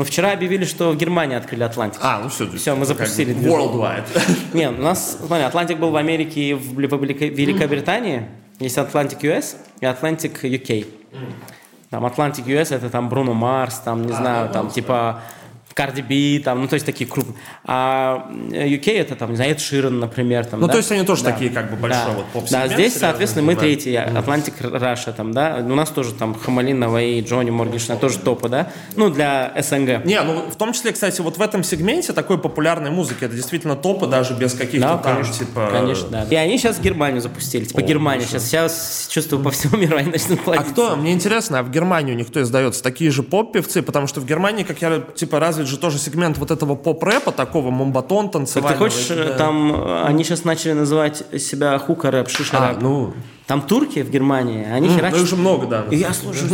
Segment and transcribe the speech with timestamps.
[0.00, 2.00] Но вчера объявили, что в Германии открыли Atlantic.
[2.02, 2.50] А, ну все.
[2.56, 4.06] Все, мы запустили как Worldwide.
[4.54, 8.22] Не, у нас, смотри, Atlantic был в Америке и в Великобритании.
[8.60, 10.86] Есть Atlantic US и Atlantic UK.
[11.90, 15.20] Там Atlantic US это там Бруно Марс, там, не а, знаю, ну, там типа
[15.80, 17.36] Cardi B, там, ну, то есть такие крупные.
[17.64, 20.44] А UK это, там, не знаю, Эд Ширен, например.
[20.44, 20.72] Там, ну, да?
[20.72, 21.32] то есть они тоже да.
[21.32, 22.12] такие, как бы, большой да.
[22.12, 25.56] вот поп Да, здесь, соответственно, мы третий, Atlantic Russia, там, да.
[25.60, 28.70] У нас тоже там Хамали, Навай, Джони, Моргенштерн тоже топы, да.
[28.96, 30.04] Ну, для СНГ.
[30.04, 33.76] Не, ну, в том числе, кстати, вот в этом сегменте такой популярной музыки, это действительно
[33.76, 35.70] топы даже без каких-то да, там, конечно, типа...
[35.72, 36.26] Конечно, да.
[36.28, 38.26] И они сейчас Германию запустили, типа О, Германия.
[38.26, 40.66] Сейчас, сейчас чувствую по всему миру они начнут платить.
[40.66, 43.82] А кто, мне интересно, а в Германию никто издается такие же поп-певцы?
[43.82, 47.70] Потому что в Германии, как я, типа, развит же тоже сегмент вот этого поп-рэпа, такого
[47.70, 48.88] мумбатон танцевального.
[48.88, 49.36] Так ты хочешь, да.
[49.36, 52.76] там, они сейчас начали называть себя хука-рэп, шиша-рэп.
[52.78, 53.14] А, ну,
[53.50, 55.18] там турки в Германии, они mm, херачат.
[55.18, 55.84] Ну, уже много, да.
[55.90, 56.48] И я слушаю,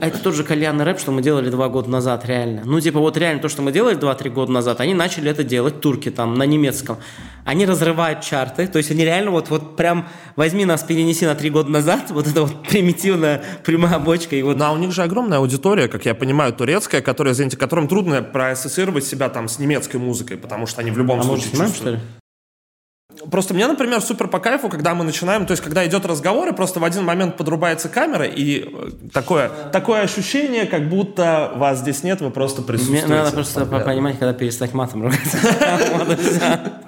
[0.00, 2.62] а это тот же кальянный рэп, что мы делали два года назад, реально.
[2.64, 5.80] Ну, типа, вот реально то, что мы делали два-три года назад, они начали это делать,
[5.80, 6.96] турки там, на немецком.
[7.44, 11.50] Они разрывают чарты, то есть они реально вот, вот прям возьми нас, перенеси на три
[11.50, 14.34] года назад, вот это вот примитивная прямая бочка.
[14.34, 14.56] И вот...
[14.56, 18.22] Ну, а у них же огромная аудитория, как я понимаю, турецкая, которая, извините, которым трудно
[18.22, 21.72] проассоциировать себя там с немецкой музыкой, потому что они в любом а случае может, снимаем,
[21.72, 22.19] что ли?
[23.30, 26.52] Просто мне, например, супер по кайфу, когда мы начинаем, то есть, когда идет разговор, и
[26.52, 32.02] просто в один момент подрубается камера, и э, такое, такое ощущение, как будто вас здесь
[32.02, 33.06] нет, вы просто присутствуете.
[33.06, 35.38] Мне надо просто понимать, когда перестать матом ругаться.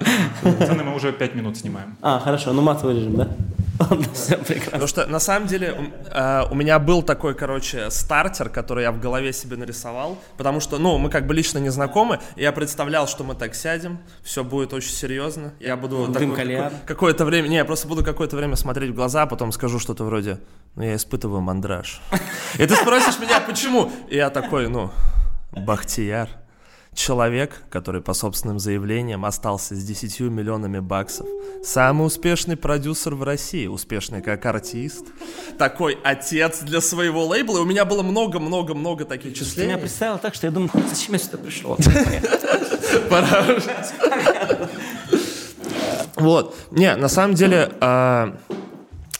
[0.43, 1.95] Мы уже пять минут снимаем.
[2.01, 3.29] А, хорошо, ну мат вырежем, да?
[4.13, 4.71] Все прекрасно.
[4.71, 8.99] Потому что на самом деле э, у меня был такой, короче, стартер, который я в
[8.99, 13.23] голове себе нарисовал, потому что, ну, мы как бы лично не знакомы, я представлял, что
[13.23, 17.87] мы так сядем, все будет очень серьезно, я буду такой, какое-то время, не, я просто
[17.87, 20.39] буду какое-то время смотреть в глаза, а потом скажу что-то вроде,
[20.75, 22.01] ну, я испытываю мандраж.
[22.55, 23.91] И ты спросишь меня, почему?
[24.09, 24.91] И я такой, ну,
[25.55, 26.29] Бахтияр.
[26.95, 31.25] Человек, который по собственным заявлениям остался с 10 миллионами баксов,
[31.63, 35.07] самый успешный продюсер в России, успешный как артист,
[35.57, 39.69] такой отец для своего лейбла, и у меня было много-много-много таких числений.
[39.69, 41.77] Ты меня представил так, что я думаю, зачем я сюда пришел?
[43.09, 43.43] Пора
[46.15, 46.55] Вот.
[46.71, 48.37] Не, на самом деле, а,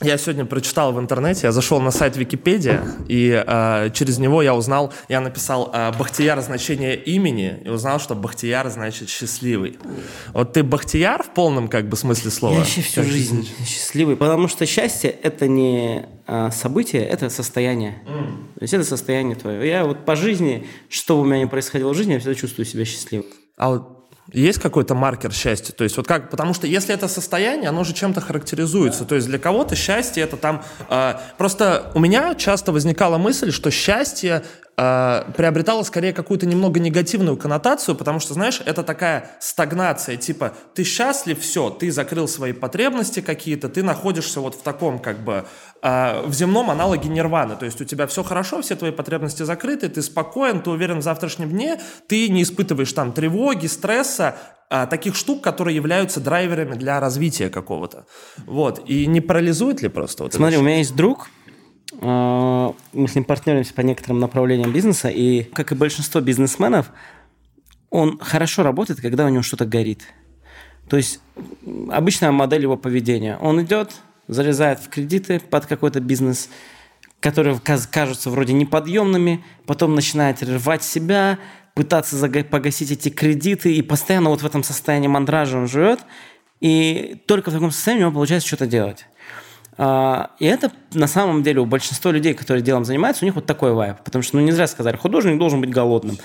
[0.03, 4.53] я сегодня прочитал в интернете, я зашел на сайт Википедия, и э, через него я
[4.53, 9.79] узнал, я написал э, Бахтияр значение имени, и узнал, что Бахтияр значит счастливый.
[10.33, 12.53] Вот ты Бахтияр в полном как бы смысле слова?
[12.53, 17.99] Я вообще всю как жизнь счастливый, потому что счастье это не э, событие, это состояние.
[18.05, 18.59] Mm.
[18.59, 19.65] То есть это состояние твое.
[19.65, 22.83] Я вот по жизни, что у меня не происходило в жизни, я всегда чувствую себя
[22.83, 23.27] счастливым.
[23.55, 25.73] А вот есть какой-то маркер счастья?
[25.73, 29.05] То есть вот как, потому что если это состояние, оно же чем-то характеризуется.
[29.05, 30.63] То есть для кого-то счастье это там...
[30.89, 34.43] Э, просто у меня часто возникала мысль, что счастье
[34.77, 40.83] э, приобретало скорее какую-то немного негативную коннотацию, потому что, знаешь, это такая стагнация, типа ты
[40.83, 45.45] счастлив, все, ты закрыл свои потребности какие-то, ты находишься вот в таком как бы
[45.81, 49.89] э, в земном аналоге нирваны, то есть у тебя все хорошо, все твои потребности закрыты,
[49.89, 54.35] ты спокоен, ты уверен в завтрашнем дне, ты не испытываешь там тревоги, стресса,
[54.69, 58.07] а, таких штук, которые являются драйверами для развития какого-то.
[58.47, 58.81] Вот.
[58.89, 61.29] И не парализует ли просто вот Смотри, у меня есть друг,
[61.91, 66.91] мы с ним партнеримся по некоторым направлениям бизнеса, и, как и большинство бизнесменов,
[67.89, 70.01] он хорошо работает, когда у него что-то горит.
[70.89, 71.19] То есть
[71.91, 73.37] обычная модель его поведения.
[73.37, 73.91] Он идет,
[74.27, 76.49] залезает в кредиты под какой-то бизнес,
[77.19, 81.37] которые кажутся вроде неподъемными, потом начинает рвать себя,
[81.73, 85.99] пытаться погасить эти кредиты, и постоянно вот в этом состоянии мандража он живет,
[86.59, 89.05] и только в таком состоянии у него получается что-то делать.
[89.77, 93.45] А, и это на самом деле у большинства людей, которые делом занимаются, у них вот
[93.45, 93.97] такой вайб.
[94.03, 96.17] Потому что, ну, не зря сказали, художник должен быть голодным.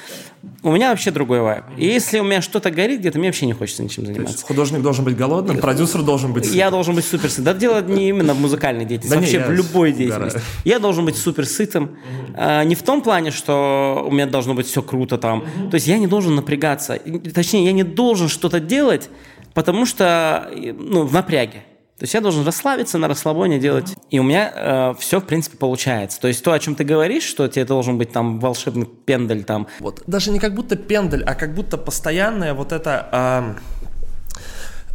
[0.63, 1.65] У меня вообще другой вайб.
[1.77, 4.35] И если у меня что-то горит где-то, мне вообще не хочется ничем заниматься.
[4.35, 6.47] Есть художник должен быть голодным, продюсер должен быть.
[6.53, 7.45] Я должен быть супер сытым.
[7.45, 10.41] Да дело не именно в музыкальной деятельности, да вообще не, в любой деятельности.
[10.65, 11.97] Я должен быть супер сытым.
[12.35, 15.45] А, не в том плане, что у меня должно быть все круто там.
[15.71, 16.99] То есть я не должен напрягаться.
[17.35, 19.09] Точнее, я не должен что-то делать,
[19.55, 21.63] потому что ну, в напряге.
[21.99, 23.97] То есть я должен расслабиться, на расслабоне делать.
[24.11, 26.21] И у меня э, все, в принципе, получается.
[26.21, 29.67] То есть то, о чем ты говоришь, что тебе должен быть там волшебный пендель там.
[29.81, 33.55] Вот даже не как будто пендель, а как будто постоянное вот это...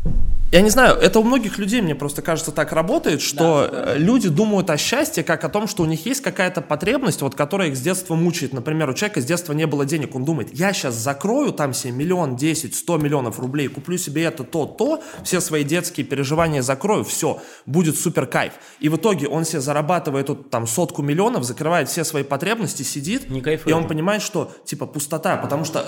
[0.06, 0.10] Э,
[0.54, 3.96] я не знаю, это у многих людей, мне просто кажется, так работает, что да, да.
[3.96, 7.70] люди думают о счастье как о том, что у них есть какая-то потребность, вот, которая
[7.70, 8.54] их с детства мучает.
[8.54, 11.94] Например, у человека с детства не было денег, он думает, я сейчас закрою там себе
[11.94, 17.04] миллион, десять, сто миллионов рублей, куплю себе это, то, то, все свои детские переживания закрою,
[17.04, 18.54] все, будет супер кайф.
[18.80, 23.28] И в итоге он себе зарабатывает тут там сотку миллионов, закрывает все свои потребности, сидит,
[23.28, 25.84] не и он понимает, что типа пустота, потому что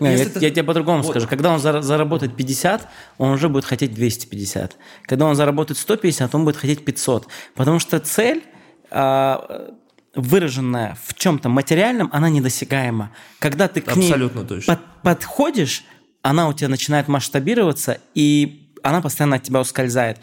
[0.00, 0.40] не, я, ты...
[0.40, 1.10] я тебе по-другому вот.
[1.10, 1.28] скажу.
[1.28, 4.76] Когда он заработает 50, он уже будет хотеть 250.
[5.02, 7.26] Когда он заработает 150, он будет хотеть 500.
[7.54, 8.42] Потому что цель,
[8.90, 9.74] а,
[10.14, 13.10] выраженная в чем-то материальном, она недосягаема.
[13.38, 14.76] Когда ты к Абсолютно ней точно.
[14.76, 15.84] Под, подходишь,
[16.22, 20.18] она у тебя начинает масштабироваться, и она постоянно от тебя ускользает.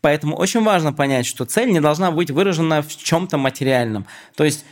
[0.00, 4.06] Поэтому очень важно понять, что цель не должна быть выражена в чем-то материальном.
[4.36, 4.64] То есть,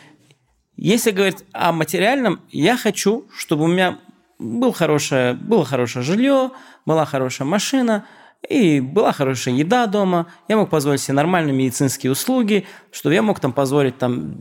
[0.76, 3.98] если говорить о материальном, я хочу, чтобы у меня
[4.38, 6.50] был хорошее, было хорошее жилье,
[6.84, 8.06] была хорошая машина–
[8.48, 13.40] и была хорошая еда дома, я мог позволить себе нормальные медицинские услуги, что я мог
[13.40, 14.36] там позволить там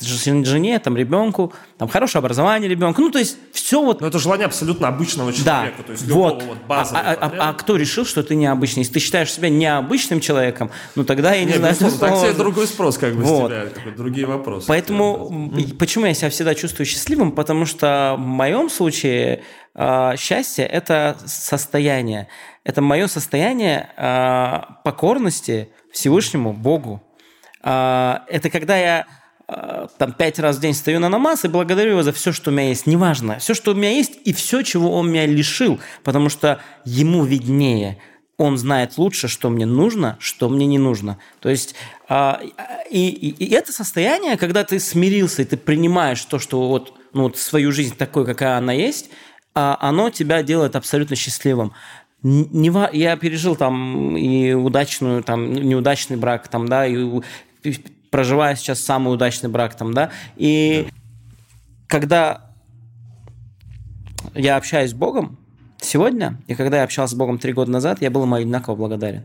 [0.00, 3.00] жене, там ребенку, там хорошее образование ребенка.
[3.00, 4.00] Ну, то есть все вот...
[4.00, 6.42] Но это желание абсолютно обычного человека, да, то есть вот.
[6.42, 8.80] вот а, а, а, а кто решил, что ты необычный?
[8.80, 11.76] Если ты считаешь себя необычным человеком, ну тогда я не Нет, знаю...
[11.80, 13.50] Ну, так себе другой спрос как бы вот.
[13.50, 14.66] с тебя, другие вопросы.
[14.68, 17.32] Поэтому почему я себя всегда чувствую счастливым?
[17.32, 19.42] Потому что в моем случае
[19.74, 22.28] э, счастье– это состояние
[22.68, 27.02] это мое состояние э, покорности Всевышнему Богу.
[27.64, 29.06] Э, это когда я
[29.48, 32.50] э, там пять раз в день стою на намаз и благодарю его за все, что
[32.50, 32.86] у меня есть.
[32.86, 37.24] Неважно, все, что у меня есть, и все, чего он меня лишил, потому что ему
[37.24, 38.02] виднее.
[38.36, 41.18] Он знает лучше, что мне нужно, что мне не нужно.
[41.40, 41.74] То есть
[42.10, 47.22] и, и, и это состояние, когда ты смирился и ты принимаешь то, что вот, ну,
[47.22, 49.10] вот свою жизнь такой, какая она есть,
[49.54, 51.72] оно тебя делает абсолютно счастливым
[52.22, 57.20] не, я пережил там и удачную, там, неудачный брак, там, да, и
[58.10, 60.94] проживаю сейчас самый удачный брак, там, да, и да.
[61.86, 62.50] когда
[64.34, 65.38] я общаюсь с Богом
[65.80, 69.24] сегодня, и когда я общался с Богом три года назад, я был ему одинаково благодарен.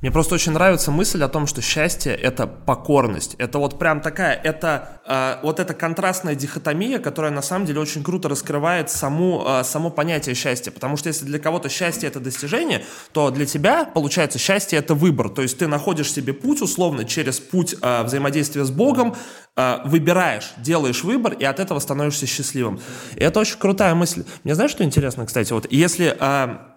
[0.00, 3.34] Мне просто очень нравится мысль о том, что счастье– это покорность.
[3.36, 8.02] Это вот прям такая, это э, вот эта контрастная дихотомия, которая на самом деле очень
[8.02, 10.70] круто раскрывает саму, э, само понятие счастья.
[10.70, 12.82] Потому что если для кого-то счастье– это достижение,
[13.12, 15.28] то для тебя, получается, счастье– это выбор.
[15.28, 19.14] То есть ты находишь себе путь, условно, через путь э, взаимодействия с Богом,
[19.54, 22.80] э, выбираешь, делаешь выбор, и от этого становишься счастливым.
[23.16, 24.24] И это очень крутая мысль.
[24.44, 25.52] Мне знаешь, что интересно, кстати?
[25.52, 26.16] Вот если...
[26.18, 26.69] Э,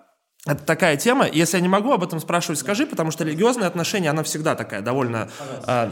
[0.45, 1.27] это такая тема.
[1.27, 4.81] Если я не могу об этом спрашивать, скажи, потому что религиозные отношения, она всегда такая
[4.81, 5.29] довольно...
[5.67, 5.91] Э,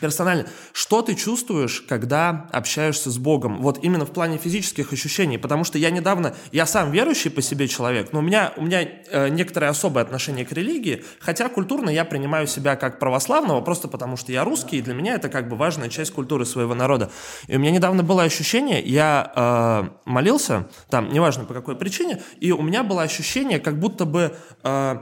[0.00, 0.46] персонально.
[0.72, 3.62] Что ты чувствуешь, когда общаешься с Богом?
[3.62, 5.38] Вот именно в плане физических ощущений.
[5.38, 8.82] Потому что я недавно, я сам верующий по себе человек, но у меня, у меня
[8.82, 14.16] э, некоторое особое отношение к религии, хотя культурно я принимаю себя как православного, просто потому
[14.16, 17.10] что я русский, и для меня это как бы важная часть культуры своего народа.
[17.46, 22.52] И у меня недавно было ощущение, я э, молился, там, неважно по какой причине, и
[22.52, 24.36] у меня было ощущение, как будто бы...
[24.62, 24.98] Э,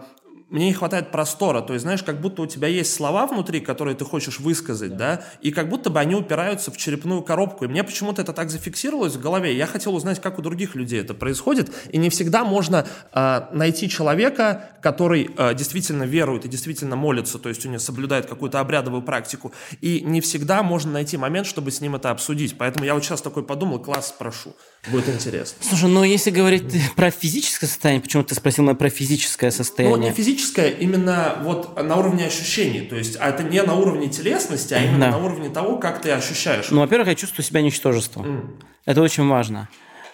[0.50, 3.96] мне не хватает простора, то есть, знаешь, как будто у тебя есть слова внутри, которые
[3.96, 7.68] ты хочешь высказать, да, да и как будто бы они упираются в черепную коробку, и
[7.68, 11.14] мне почему-то это так зафиксировалось в голове, я хотел узнать, как у других людей это
[11.14, 17.38] происходит, и не всегда можно э, найти человека, который э, действительно верует и действительно молится,
[17.38, 21.70] то есть у него соблюдает какую-то обрядовую практику, и не всегда можно найти момент, чтобы
[21.70, 24.54] с ним это обсудить, поэтому я вот сейчас такой подумал, класс, спрошу.
[24.90, 25.56] Будет интересно.
[25.62, 26.64] Слушай, ну если говорить
[26.94, 29.96] про физическое состояние, почему ты спросил меня про физическое состояние?
[29.96, 30.33] Ну, не физическое,
[30.68, 32.82] именно вот на уровне ощущений.
[32.82, 35.10] То есть, а это не на уровне телесности, а именно да.
[35.12, 36.70] на уровне того, как ты ощущаешь.
[36.70, 38.26] Ну, во-первых, я чувствую себя ничтожеством.
[38.26, 38.64] Mm.
[38.86, 39.68] Это очень важно.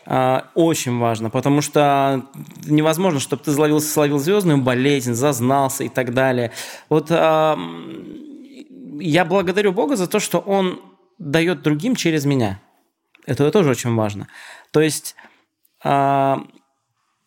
[0.07, 2.25] А, очень важно, потому что
[2.65, 6.53] невозможно, чтобы ты словил, словил звездную болезнь, зазнался и так далее.
[6.89, 7.59] Вот а,
[8.99, 10.81] я благодарю Бога за то, что Он
[11.19, 12.61] дает другим через меня.
[13.27, 14.27] Это тоже очень важно.
[14.73, 15.15] То есть,
[15.85, 16.43] а,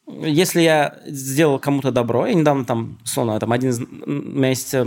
[0.07, 4.73] если я сделал кому-то добро, я недавно там, словно, там один из, у меня есть
[4.73, 4.85] э,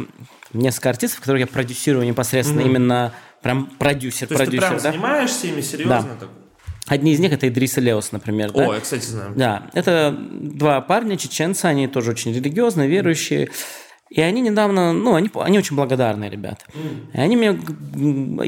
[0.53, 2.67] несколько артистов, которых я продюсирую непосредственно mm-hmm.
[2.67, 4.91] именно прям продюсер, То продюсер, есть ты прям да?
[4.93, 6.03] занимаешься ими серьезно?
[6.03, 6.17] Да.
[6.21, 6.29] Так?
[6.87, 8.51] Одни из них это Идрис Леос, например.
[8.51, 8.75] О, да?
[8.75, 9.33] я, кстати, знаю.
[9.35, 13.49] Да, это два парня, чеченцы, они тоже очень религиозные, верующие.
[14.09, 16.65] И они недавно, ну, они, они очень благодарные ребята.
[16.75, 17.13] Mm.
[17.13, 17.49] И они мне,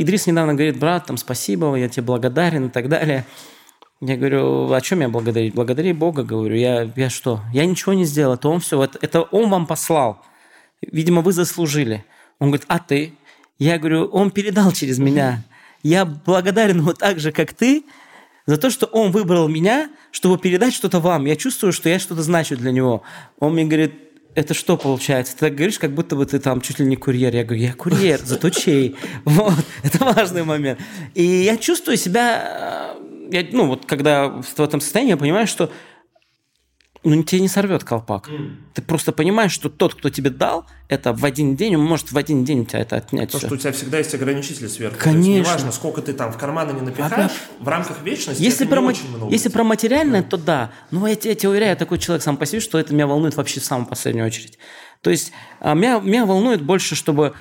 [0.01, 3.25] Идрис недавно говорит, брат, там, спасибо, я тебе благодарен и так далее.
[4.01, 5.55] Я говорю, о чем я благодарить?
[5.55, 6.55] Благодари Бога, говорю.
[6.55, 7.41] Я, я что?
[7.53, 8.35] Я ничего не сделал.
[8.35, 8.83] Это он все.
[8.83, 10.25] Это, это он вам послал.
[10.81, 12.05] Видимо, вы заслужили.
[12.39, 13.15] Он говорит, а ты?
[13.59, 15.43] Я говорю, он передал через меня.
[15.83, 17.85] Я благодарен вот так же, как ты,
[18.47, 21.25] за то, что он выбрал меня, чтобы передать что-то вам.
[21.27, 23.03] Я чувствую, что я что-то значу для него.
[23.41, 23.95] Он мне говорит,
[24.37, 25.35] это что получается?
[25.35, 27.35] Ты так говоришь, как будто бы ты там чуть ли не курьер.
[27.35, 28.95] Я говорю, я курьер, зато чей.
[29.25, 30.79] Вот, это важный момент.
[31.15, 32.95] И я чувствую себя,
[33.31, 35.71] я, ну вот когда в этом состоянии, я понимаю, что
[37.05, 38.29] ну, тебе не сорвет колпак.
[38.29, 38.57] Mm.
[38.75, 42.19] Ты просто понимаешь, что тот, кто тебе дал, это в один день, он может в
[42.19, 43.31] один день у тебя это отнять.
[43.31, 43.47] То, все.
[43.47, 44.99] что у тебя всегда есть ограничители сверху.
[44.99, 45.23] Конечно.
[45.23, 47.37] То есть, неважно, сколько ты там в карманы не напихаешь, Конечно.
[47.61, 49.33] в рамках вечности если это про, не очень много.
[49.33, 50.29] Если про материальное, mm.
[50.29, 50.71] то да.
[50.91, 53.37] Но я, я тебе уверяю, я такой человек сам по себе, что это меня волнует
[53.37, 54.59] вообще в самую последнюю очередь.
[55.01, 57.35] То есть а, меня, меня волнует больше, чтобы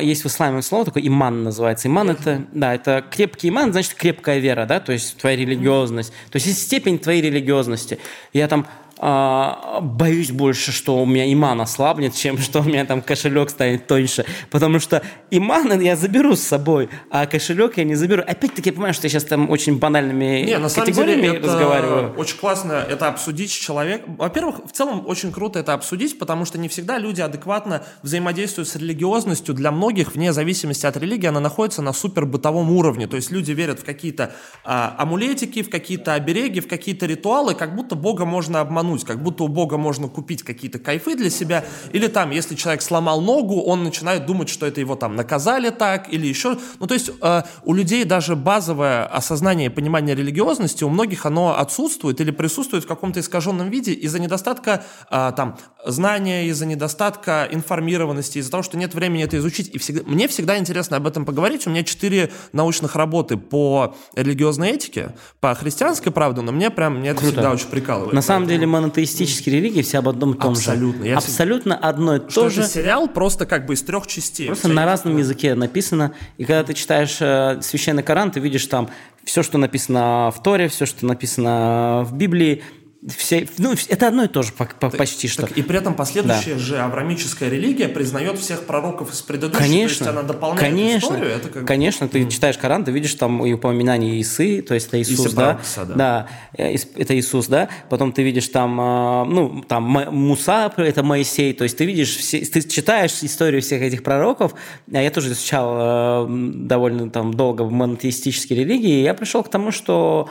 [0.00, 1.88] есть в исламе слово такое иман называется.
[1.88, 6.12] Иман это, да, это крепкий иман, значит крепкая вера, да, то есть твоя религиозность.
[6.30, 7.98] То есть степень твоей религиозности.
[8.32, 13.00] Я там а, боюсь больше, что у меня иман ослабнет, чем что у меня там
[13.00, 14.26] кошелек станет тоньше.
[14.50, 18.22] Потому что иман я заберу с собой, а кошелек я не заберу.
[18.26, 22.14] Опять-таки я понимаю, что я сейчас там очень банальными не, на категориями самом деле, разговариваю.
[22.16, 24.16] Очень классно это обсудить с человеком.
[24.16, 28.76] Во-первых, в целом очень круто это обсудить, потому что не всегда люди адекватно взаимодействуют с
[28.76, 29.54] религиозностью.
[29.54, 33.06] Для многих, вне зависимости от религии, она находится на супер бытовом уровне.
[33.06, 34.32] То есть люди верят в какие-то
[34.64, 39.22] а, амулетики, в какие-то обереги, в какие-то ритуалы, как будто Бога можно обмануть обмануть, как
[39.22, 43.62] будто у Бога можно купить какие-то кайфы для себя, или там, если человек сломал ногу,
[43.62, 47.42] он начинает думать, что это его там наказали так, или еще, ну то есть э,
[47.64, 52.86] у людей даже базовое осознание и понимание религиозности, у многих оно отсутствует или присутствует в
[52.86, 55.56] каком-то искаженном виде из-за недостатка э, там
[55.86, 60.58] знания, из-за недостатка информированности, из-за того, что нет времени это изучить, и всегда, мне всегда
[60.58, 66.40] интересно об этом поговорить, у меня четыре научных работы по религиозной этике, по христианской правде,
[66.40, 67.32] но мне прям, мне это Круто.
[67.32, 68.12] всегда очень прикалывает.
[68.12, 71.04] На самом деле мы монотеистические религии все об одном и том Абсолютно.
[71.04, 71.14] же.
[71.14, 72.60] Абсолютно одно и что то же.
[72.62, 74.46] Это сериал просто как бы из трех частей.
[74.46, 76.12] Просто на разном языке написано.
[76.38, 78.88] И когда ты читаешь э, священный Коран, ты видишь там
[79.24, 82.62] все, что написано в Торе, все, что написано в Библии,
[83.08, 85.42] все, ну, это одно и то же так, почти что.
[85.42, 86.58] Так, и при этом последующая да.
[86.58, 91.30] же аврамическая религия признает всех пророков из предыдущих, конечно, то есть она дополняет конечно, историю.
[91.30, 91.66] Это как...
[91.66, 92.30] Конечно, ты mm.
[92.30, 95.42] читаешь Коран, ты видишь там и упоминание Исы, то есть это Иисус, Иса да?
[95.42, 95.94] Баракса, да?
[95.94, 96.28] Да,
[96.58, 97.70] э, это Иисус, да.
[97.88, 102.40] Потом ты видишь там, а, ну, там Муса, это Моисей, то есть ты видишь, все,
[102.44, 104.54] ты читаешь историю всех этих пророков.
[104.92, 109.48] А я тоже изучал э, довольно там долго в монотеистической религии, и я пришел к
[109.48, 110.28] тому, что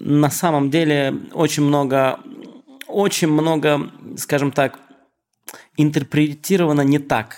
[0.00, 2.20] на самом деле очень много,
[2.86, 4.78] очень много, скажем так,
[5.76, 7.36] интерпретировано не так.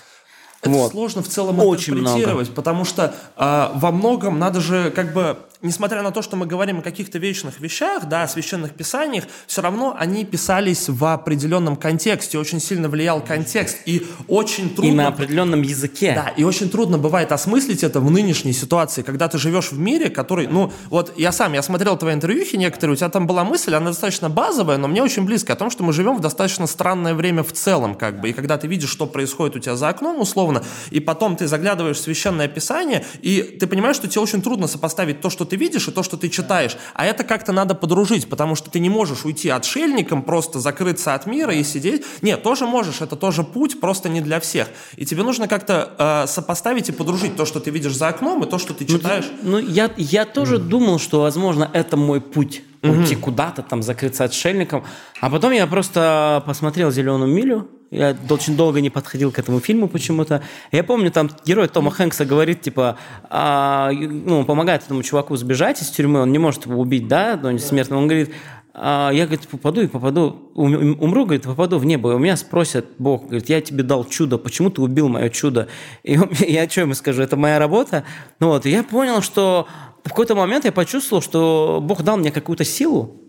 [0.61, 0.93] Это вот.
[0.93, 2.55] сложно в целом Очень интерпретировать, много.
[2.55, 6.81] потому что э, во многом надо же как бы несмотря на то, что мы говорим
[6.81, 12.39] о каких-то вечных вещах, да, о священных писаниях, все равно они писались в определенном контексте,
[12.39, 14.91] очень сильно влиял контекст, и очень трудно...
[14.91, 16.13] И на определенном языке.
[16.15, 20.11] Да, и очень трудно бывает осмыслить это в нынешней ситуации, когда ты живешь в мире,
[20.11, 23.75] который, ну, вот я сам, я смотрел твои интервьюхи некоторые, у тебя там была мысль,
[23.75, 27.15] она достаточно базовая, но мне очень близко о том, что мы живем в достаточно странное
[27.15, 30.21] время в целом, как бы, и когда ты видишь, что происходит у тебя за окном,
[30.21, 34.67] условно, и потом ты заглядываешь в священное писание, и ты понимаешь, что тебе очень трудно
[34.67, 36.79] сопоставить то, что ты видишь, и то, что ты читаешь.
[36.95, 41.27] А это как-то надо подружить, потому что ты не можешь уйти отшельником, просто закрыться от
[41.27, 42.07] мира и сидеть.
[42.23, 44.69] Нет, тоже можешь, это тоже путь, просто не для всех.
[44.97, 48.49] И тебе нужно как-то э, сопоставить и подружить то, что ты видишь за окном, и
[48.49, 49.27] то, что ты ну, читаешь.
[49.43, 50.61] Ну, ну я, я тоже mm.
[50.61, 53.21] думал, что, возможно, это мой путь уйти mm-hmm.
[53.21, 54.85] куда-то, там, закрыться отшельником.
[55.21, 59.87] А потом я просто посмотрел «Зеленую милю», я очень долго не подходил к этому фильму
[59.87, 60.43] почему-то.
[60.73, 62.97] Я помню, там герой Тома Хэнкса говорит, типа,
[63.29, 67.57] а, ну, помогает этому чуваку сбежать из тюрьмы, он не может его убить, да, до
[67.59, 68.01] смертного.
[68.01, 68.31] Он говорит,
[68.73, 72.13] а я, говорит, попаду и попаду, умру, говорит, попаду в небо.
[72.13, 75.69] И у меня спросят Бог, говорит, я тебе дал чудо, почему ты убил мое чудо?
[76.03, 76.19] И
[76.51, 78.05] я что ему скажу, это моя работа?
[78.41, 79.69] Ну вот, и я понял, что
[80.03, 83.22] в какой-то момент я почувствовал, что Бог дал мне какую-то силу,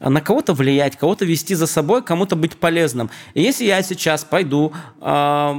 [0.00, 3.10] на кого-то влиять, кого-то вести за собой, кому-то быть полезным.
[3.34, 5.54] И если я сейчас пойду, э,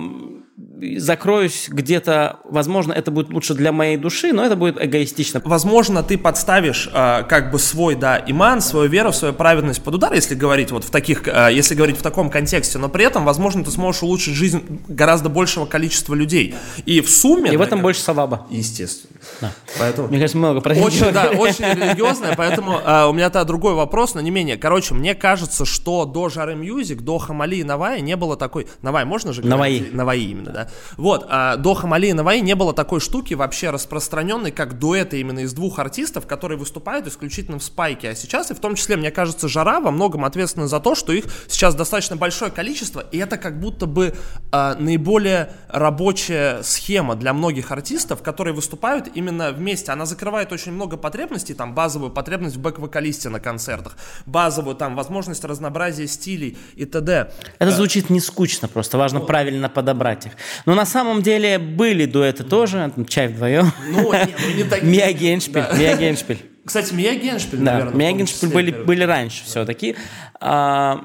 [0.97, 5.41] закроюсь где-то, возможно, это будет лучше для моей души, но это будет эгоистично.
[5.43, 10.13] Возможно, ты подставишь э, как бы свой, да, иман, свою веру, свою праведность под удар,
[10.13, 13.63] если говорить вот в таких, э, если говорить в таком контексте, но при этом, возможно,
[13.63, 16.55] ты сможешь улучшить жизнь гораздо большего количества людей.
[16.85, 17.51] И в сумме...
[17.51, 17.83] И в этом как...
[17.83, 18.47] больше саваба.
[18.49, 19.13] Естественно.
[19.41, 19.51] Да.
[19.79, 20.07] Поэтому...
[20.07, 24.21] Мне кажется, много про Очень, да, очень религиозное, поэтому э, у меня-то другой вопрос, но
[24.21, 24.57] не менее.
[24.57, 28.67] Короче, мне кажется, что до Жары Music, до Хамали и Навая не было такой...
[28.81, 29.81] Навай можно же говорить?
[29.81, 29.95] Наваи.
[29.95, 30.69] Наваи именно понятно, да?
[30.97, 35.39] Вот, а до Хамали и Наваи не было такой штуки вообще распространенной, как дуэты именно
[35.39, 38.09] из двух артистов, которые выступают исключительно в спайке.
[38.09, 41.13] А сейчас, и в том числе, мне кажется, Жара во многом ответственна за то, что
[41.13, 44.15] их сейчас достаточно большое количество, и это как будто бы
[44.51, 49.91] а, наиболее рабочая схема для многих артистов, которые выступают именно вместе.
[49.91, 55.43] Она закрывает очень много потребностей, там базовую потребность в бэк-вокалисте на концертах, базовую там возможность
[55.43, 57.31] разнообразия стилей и т.д.
[57.59, 60.33] Это звучит не скучно, просто важно правильно подобрать их.
[60.65, 63.71] Но на самом деле были дуэты тоже, чай вдвоем.
[63.91, 64.83] Ну, не, не такие.
[64.91, 66.45] Мия Геншпиль, Мия Геншпиль.
[66.65, 67.93] Кстати, Мия Геншпиль, Да, наверное.
[67.95, 69.95] Мия Геншпиль были, были раньше все-таки.
[70.39, 71.01] А,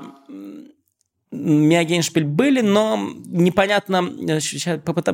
[1.30, 4.38] Мия Геншпиль были, но непонятно, э,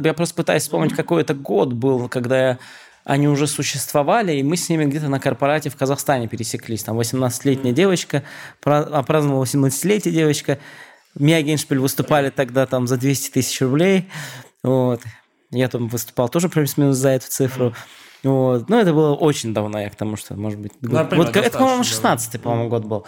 [0.04, 2.58] я просто пытаюсь вспомнить, какой это год был, когда
[3.04, 6.82] они уже существовали, и мы с ними где-то на корпорате в Казахстане пересеклись.
[6.82, 8.22] Там 18-летняя девочка,
[8.60, 10.58] пра- опраздновала 18-летие девочка.
[11.14, 14.08] Мия Геншпиль выступали тогда там за 200 тысяч рублей.
[14.62, 15.02] Вот.
[15.50, 17.74] Я там выступал тоже плюс-минус за эту цифру.
[18.22, 18.68] Вот.
[18.68, 20.72] Но это было очень давно, я к тому, что, может быть...
[20.80, 23.06] Ну, год- вот, это, по-моему, достаточно 16-й, по-моему, год был.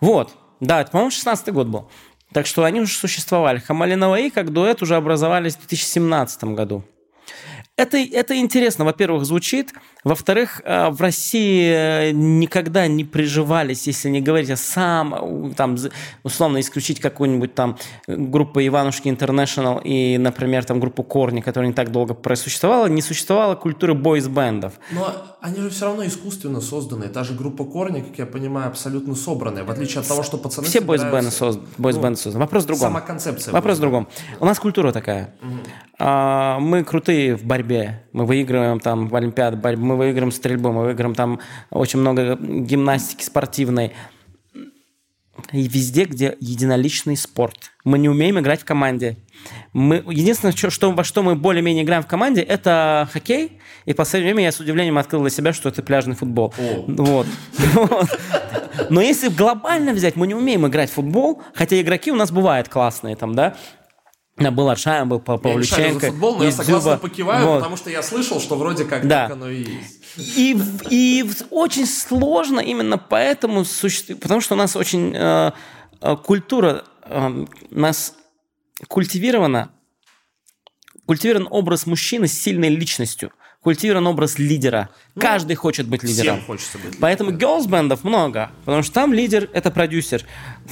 [0.00, 0.34] Вот.
[0.60, 1.90] Да, это, по-моему, 16-й год был.
[2.32, 3.58] Так что они уже существовали.
[3.58, 6.84] Хамали Наваи как дуэт уже образовались в 2017 году.
[7.80, 9.72] Это, это интересно, во-первых, звучит.
[10.04, 15.78] Во-вторых, э, в России э, никогда не приживались, если не говорить о сам, там,
[16.22, 21.90] условно, исключить какую-нибудь там группу Иванушки Интернешнл и, например, там группу Корни, которая не так
[21.90, 24.74] долго просуществовала, не существовало культуры бойс-бендов.
[24.90, 27.08] Но они же все равно искусственно созданы.
[27.08, 29.64] Та же группа Корни, как я понимаю, абсолютно собранная.
[29.64, 32.44] В отличие от того, что пацаны Все бойс-бенды собираются- созд- бойс-бенды созданы.
[32.44, 32.82] Вопрос в другом.
[32.88, 33.52] Сама концепция.
[33.52, 34.08] Вопрос в другом.
[34.40, 35.34] У нас культура такая.
[35.98, 38.02] А, Мы крутые в борьбе.
[38.12, 43.22] Мы выигрываем там в Олимпиад, борь- мы выигрываем стрельбу, мы выигрываем там очень много гимнастики
[43.24, 43.92] спортивной.
[45.52, 47.72] И везде, где единоличный спорт.
[47.84, 49.16] Мы не умеем играть в команде.
[49.72, 53.58] Мы, единственное, что, что, во что мы более-менее играем в команде, это хоккей.
[53.86, 56.54] И в последнее время я с удивлением открыл для себя, что это пляжный футбол.
[56.58, 56.84] О.
[56.86, 57.26] Вот.
[58.90, 62.68] Но если глобально взять, мы не умеем играть в футбол, хотя игроки у нас бывают
[62.68, 63.56] классные там, да.
[64.36, 66.06] Да, был Аршаев, был Пав- Я не шарю Павлюченко.
[66.06, 66.96] за футбол, но я согласно Дзюба.
[66.96, 67.56] покиваю, Вот.
[67.58, 69.24] потому что я слышал, что вроде как Да.
[69.26, 69.99] так оно и есть.
[70.16, 70.56] И,
[70.90, 75.52] и очень сложно именно поэтому существует, потому что у нас очень э,
[76.00, 78.14] э, культура, э, нас
[78.88, 79.70] культивирована,
[81.06, 84.90] культивирован образ мужчины с сильной личностью, культивирован образ лидера.
[85.18, 86.36] Каждый хочет быть лидером.
[86.36, 86.98] Всем хочется быть.
[86.98, 90.24] Поэтому girls-бендов много, потому что там лидер– это продюсер.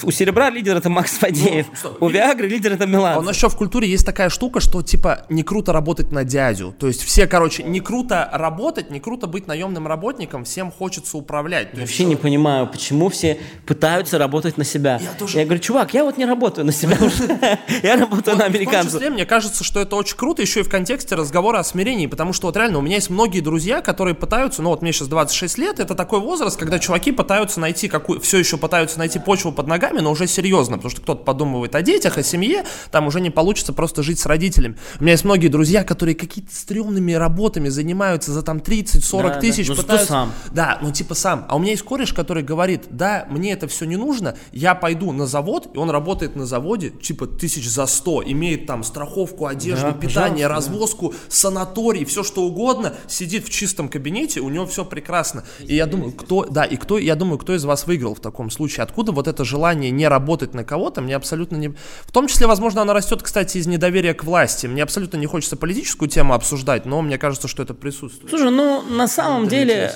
[0.03, 1.67] У Серебра лидер– это Макс Фадеев.
[1.75, 2.03] стоп.
[2.03, 3.19] у Виагры лидер– это Милан.
[3.19, 6.75] у нас еще в культуре есть такая штука, что типа не круто работать на дядю.
[6.79, 11.69] То есть все, короче, не круто работать, не круто быть наемным работником, всем хочется управлять.
[11.73, 14.99] Есть, Вообще не понимаю, почему все пытаются работать на себя.
[15.03, 17.39] Я тоже- говорю, чувак, я вот не работаю на себя уже.
[17.83, 18.93] Я работаю на В том американцев.
[18.95, 22.33] числе, мне кажется, что это очень круто еще и в контексте разговора о смирении, потому
[22.33, 25.59] что вот реально у меня есть многие друзья, которые пытаются, ну вот мне сейчас 26
[25.59, 29.67] лет, это такой возраст, когда чуваки пытаются найти какую, все еще пытаются найти почву под
[29.67, 33.31] ногами, но уже серьезно, потому что кто-то подумывает о детях, о семье, там уже не
[33.31, 34.77] получится просто жить с родителями.
[35.01, 39.41] У меня есть многие друзья, которые какие-то стрёмными работами занимаются за там 30-40 Да, да.
[39.41, 39.69] тысяч.
[39.69, 40.33] Ну, зато пытаются- сам.
[40.53, 41.47] Да, ну типа сам.
[41.49, 45.13] А у меня есть кореш, который говорит, да, мне это все не нужно, я пойду
[45.13, 49.87] на завод, и он работает на заводе, типа тысяч за 100, имеет там страховку, одежду,
[49.87, 55.45] Да, питание, развозку, санаторий, все что угодно, сидит в чистом кабинете, у него все прекрасно.
[55.61, 58.51] И я думаю, кто, да, и кто, я думаю, кто из вас выиграл в таком
[58.51, 58.83] случае?
[58.83, 61.69] Откуда вот это желание не работать на кого-то, мне абсолютно не...
[61.69, 64.67] В том числе, возможно, оно растет, кстати, из недоверия к власти.
[64.67, 68.31] Мне абсолютно не хочется политическую тему обсуждать, но мне кажется, что это присутствует.
[68.31, 69.93] Слушай, ну на самом деле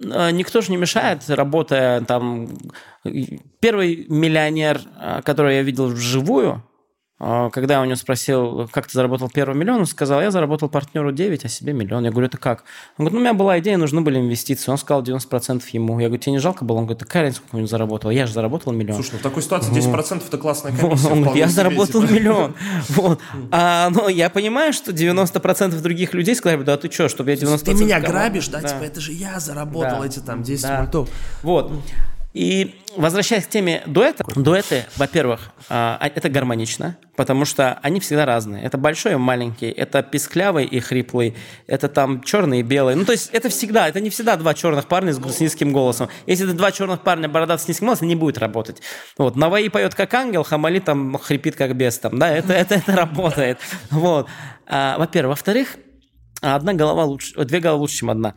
[0.00, 2.48] э, никто же не мешает, работая там.
[3.60, 6.69] Первый миллионер, э, которого я видел вживую, э,
[7.20, 11.12] когда я у него спросил, как ты заработал первый миллион, он сказал, я заработал партнеру
[11.12, 12.04] 9, а себе миллион.
[12.04, 12.64] Я говорю, это как?
[12.96, 14.70] Он говорит, ну, у меня была идея, нужны были инвестиции.
[14.70, 16.00] Он сказал 90% ему.
[16.00, 16.78] Я говорю, тебе не жалко было?
[16.78, 18.10] Он говорит, какая разница, сколько он заработал?
[18.10, 18.94] Я же заработал миллион.
[18.96, 21.04] Слушай, ну в такой ситуации 10% это классная Он комиссия.
[21.08, 22.12] говорит, вполне я себе, заработал типа.
[22.12, 22.54] миллион.
[22.88, 23.20] Вот.
[23.50, 27.64] А, но я понимаю, что 90% других людей сказали, да ты что, чтобы я 90%
[27.64, 28.60] Ты меня команды?» грабишь, да?
[28.62, 30.80] Типа, это же я заработал эти там 10 Да.
[30.80, 31.08] мультов.
[31.42, 31.70] Вот.
[32.32, 38.62] И возвращаясь к теме дуэта, дуэты, во-первых, а, это гармонично, потому что они всегда разные.
[38.62, 42.94] Это большой и маленький, это писклявый и хриплый, это там черный и белый.
[42.94, 46.08] Ну, то есть это всегда, это не всегда два черных парня с, с низким голосом.
[46.26, 48.80] Если это два черных парня бородат с низким голосом, не будет работать.
[49.18, 49.34] Вот.
[49.34, 51.98] Наваи поет как ангел, Хамали там хрипит как бес.
[51.98, 53.58] Там, да, это, это, это работает.
[53.90, 54.28] Вот.
[54.66, 55.30] А, во-первых.
[55.30, 55.76] Во-вторых,
[56.40, 58.34] одна голова лучше, две головы лучше, чем одна.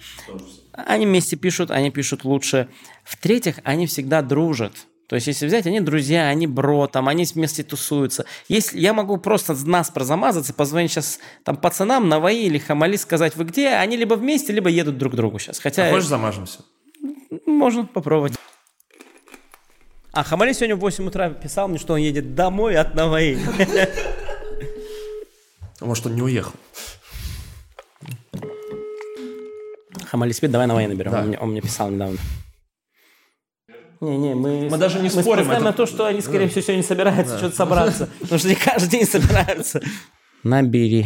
[0.73, 2.67] Они вместе пишут, они пишут лучше.
[3.03, 4.73] В-третьих, они всегда дружат.
[5.07, 8.25] То есть, если взять, они друзья, они бро, там, они вместе тусуются.
[8.47, 13.43] Если я могу просто нас прозамазаться, позвонить сейчас там пацанам, Наваи или Хамали, сказать, вы
[13.43, 15.59] где, они либо вместе, либо едут друг к другу сейчас.
[15.59, 16.63] Хотя А хочешь замажемся?
[17.45, 18.33] можно попробовать.
[20.13, 23.37] А Хамали сегодня в 8 утра писал мне, что он едет домой от Наваи.
[25.79, 26.53] А Может, он не уехал?
[30.05, 31.35] Хамали спит, давай Наваи наберем.
[31.41, 32.17] Он мне писал недавно.
[34.03, 36.61] Не-не, мы, Мы даже не мы спорим, спускаем это- на то, что они, скорее всего,
[36.61, 38.09] сегодня собираются что-то собраться.
[38.19, 39.81] Потому что они каждый день собираются.
[40.43, 41.05] Набери.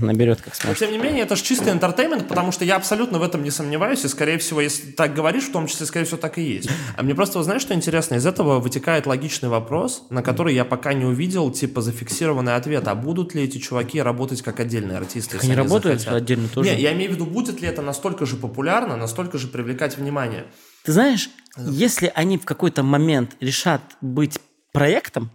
[0.00, 0.78] Наберет, как Но, сможет.
[0.80, 4.04] тем не менее, это же чистый интертеймент, потому что я абсолютно в этом не сомневаюсь,
[4.04, 6.68] и, скорее всего, если так говоришь, в том числе, скорее всего, так и есть.
[6.96, 8.16] А мне просто, вот знаешь, что интересно?
[8.16, 12.88] Из этого вытекает логичный вопрос, на который я пока не увидел, типа, зафиксированный ответ.
[12.88, 15.36] А будут ли эти чуваки работать как отдельные артисты?
[15.36, 16.22] если они они работают захотят?
[16.22, 16.68] отдельно тоже?
[16.70, 20.46] Не, я имею в виду, будет ли это настолько же популярно, настолько же привлекать внимание.
[20.88, 24.38] Ты знаешь, если они в какой-то момент решат быть
[24.72, 25.30] проектом,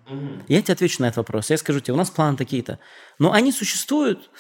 [0.48, 1.52] я тебе отвечу на этот вопрос.
[1.52, 2.80] Я скажу тебе, у нас планы такие-то.
[3.20, 4.32] Но они существуют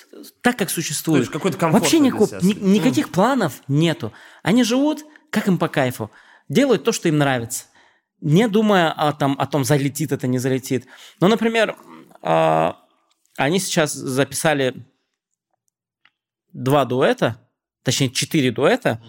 [0.42, 1.30] так, как существуют.
[1.30, 4.12] То есть Вообще никакого- ни- никаких планов нету.
[4.42, 6.10] Они живут, как им по кайфу.
[6.50, 7.66] Делают то, что им нравится.
[8.20, 10.88] Не думая о, там, о том, залетит это, не залетит.
[11.20, 11.78] Ну, например,
[12.24, 12.80] а,
[13.38, 14.84] они сейчас записали
[16.54, 17.40] два дуэта,
[17.84, 19.00] точнее, четыре дуэта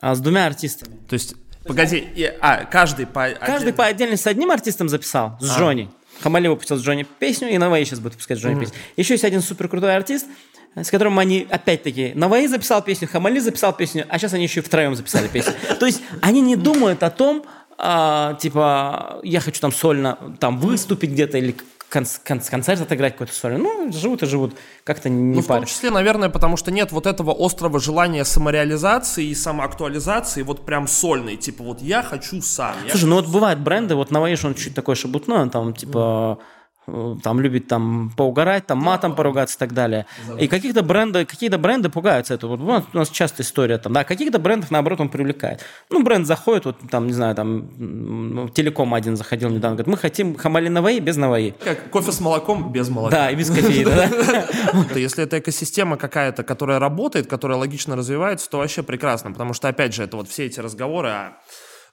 [0.00, 0.96] а, с двумя артистами.
[1.08, 1.34] То есть,
[1.64, 3.28] погоди, и- а, каждый по...
[3.30, 5.58] Каждый по отдельности с одним артистом записал, с А.
[5.58, 5.90] Джонни.
[6.22, 8.76] Хамали выпустил с Джонни песню, и Наваи сейчас будет выпускать Джонни песню.
[8.96, 10.26] Еще есть один супер крутой артист,
[10.74, 12.12] с которым они опять-таки...
[12.14, 15.54] Наваи записал песню, Хамали записал песню, а сейчас они еще и втроем записали песню.
[15.80, 17.44] То есть они не думают о том,
[17.78, 21.56] а, типа, я хочу там сольно там выступить где-то или
[21.90, 23.58] кон- кон- концерт отыграть какой-то сольно.
[23.58, 27.06] Ну, живут и живут, как-то не Ну, в том числе, наверное, потому что нет вот
[27.06, 32.74] этого острого желания самореализации и самоактуализации, вот прям сольной, типа вот я хочу сам.
[32.84, 36.38] я Слушай, ну вот бывают бренды, вот Наваиш, он чуть такой шебутной, он там типа
[36.40, 36.44] э,
[36.86, 40.06] там любит там поугарать, там матом поругаться и так далее.
[40.38, 42.56] И каких-то бренды, какие-то бренды пугаются этого.
[42.56, 45.60] Вот, у нас часто история там, да, каких-то брендов наоборот он привлекает.
[45.90, 50.36] Ну, бренд заходит, вот там, не знаю, там Телеком один заходил недавно, говорит, мы хотим
[50.36, 51.54] Хамали Наваи без Наваи.
[51.62, 53.16] Как кофе с молоком без молока.
[53.16, 53.90] Да, и без кофеина,
[54.92, 54.98] да.
[54.98, 59.32] Если это экосистема какая-то, которая работает, которая логично развивается, то вообще прекрасно.
[59.32, 61.32] Потому что, опять же, это вот все эти разговоры о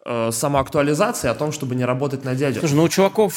[0.06, 2.60] э, самоактуализации, о том, чтобы не работать на дядю.
[2.60, 3.34] Слушай, ну у чуваков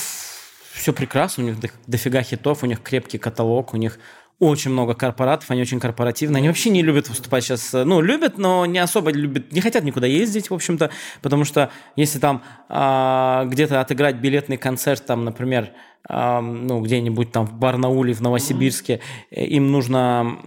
[0.73, 3.99] все прекрасно, у них до- дофига хитов, у них крепкий каталог, у них
[4.41, 6.39] очень много корпоратов, они очень корпоративные.
[6.39, 7.73] Они вообще не любят выступать сейчас.
[7.75, 12.19] Ну, любят, но не особо любят, не хотят никуда ездить, в общем-то, потому что если
[12.19, 15.73] там а, где-то отыграть билетный концерт, там, например,
[16.09, 20.39] а, ну, где-нибудь там в Барнауле, в Новосибирске, э, им нужно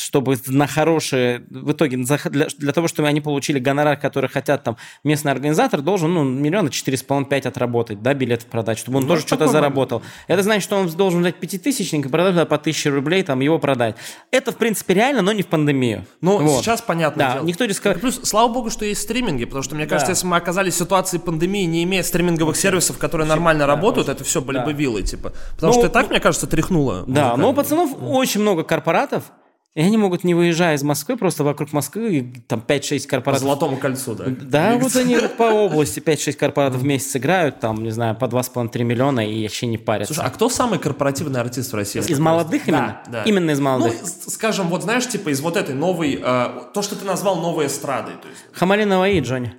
[0.00, 4.76] чтобы на хорошие, в итоге для, для того, чтобы они получили гонорар, который хотят там
[5.04, 9.04] местный организатор, должен ну, миллиона четыре с половиной пять отработать, да, билетов продать, чтобы он
[9.04, 10.02] Ну, тоже что-то заработал.
[10.28, 13.96] Это значит, что он должен взять пятитысячник и продать по тысяче рублей, там, его продать.
[14.30, 16.04] Это, в принципе, реально, но не в пандемию.
[16.20, 16.64] Ну, Вот.
[16.64, 17.34] сейчас понятно.
[17.36, 20.12] Да, никто рисковать- И Плюс, слава богу, что есть стриминги, потому что, мне кажется, Да.
[20.12, 24.40] если мы оказались в ситуации пандемии, не имея стриминговых сервисов, которые нормально работают, это все
[24.40, 25.32] были бы вилы, типа.
[25.54, 27.04] Потому Ну, что и так, мне кажется, тряхнуло.
[27.06, 29.24] Да, но у пацанов очень много корпоратов,
[29.76, 33.76] и они могут, не выезжая из Москвы, просто вокруг Москвы, там 5-6 По корпоратов золотому
[33.76, 34.24] кольцу, да.
[34.26, 38.82] Да, вот они по области 5-6 корпоратов в месяц играют, там, не знаю, по 2,5-3
[38.84, 40.14] миллиона и вообще не парятся.
[40.14, 42.00] Слушай, а кто самый корпоративный артист в России?
[42.00, 43.02] из молодых Да, именно?
[43.08, 43.22] да.
[43.24, 43.92] Именно из Ну, молодых.
[44.02, 47.66] с- скажем, вот знаешь, типа из вот этой новой, э, то, что ты назвал новой
[47.66, 48.14] эстрадой.
[48.22, 49.54] То есть, Хамалинова и Джонни.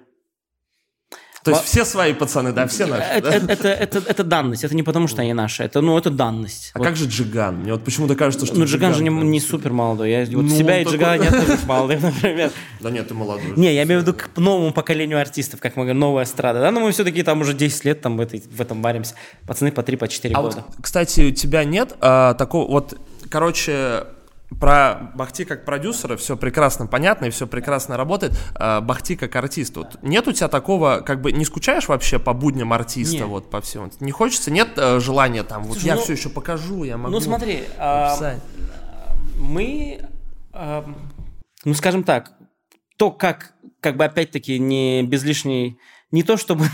[1.52, 3.04] То есть все свои пацаны, да, все наши.
[3.04, 3.54] Это, да?
[3.54, 6.72] это, это, данность, это не потому, что они наши, это, ну, это данность.
[6.74, 6.88] А Вот.
[6.88, 7.58] как же Джиган?
[7.60, 10.12] Мне вот почему-то кажется, что Ну, Джиган же не, супер молодой.
[10.12, 12.52] Я, вот Ну, себя и такой- Джигана не отношу к молодым, например.
[12.80, 13.54] Да нет, ты молодой.
[13.56, 16.60] Не, я имею в виду к новому поколению артистов, как мы говорим, новая эстрада.
[16.60, 19.16] Да, но мы все-таки там уже 10 лет там в, этой, в этом варимся.
[19.46, 20.64] Пацаны по 3, по 4 А года.
[20.68, 22.98] вот, кстати, у тебя нет а, такого, вот,
[23.30, 24.04] короче,
[24.60, 28.34] про Бахти как продюсера все прекрасно понятно и все прекрасно работает.
[28.56, 29.76] А, Бахти как артист.
[29.76, 33.28] Вот нет у тебя такого, как бы не скучаешь вообще по будням артиста, Нет.
[33.28, 33.92] вот по всему?
[34.00, 34.50] Не хочется?
[34.50, 37.64] Нет э, желания там, вот Слушай, я ну- все еще покажу, я могу Ну смотри,
[37.78, 38.38] а,
[39.38, 40.02] мы,
[40.54, 40.86] а,
[41.66, 42.32] ну скажем так,
[42.98, 45.78] то, как, как бы опять-таки не без лишней,
[46.12, 46.65] не то чтобы,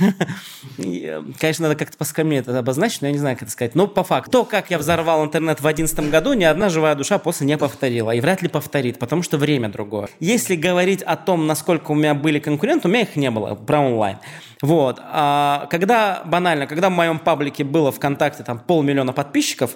[0.78, 4.04] конечно, надо как-то поскромнее это обозначить, но я не знаю, как это сказать, но по
[4.04, 7.58] факту, то, как я взорвал интернет в 2011 году, ни одна живая душа после не
[7.58, 10.10] повторила, и вряд ли повторит, потому что время другое.
[10.20, 13.80] Если говорить о том, насколько у меня были конкуренты, у меня их не было, про
[13.80, 14.18] онлайн.
[14.62, 15.00] Вот.
[15.02, 19.76] А когда, банально, когда в моем паблике было ВКонтакте там полмиллиона подписчиков,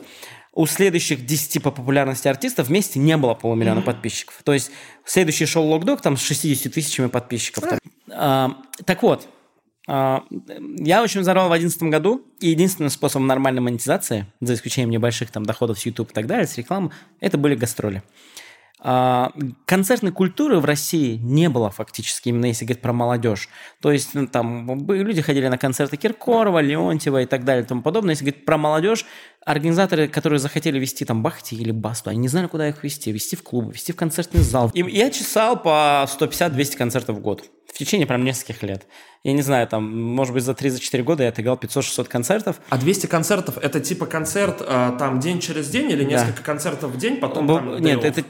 [0.53, 4.39] у следующих 10 по популярности артистов вместе не было полумиллиона подписчиков.
[4.43, 4.71] То есть
[5.05, 7.63] следующий шоу Локдог там с 60 тысячами подписчиков.
[7.63, 7.79] там.
[8.09, 9.27] А, так вот,
[9.87, 10.23] А,
[10.77, 15.45] Я очень взорвал в 2011 году, и единственным способом нормальной монетизации, за исключением небольших там
[15.45, 18.03] доходов с YouTube и так далее, с рекламы, это были гастроли.
[18.79, 19.31] А,
[19.65, 23.49] Концертной культуры в России не было фактически, именно если говорить про молодежь.
[23.81, 27.81] То есть ну, там люди ходили на концерты Киркорова, Леонтьева и так далее и тому
[27.81, 28.11] подобное.
[28.11, 29.05] Если говорить про молодежь,
[29.47, 33.13] организаторы, которые захотели вести там Бахти или Басту, они не знали, куда их вести.
[33.13, 34.69] Вести в клубы, вести в концертный зал.
[34.73, 37.45] И я чесал по 150-200 концертов в год.
[37.65, 38.85] В течение прям нескольких лет.
[39.23, 42.57] Я не знаю, там, может быть, за 3-4 года я отыграл 500-600 концертов.
[42.69, 46.97] А 200 концертов это типа концерт э, там день через день или несколько концертов в
[46.97, 48.23] день, потом Бу- там Нет, это,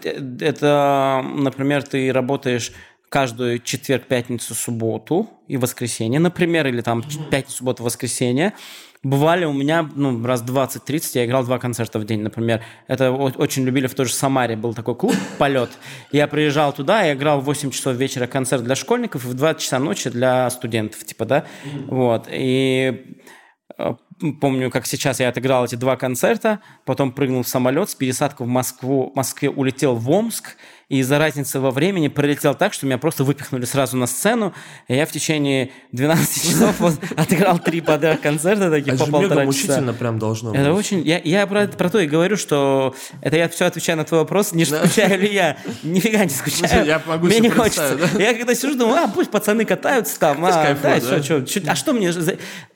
[0.45, 2.71] это, например, ты работаешь
[3.09, 8.53] каждую четверг, пятницу, субботу и воскресенье, например, или там пятницу, субботу, воскресенье.
[9.07, 12.61] Бывали у меня, ну, раз 20-30 я играл два концерта в день, например.
[12.87, 15.69] Это очень любили в той же Самаре, был такой клуб «Полет».
[16.11, 19.55] Я приезжал туда, я играл в 8 часов вечера концерт для школьников и в 2
[19.55, 21.45] часа ночи для студентов, типа, да.
[21.87, 22.27] Вот.
[22.29, 23.17] И
[23.77, 23.93] Э,
[24.41, 28.49] Помню, как сейчас я отыграл эти два концерта, потом прыгнул в самолет с пересадкой в
[28.49, 30.55] Москву, в Москве улетел в Омск,
[30.89, 34.53] и из-за разницы во времени пролетел так, что меня просто выпихнули сразу на сцену,
[34.87, 39.19] и я в течение 12 часов вот отыграл три подряд концерта, таких Это по мега
[39.19, 39.45] полтора часа.
[39.45, 40.59] мучительно прям должно быть.
[40.59, 41.01] Это очень...
[41.01, 44.21] Я, я про, это- про то и говорю, что это я все отвечаю на твой
[44.21, 45.57] вопрос, не скучаю ли я.
[45.83, 46.85] Нифига не скучаю.
[46.85, 47.97] Я могу Мне не хочется.
[48.17, 50.45] Я когда сижу, думаю, а, пусть пацаны катаются там.
[50.45, 51.21] А, да, да.
[51.21, 52.13] чё, чё, а что мне...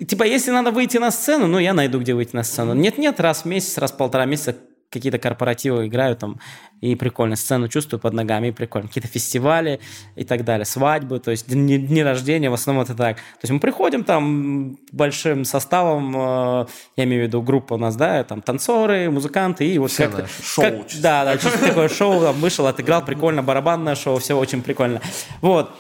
[0.06, 2.74] Типа, если надо выйти на сцену, ну, я найду, где выйти на сцену.
[2.74, 4.56] Нет-нет, раз в месяц, раз в полтора месяца
[4.92, 6.40] какие-то корпоративы играю там,
[6.82, 8.88] и прикольно, сцену чувствую под ногами, и прикольно.
[8.90, 9.80] Какие-то фестивали
[10.16, 13.18] и так далее, свадьбы, то есть дни, дни рождения, в основном это так.
[13.18, 16.66] То есть мы приходим там большим составом, э,
[16.98, 20.28] я имею в виду группа у нас, да, там танцоры, музыканты, и вот Все как-то...
[20.44, 21.02] шоу как- чисто.
[21.04, 25.02] да, да, чисто такое шоу, там, вышел, отыграл, прикольно, барабанное шоу, все очень прикольно.
[25.42, 25.72] Вот.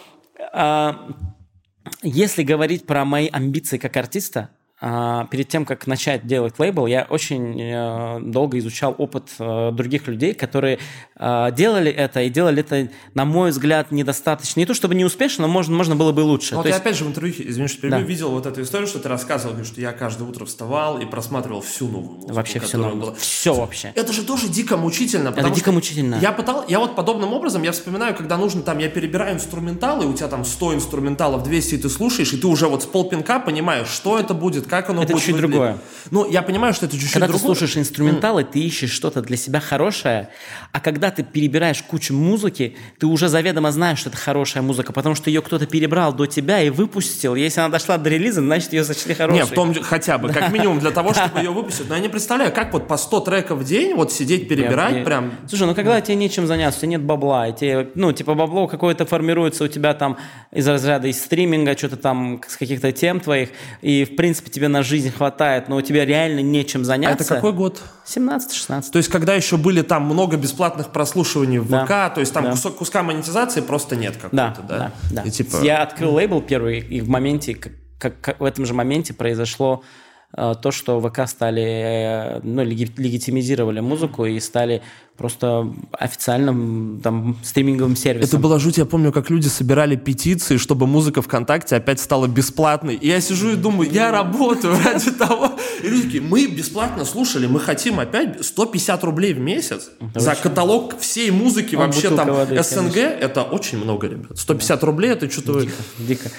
[0.54, 1.08] А,
[2.04, 4.50] Если говорить про мои амбиции как артиста,
[4.82, 10.34] перед тем, как начать делать лейбл, я очень э, долго изучал опыт э, других людей,
[10.34, 10.80] которые
[11.18, 14.60] э, делали это и делали это, на мой взгляд, недостаточно.
[14.60, 16.56] Не то чтобы не успешно, но можно, можно было бы лучше.
[16.56, 18.06] Вот То я есть- опять же в интервью, извини, что перебью, Да.
[18.06, 21.88] видел вот эту историю, что ты рассказывал, что я каждое утро вставал и просматривал всю
[21.88, 23.02] новую музыку, вообще которая новое.
[23.02, 23.14] была.
[23.16, 23.92] Все вообще.
[23.94, 25.30] Это же тоже дико мучительно.
[25.30, 26.16] Это дико мучительно.
[26.20, 30.14] Я пытал, я вот подобным образом, я вспоминаю, когда нужно там, я перебираю инструменталы, у
[30.14, 33.88] тебя там 100 инструменталов, 200, и ты слушаешь, и ты уже вот с полпинка понимаешь,
[33.88, 35.52] что это будет, как оно Это будет чуть выглядеть.
[35.52, 35.78] другое.
[36.10, 37.48] Ну, я понимаю, что это чуть-чуть Когда ты другое.
[37.56, 40.30] слушаешь инструменталы, ты ищешь что-то для себя хорошее,
[40.72, 45.14] а когда ты перебираешь кучу музыки, ты уже заведомо знаешь, что это хорошая музыка, потому
[45.14, 47.36] что ее кто-то перебрал до тебя и выпустил.
[47.36, 49.40] Если она дошла до релиза, значит ее сочли хорошей.
[49.40, 51.88] Не, в том хотя бы, как минимум для того, чтобы ее выпустить.
[51.90, 55.04] Но я не представляю, как вот по 100 треков в день вот сидеть, перебирать Я-
[55.04, 55.34] прям...
[55.48, 59.66] Слушай, ну когда тебе нечем заняться, нет бабла, и тебе, ну, типа бабло какое-то формируется
[59.66, 60.18] у тебя там
[60.52, 63.50] из разряда из стриминга, что-то там с каких-то тем твоих,
[63.82, 67.24] и в принципе тебе на жизнь хватает, но у тебя реально нечем А заняться.
[67.24, 67.82] это какой год?
[68.06, 68.92] 17-16.
[68.92, 71.86] То есть, когда еще были там много бесплатных прослушиваний в Да.
[71.86, 72.52] ВК, то есть там Да.
[72.52, 74.92] кусок, куска монетизации просто нет Да, какой-то, да?
[75.12, 75.28] да, да.
[75.28, 75.58] И типа...
[75.64, 79.84] Я открыл лейбл первый, и в моменте, как, как- в этом же моменте произошло
[80.34, 84.82] то, что ВК стали, э, ну, леги- легитимизировали музыку и стали
[85.18, 88.30] просто официальным там стриминговым сервисом.
[88.30, 92.96] Это была жуть, я помню, как люди собирали петиции, чтобы музыка ВКонтакте опять стала бесплатной.
[92.96, 95.52] И я сижу и думаю, я работаю ради того.
[95.84, 100.98] И люди такие, мы бесплатно слушали, мы хотим опять 150 рублей в месяц за каталог
[101.00, 102.98] всей музыки А, вообще там воды, СНГ.
[102.98, 104.38] Это очень много, ребят.
[104.38, 105.66] 150 рублей, это что-то...
[106.00, 106.30] Дико.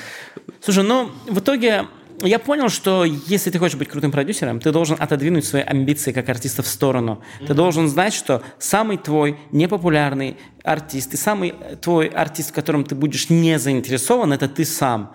[0.61, 1.87] Слушай, ну, в итоге
[2.27, 6.29] я понял, что если ты хочешь быть крутым продюсером, ты должен отодвинуть свои амбиции как
[6.29, 7.23] артиста в сторону.
[7.47, 12.95] Ты должен знать, что самый твой непопулярный артист и самый твой артист, в котором ты
[12.95, 15.15] будешь не заинтересован, это ты сам.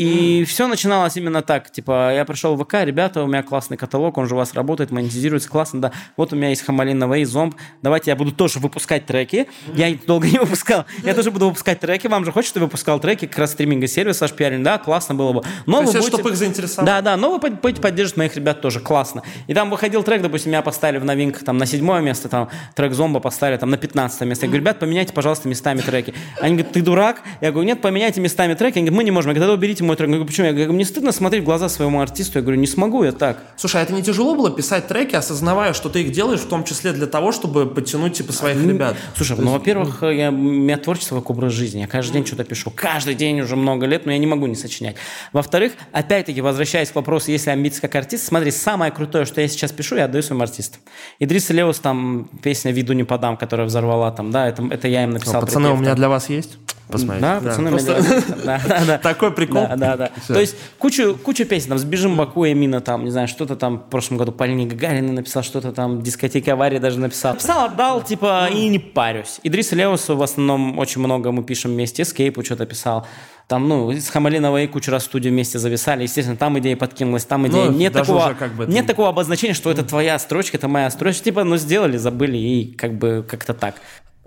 [0.00, 1.70] И все начиналось именно так.
[1.70, 4.90] Типа, я пришел в ВК, ребята, у меня классный каталог, он же у вас работает,
[4.90, 5.92] монетизируется классно, да.
[6.16, 7.54] Вот у меня есть Хамалин Навей, Зомб.
[7.82, 9.46] Давайте я буду тоже выпускать треки.
[9.74, 10.86] Я их долго не выпускал.
[11.04, 12.06] Я тоже буду выпускать треки.
[12.06, 14.62] Вам же хочется, чтобы выпускал треки, как раз стриминга сервис ваш пиарин.
[14.62, 15.42] Да, классно было бы.
[15.66, 16.86] Но есть вы будете- чтобы их заинтересовать.
[16.86, 19.22] Да, да, но вы будете поддерживать моих ребят тоже, классно.
[19.48, 22.94] И там выходил трек, допустим, меня поставили в новинках там на седьмое место, там трек
[22.94, 24.46] Зомба поставили там на 15 место.
[24.46, 26.14] Я говорю, ребят, поменяйте, пожалуйста, местами треки.
[26.40, 27.20] Они говорят, ты дурак?
[27.42, 28.78] Я говорю, нет, поменяйте местами треки.
[28.78, 29.28] Они говорят, мы не можем.
[29.28, 30.08] Я говорю, тогда уберите мой трек.
[30.08, 30.46] Я говорю, почему?
[30.46, 32.38] Я говорю, мне стыдно смотреть в глаза своему артисту.
[32.38, 33.42] Я говорю, не смогу я так.
[33.56, 36.64] Слушай, а это не тяжело было писать треки, осознавая, что ты их делаешь в том
[36.64, 38.96] числе для того, чтобы подтянуть типа своих ребят?
[39.16, 41.80] Слушай, ну, во-первых, я, у меня творчество как образ жизни.
[41.80, 42.72] Я каждый день что-то пишу.
[42.74, 44.96] Каждый день уже много лет, но я не могу не сочинять.
[45.32, 49.72] Во-вторых, опять-таки, возвращаясь к вопросу, если амбиции как артист, смотри, самое крутое, что я сейчас
[49.72, 50.80] пишу, я отдаю своим артистам.
[51.18, 55.10] Идрис Леус, там, песня «Виду не подам», которая взорвала там, да, это, это я им
[55.10, 55.40] написал.
[55.40, 56.58] Пацаны, у меня для вас есть.
[56.90, 57.22] Посмотреть.
[57.22, 58.02] Да, пацаны Просто.
[58.44, 58.98] Да, да, да.
[58.98, 59.66] Такой прикол.
[59.68, 60.10] Да, да, да.
[60.26, 63.90] То есть кучу, кучу песен, там, «Сбежим Баку», Эмина, там, не знаю, что-то там в
[63.90, 67.34] прошлом году Полине Гагарина написал, что-то там, дискотека авария даже написал.
[67.34, 69.40] Написал, отдал, типа, и не парюсь.
[69.42, 73.06] Идриса Леусу в основном очень много мы пишем вместе, Эскейпу что-то писал.
[73.50, 76.04] Там, ну, с Хамалиновой кучу раз в студию вместе зависали.
[76.04, 77.64] Естественно, там идея подкинулась, там идея.
[77.64, 81.24] Ну, нет, такого, как бы нет такого обозначения, что это твоя строчка, это моя строчка.
[81.24, 83.74] Типа, ну, сделали, забыли, и как бы как-то так.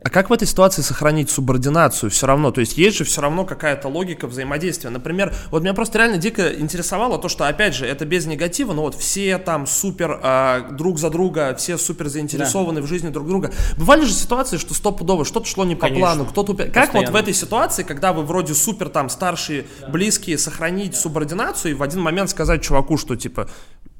[0.04, 2.52] А как в этой ситуации сохранить субординацию все равно?
[2.52, 4.90] То есть есть же все равно какая-то логика взаимодействия.
[4.90, 8.82] Например, вот меня просто реально дико интересовало то, что, опять же, это без негатива, но
[8.82, 13.52] вот все там супер а, друг за друга, все супер заинтересованы в жизни друг друга.
[13.78, 16.02] Бывали же ситуации, что стопудово что-то шло не по Конечно.
[16.06, 16.52] плану, кто-то...
[16.52, 21.72] упя- Как вот в этой ситуации, когда вы вроде супер там старшие, близкие, сохранить субординацию
[21.72, 23.50] и в один момент сказать чуваку, что типа,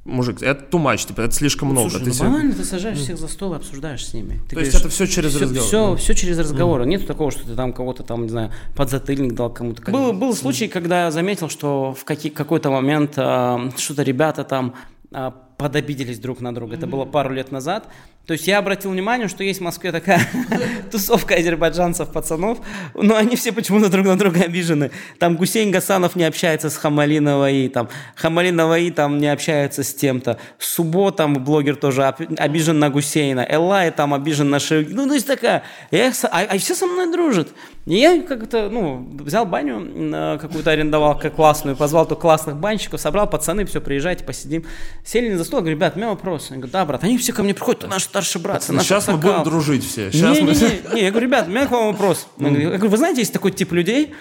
[0.04, 1.90] мужик, это too much, типа, это слишком много.
[1.90, 4.40] Слушай, ты ну себе- банально, ты сажаешь всех за стол и обсуждаешь с ними.
[4.48, 5.66] Ты То есть говоришь, это все через все, разговор.
[5.66, 6.84] Все, все через разговор.
[6.86, 9.90] Нет такого, что ты там кого-то там, не знаю, подзатыльник дал кому-то.
[9.90, 14.74] Был, был случай, когда я заметил, что в каки- какой-то момент а, что-то ребята там
[15.12, 16.74] а, подобиделись друг на друга.
[16.74, 17.88] Это было пару лет назад.
[18.26, 20.26] То есть я обратил внимание, что есть в Москве такая
[20.90, 22.58] тусовка азербайджанцев, пацанов,
[22.94, 24.90] но они все почему-то друг на друга обижены.
[25.18, 30.38] Там Гусейн Гасанов не общается с Хамалиновой, там Хамалиновой там не общается с тем-то.
[30.58, 33.46] Субо там блогер тоже об- обижен на Гусейна.
[33.46, 34.94] Эллай там обижен на Шеви.
[34.94, 35.62] Ну, то есть такая.
[35.90, 37.48] Я а, а все со мной дружат.
[37.86, 42.98] И я как-то, ну, взял баню э, какую-то арендовал, как классную, позвал тут классных банщиков,
[42.98, 44.64] собрал пацаны, все, приезжайте, посидим.
[45.04, 46.48] Сели за стол, говорю, ребят, у меня вопрос.
[46.48, 49.14] Я говорю, да, брат, они все ко мне приходят, наш старший брат, наш Сейчас мы
[49.14, 49.32] аксакал».
[49.32, 50.12] будем дружить все.
[50.12, 50.52] Сейчас не, мы...
[50.52, 52.28] не, не, не, я говорю, ребят, у меня к вам вопрос.
[52.38, 54.14] Я говорю, я говорю, вы знаете, есть такой тип людей,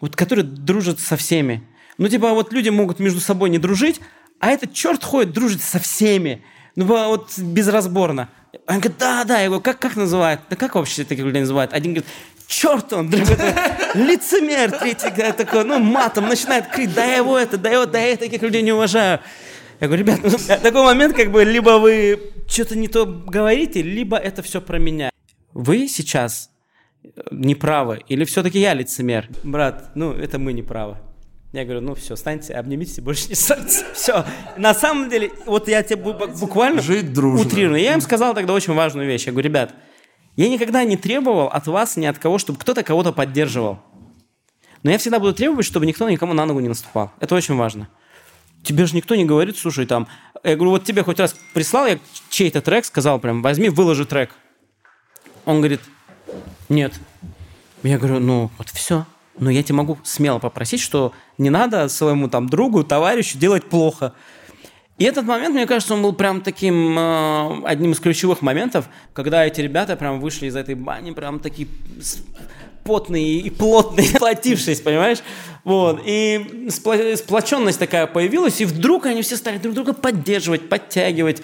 [0.00, 1.66] вот, которые дружат со всеми.
[1.96, 4.00] Ну, типа, вот люди могут между собой не дружить,
[4.40, 6.44] а этот черт ходит, дружит со всеми.
[6.76, 8.28] Ну, вот безразборно.
[8.66, 9.40] Он говорит, да, да.
[9.40, 10.42] Я говорю, как, как называют?
[10.50, 11.72] Да как вообще таких людей называют?
[11.72, 12.10] Один говорит,
[12.46, 13.36] черт он, другой
[13.94, 18.16] лицемер, третий такой, ну, матом начинает крыть, да я его это, да его, да я
[18.16, 19.20] таких людей не уважаю.
[19.84, 20.30] Я говорю, ребят, ну,
[20.62, 22.18] такой момент, как бы, либо вы
[22.48, 25.10] что-то не то говорите, либо это все про меня.
[25.52, 26.48] Вы сейчас
[27.30, 29.28] не правы, или все-таки я лицемер?
[29.42, 30.96] Брат, ну, это мы не правы.
[31.52, 33.84] Я говорю, ну все, встаньте, обнимитесь и больше не ссорьтесь.
[33.94, 34.24] Все.
[34.56, 37.46] На самом деле, вот я тебе бу- буквально Жить дружно.
[37.46, 37.78] утрирую.
[37.80, 39.26] Я им сказал тогда очень важную вещь.
[39.26, 39.74] Я говорю, ребят,
[40.34, 43.78] я никогда не требовал от вас ни от кого, чтобы кто-то кого-то поддерживал.
[44.82, 47.12] Но я всегда буду требовать, чтобы никто никому на ногу не наступал.
[47.20, 47.88] Это очень важно.
[48.64, 50.08] Тебе же никто не говорит, слушай, там...
[50.42, 51.98] Я говорю, вот тебе хоть раз прислал я
[52.28, 54.34] чей-то трек, сказал прям, возьми, выложи трек.
[55.44, 55.80] Он говорит,
[56.68, 56.92] нет.
[57.82, 59.06] Я говорю, ну вот все.
[59.38, 64.14] Но я тебе могу смело попросить, что не надо своему там другу, товарищу делать плохо.
[64.96, 69.44] И этот момент, мне кажется, он был прям таким э, одним из ключевых моментов, когда
[69.44, 71.66] эти ребята прям вышли из этой бани, прям такие
[72.84, 75.18] потные и плотные, сплотившись, понимаешь?
[75.64, 76.02] Вот.
[76.04, 81.42] И спла- сплоченность такая появилась, и вдруг они все стали друг друга поддерживать, подтягивать.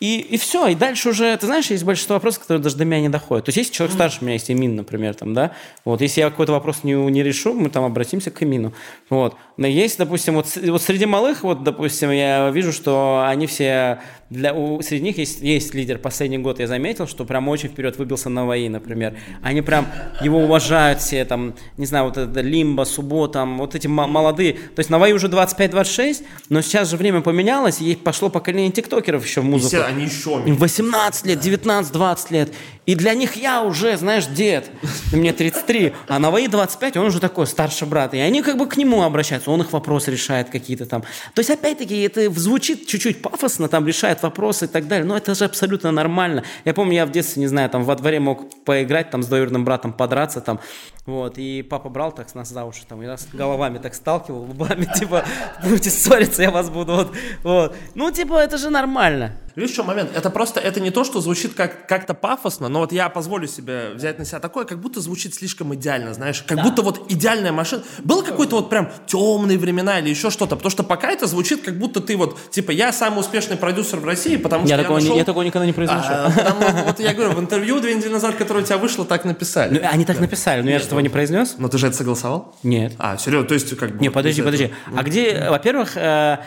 [0.00, 3.02] И, и все, и дальше уже, ты знаешь, есть большинство вопросов, которые даже до меня
[3.02, 3.44] не доходят.
[3.44, 5.52] То есть, если человек старше меня, есть Эмин, например, там, да,
[5.84, 8.72] вот, если я какой-то вопрос не, не решу, мы там обратимся к Эмину,
[9.10, 9.36] вот.
[9.58, 14.54] Но есть, допустим, вот, вот среди малых, вот, допустим, я вижу, что они все, для,
[14.54, 18.28] у, среди них есть, есть лидер, последний год я заметил, что прям очень вперед выбился
[18.28, 19.16] Наваи, например.
[19.42, 19.88] Они прям
[20.22, 24.52] его уважают все, там, не знаю, вот это Лимба, Субо, там, вот эти мо- молодые.
[24.52, 29.40] То есть Наваи уже 25-26, но сейчас же время поменялось, и пошло поколение тиктокеров еще
[29.40, 29.68] в музыку.
[29.68, 32.52] Все, они еще Им 18 лет, 19, 20 лет.
[32.90, 34.68] И для них я уже, знаешь, дед.
[35.12, 35.92] Мне 33.
[36.08, 38.14] А Наваи 25, он уже такой старший брат.
[38.14, 39.52] И они как бы к нему обращаются.
[39.52, 41.02] Он их вопросы решает какие-то там.
[41.32, 45.04] То есть, опять-таки, это звучит чуть-чуть пафосно, там решает вопросы и так далее.
[45.04, 46.42] Но это же абсолютно нормально.
[46.64, 49.64] Я помню, я в детстве, не знаю, там во дворе мог поиграть, там с двоюродным
[49.64, 50.58] братом подраться там.
[51.06, 51.38] Вот.
[51.38, 54.88] И папа брал так с нас за уши, там, и нас головами так сталкивал, лбами,
[54.98, 55.24] типа,
[55.62, 57.76] будете ссориться, я вас буду, вот, вот.
[57.94, 59.36] Ну, типа, это же нормально.
[59.56, 60.10] Видишь, чем момент?
[60.14, 63.90] Это просто, это не то, что звучит как, как-то пафосно, но вот я позволю себе
[63.94, 67.82] взять на себя такое, как будто звучит слишком идеально, знаешь, как будто вот идеальная машина.
[68.04, 71.78] Было какой-то вот прям темные времена или еще что-то, потому что пока это звучит, как
[71.78, 75.02] будто ты вот, типа, я самый успешный продюсер в России, потому Я что такого, я
[75.02, 75.18] не- нашел...
[75.18, 76.08] я такого никогда не произношу.
[76.10, 79.24] А, потому- вот я говорю, в интервью две недели назад, которое у тебя вышло, так
[79.24, 79.78] написали.
[79.80, 81.56] Ну, они так написали, но я же этого не произнес.
[81.58, 82.56] Но ты же это согласовал?
[82.62, 82.92] Нет.
[82.98, 84.00] А, серьезно, то есть как бы...
[84.00, 84.64] Не, подожди, подожди.
[84.64, 86.38] этого- А где, во-первых, э,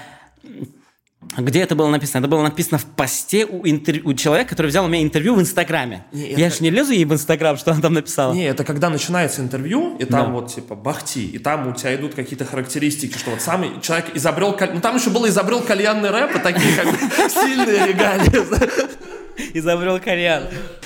[1.37, 2.19] где это было написано?
[2.19, 5.41] Это было написано в посте у, интер- у человека, который взял у меня интервью в
[5.41, 6.05] Инстаграме.
[6.11, 8.33] Не, Я это- же не лезу ей в Инстаграм, что она там написала.
[8.33, 10.31] Не, это когда начинается интервью, и там Да.
[10.31, 14.57] вот типа бахти, и там у тебя идут какие-то характеристики, что вот самый человек изобрел,
[14.73, 16.97] ну там еще было изобрел кальянный рэп, и такие как бы
[17.29, 19.57] сильные регалии.
[19.57, 20.43] Изобрел кальян.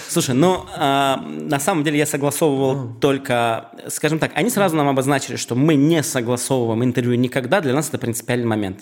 [0.09, 5.35] Слушай, ну, а, на самом деле я согласовывал только, скажем так, они сразу нам обозначили,
[5.35, 8.79] что мы не согласовываем интервью никогда, для нас это принципиальный момент.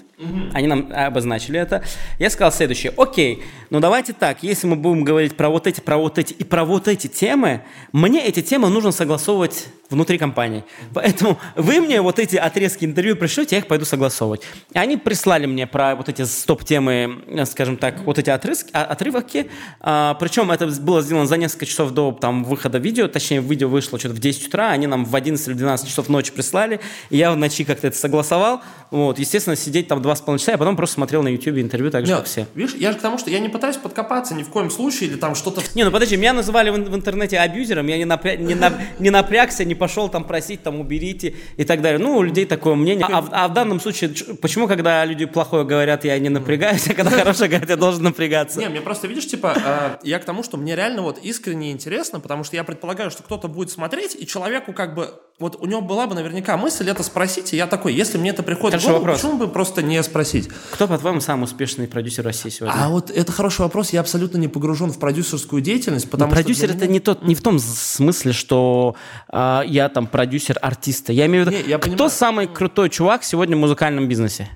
[0.53, 1.83] Они нам обозначили это.
[2.19, 5.97] Я сказал следующее, окей, ну давайте так, если мы будем говорить про вот эти, про
[5.97, 7.61] вот эти и про вот эти темы,
[7.91, 10.63] мне эти темы нужно согласовывать внутри компании.
[10.93, 14.41] Поэтому вы мне вот эти отрезки интервью пришлете, я их пойду согласовывать.
[14.73, 19.49] И они прислали мне про вот эти стоп-темы, скажем так, вот эти отрезки, а, отрывки.
[19.79, 23.99] А, причем это было сделано за несколько часов до там, выхода видео, точнее, видео вышло
[23.99, 26.79] что-то в 10 утра, они нам в 11 или 12 часов ночи прислали,
[27.09, 28.61] и я в ночи как-то это согласовал.
[28.91, 32.11] Вот, естественно, сидеть там 2,5 часа, я потом просто смотрел на YouTube интервью так же,
[32.11, 32.47] Нет, как все.
[32.55, 35.17] Видишь, я же к тому, что я не пытаюсь подкопаться ни в коем случае или
[35.17, 35.61] там что-то...
[35.75, 38.35] Не, ну подожди, меня называли в, в интернете абьюзером, я не, напря...
[38.35, 38.73] не, на...
[38.99, 41.99] не напрягся, не пошел там просить, там, уберите и так далее.
[41.99, 43.05] Ну, у людей такое мнение.
[43.09, 44.09] А, в- а в данном случае,
[44.41, 48.59] почему, когда люди плохое говорят, я не напрягаюсь, а когда хорошее говорят, я должен напрягаться?
[48.59, 52.19] Не, мне просто, видишь, типа, э, я к тому, что мне реально вот искренне интересно,
[52.19, 55.09] потому что я предполагаю, что кто-то будет смотреть, и человеку как бы,
[55.39, 58.41] вот у него была бы наверняка мысль это спросить, и я такой, если мне это
[58.43, 59.21] приходит в Хороший голову, вопрос.
[59.21, 60.49] почему бы просто не спросить?
[60.71, 62.73] Кто, по-твоему, самый успешный продюсер России сегодня?
[62.77, 66.35] А вот это хороший вопрос, я абсолютно не погружен в продюсерскую деятельность, потому что...
[66.41, 68.95] продюсер это не тот, не в том смысле, что
[69.27, 71.11] а, я там продюсер артиста.
[71.13, 72.09] Я имею в виду, Не, я кто понимаю.
[72.09, 74.47] самый крутой чувак сегодня в музыкальном бизнесе?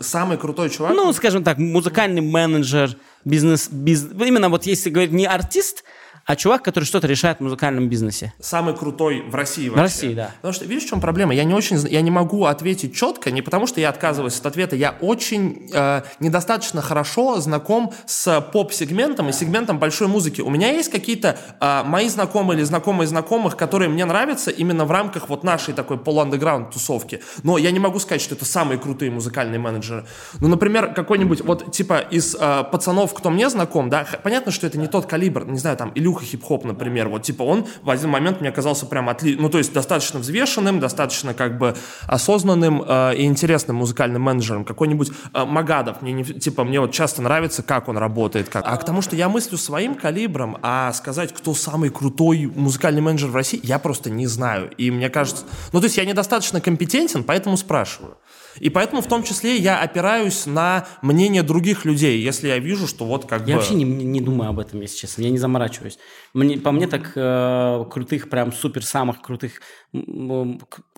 [0.00, 0.92] Самый крутой чувак...
[0.94, 5.82] Ну, скажем так, музыкальный менеджер, бизнес, биз- именно вот если говорить не артист,
[6.26, 8.32] а чувак, который что-то решает в музыкальном бизнесе.
[8.40, 9.82] Самый крутой в России вообще.
[9.82, 10.32] России, да.
[10.36, 11.32] Потому что, видишь, в чем проблема?
[11.32, 14.74] Я не очень, я не могу ответить четко, не потому что я отказываюсь от ответа,
[14.74, 20.40] я очень э, недостаточно хорошо знаком с поп-сегментом и сегментом большой музыки.
[20.40, 24.90] У меня есть какие-то э, мои знакомые или знакомые знакомых, которые мне нравятся именно в
[24.90, 27.22] рамках вот нашей такой полуандеграунд тусовки.
[27.44, 30.06] Но я не могу сказать, что это самые крутые музыкальные менеджеры.
[30.40, 34.76] Ну, например, какой-нибудь вот типа из э, пацанов, кто мне знаком, да, понятно, что это
[34.76, 38.40] не тот калибр, не знаю, там Илюха хип-хоп, например, вот типа он в один момент
[38.40, 39.36] мне казался прям отли...
[39.36, 44.64] ну то есть достаточно взвешенным, достаточно как бы осознанным э, и интересным музыкальным менеджером.
[44.64, 48.64] Какой-нибудь э, Магадов, мне не, типа мне вот часто нравится, как он работает, как.
[48.66, 53.30] А к тому, что я мыслю своим калибром, а сказать, кто самый крутой музыкальный менеджер
[53.30, 54.70] в России, я просто не знаю.
[54.76, 58.16] И мне кажется, ну то есть я недостаточно компетентен, поэтому спрашиваю.
[58.60, 63.04] И поэтому в том числе я опираюсь на мнение других людей, если я вижу, что
[63.04, 63.50] вот как бы...
[63.50, 65.22] Я вообще не, не думаю об этом, если честно.
[65.22, 65.98] Я не заморачиваюсь.
[66.34, 69.60] Мне, по мне так э, крутых, прям супер самых крутых,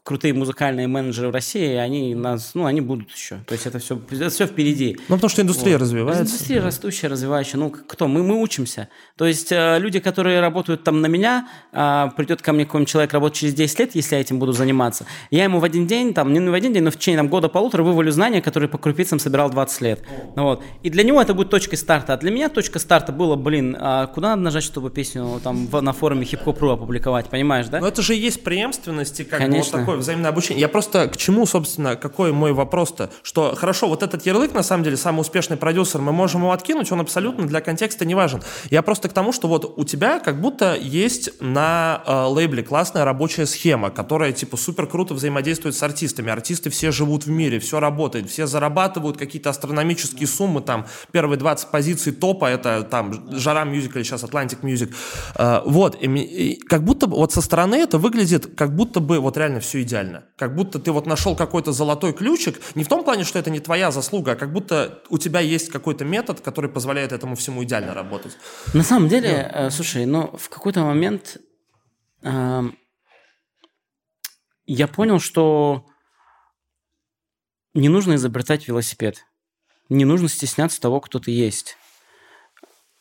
[0.09, 3.40] крутые музыкальные менеджеры в России, они нас, ну, они будут еще.
[3.46, 4.96] То есть это все, это все впереди.
[5.09, 5.82] Ну, потому что индустрия Вот.
[5.82, 6.22] развивается.
[6.22, 7.61] Индустрия растущая, развивающая.
[7.61, 8.09] Ну, кто?
[8.09, 8.88] Мы, мы учимся.
[9.18, 13.12] То есть э, люди, которые работают там на меня, э, придет ко мне какой-нибудь человек
[13.12, 16.32] работать через 10 лет, если я этим буду заниматься, я ему в один день, там,
[16.32, 19.50] не в один день, но в течение там, года-полутора вывалю знания, которые по крупицам собирал
[19.50, 20.02] 20 лет.
[20.36, 20.62] Ну, вот.
[20.82, 22.14] И для него это будет точкой старта.
[22.14, 25.82] А для меня точка старта была, блин, а куда надо нажать, чтобы песню там в-
[25.82, 27.80] на форуме хип-хоп.ру опубликовать, понимаешь, да?
[27.80, 29.97] Но это же и есть преемственность и как бы вот Конечно.
[29.99, 30.61] Взаимное обучение.
[30.61, 33.11] Я просто к чему, собственно, какой мой вопрос-то?
[33.22, 36.90] Что хорошо, вот этот ярлык, на самом деле, самый успешный продюсер, мы можем его откинуть,
[36.92, 38.42] он абсолютно для контекста не важен.
[38.70, 43.05] Я просто к тому, что вот у тебя как будто есть на э, лейбле классная
[43.05, 46.30] рабочая схема, которая типа супер круто взаимодействует с артистами.
[46.30, 51.68] Артисты все живут в мире, все работает, все зарабатывают какие-то астрономические суммы, там первые 20
[51.68, 54.94] позиций топа, это там Жара Music или сейчас Atlantic Music.
[55.36, 59.36] Э, вот, и, и как будто вот со стороны это выглядит, как будто бы вот
[59.36, 60.24] реально все идеально.
[60.37, 63.61] Как будто ты вот нашел какой-то золотой ключик, не в том плане, что это не
[63.61, 67.95] твоя заслуга, а как будто у тебя есть какой-то метод, который позволяет этому всему идеально
[67.95, 68.37] работать.
[68.74, 71.39] На самом деле, э, слушай, ну в какой-то момент
[72.22, 72.76] эм,
[74.66, 75.87] я понял, что
[77.74, 79.24] не нужно изобретать велосипед.
[79.89, 81.76] Не нужно стесняться того, кто ты есть.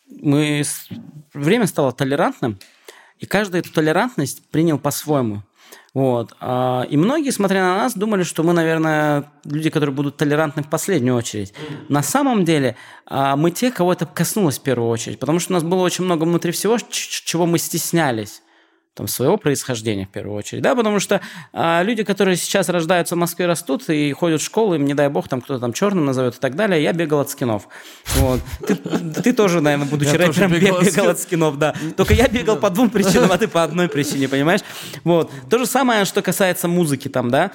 [0.09, 0.63] Мы
[1.37, 2.57] Время стало толерантным,
[3.19, 5.43] и каждый эту толерантность принял по-своему.
[5.97, 6.35] Вот.
[6.39, 10.69] А, И многие, смотря на нас, думали, что мы, наверное, люди, которые будут толерантны в
[10.69, 11.55] последнюю очередь.
[11.89, 12.75] На самом деле
[13.07, 16.03] а, мы те, кого это коснулось в первую очередь, потому что у нас было очень
[16.03, 18.43] много внутри всего, чего мы стеснялись
[18.97, 21.21] там, своего происхождения в первую очередь, да, потому что
[21.53, 25.07] а, люди, которые сейчас рождаются в Москве, растут и ходят в школу, им, не дай
[25.07, 27.67] бог, там кто-то там черным назовет и так далее, я бегал от скинов.
[28.15, 28.41] Вот.
[28.65, 31.75] Ты, ты тоже, наверное, будучи Я рэпером, бегал бегал, от скин- от скинов, да.
[31.95, 34.61] Только я бегал по двум причинам, а ты по одной причине, понимаешь?
[35.03, 35.31] Вот.
[35.49, 37.51] То же самое, что касается музыки там, да.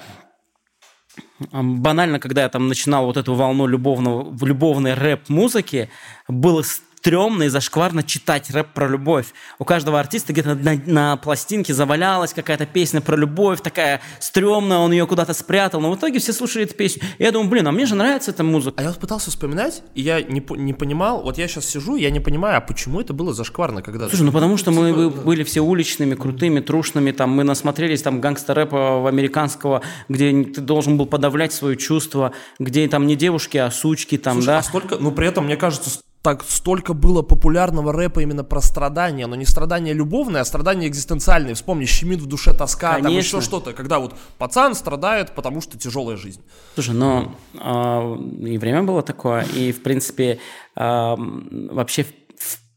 [1.51, 5.89] Банально, когда я там начинал вот эту волну любовного, любовной рэп-музыки,
[6.27, 6.63] было
[7.03, 9.25] стрёмно и зашкварно читать рэп про любовь.
[9.59, 14.93] У каждого артиста где-то на, на пластинке завалялась какая-то песня про любовь, такая стрёмная, он
[14.93, 17.03] ее куда-то спрятал, но в итоге все слушали эту песню.
[17.17, 18.75] И я думаю, блин, а мне же нравится эта музыка.
[18.77, 22.09] А я вот пытался вспоминать, и я не, не понимал, вот я сейчас сижу, я
[22.09, 24.11] не понимаю, а почему это было зашкварно когда-то?
[24.11, 28.21] Слушай, ну потому что мы бы- были все уличными, крутыми, трушными, там мы насмотрелись там
[28.21, 34.17] гангстер-рэпа американского, где ты должен был подавлять свои чувства, где там не девушки, а сучки
[34.17, 34.57] там, Слушай, да.
[34.59, 35.89] а столько, ну при этом, мне кажется,
[36.23, 41.53] так столько было популярного рэпа именно про страдания, но не страдания любовные, а страдания экзистенциальные.
[41.53, 43.37] Вспомни, щемит в душе тоска, там Конечно.
[43.37, 46.41] еще что-то, когда вот пацан страдает, потому что тяжелая жизнь.
[46.75, 50.39] Слушай, но а, и время было такое, и, в принципе,
[50.77, 52.13] м, вообще, в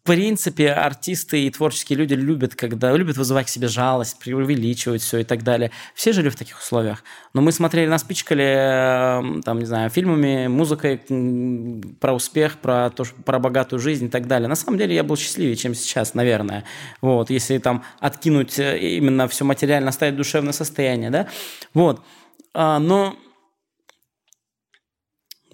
[0.07, 5.25] принципе, артисты и творческие люди любят, когда любят вызывать к себе жалость, преувеличивать все и
[5.25, 5.71] так далее.
[5.95, 7.05] Все жили в таких условиях.
[7.35, 11.03] Но мы смотрели, нас пичкали, э, там, не знаю, фильмами, музыкой
[12.01, 14.49] про успех, про, то, про богатую жизнь и так далее.
[14.49, 16.65] На самом деле я был счастливее, чем сейчас, наверное.
[17.03, 21.29] Вот, если там откинуть э, именно все материально, оставить душевное состояние, да.
[21.75, 22.03] Вот.
[22.55, 23.17] А, но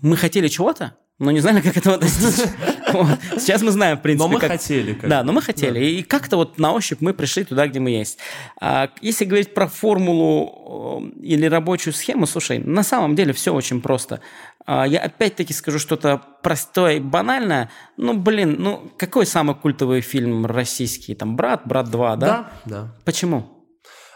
[0.03, 2.45] мы хотели чего-то, но не знали, как этого достичь.
[3.39, 4.95] Сейчас мы знаем, в принципе, Но мы как- хотели.
[4.95, 5.85] как Да, но мы хотели.
[5.85, 8.19] И как-то вот на ощупь мы пришли туда, где мы есть.
[8.61, 13.81] А если говорить про формулу э, или рабочую схему, слушай, на самом деле все очень
[13.81, 14.21] просто.
[14.67, 17.71] А я опять-таки скажу что-то простое и банальное.
[17.97, 21.15] Ну, блин, ну какой самый культовый фильм российский?
[21.15, 22.27] Там «Брат», «Брат 2», да?
[22.27, 22.95] Да, да.
[23.05, 23.62] Почему?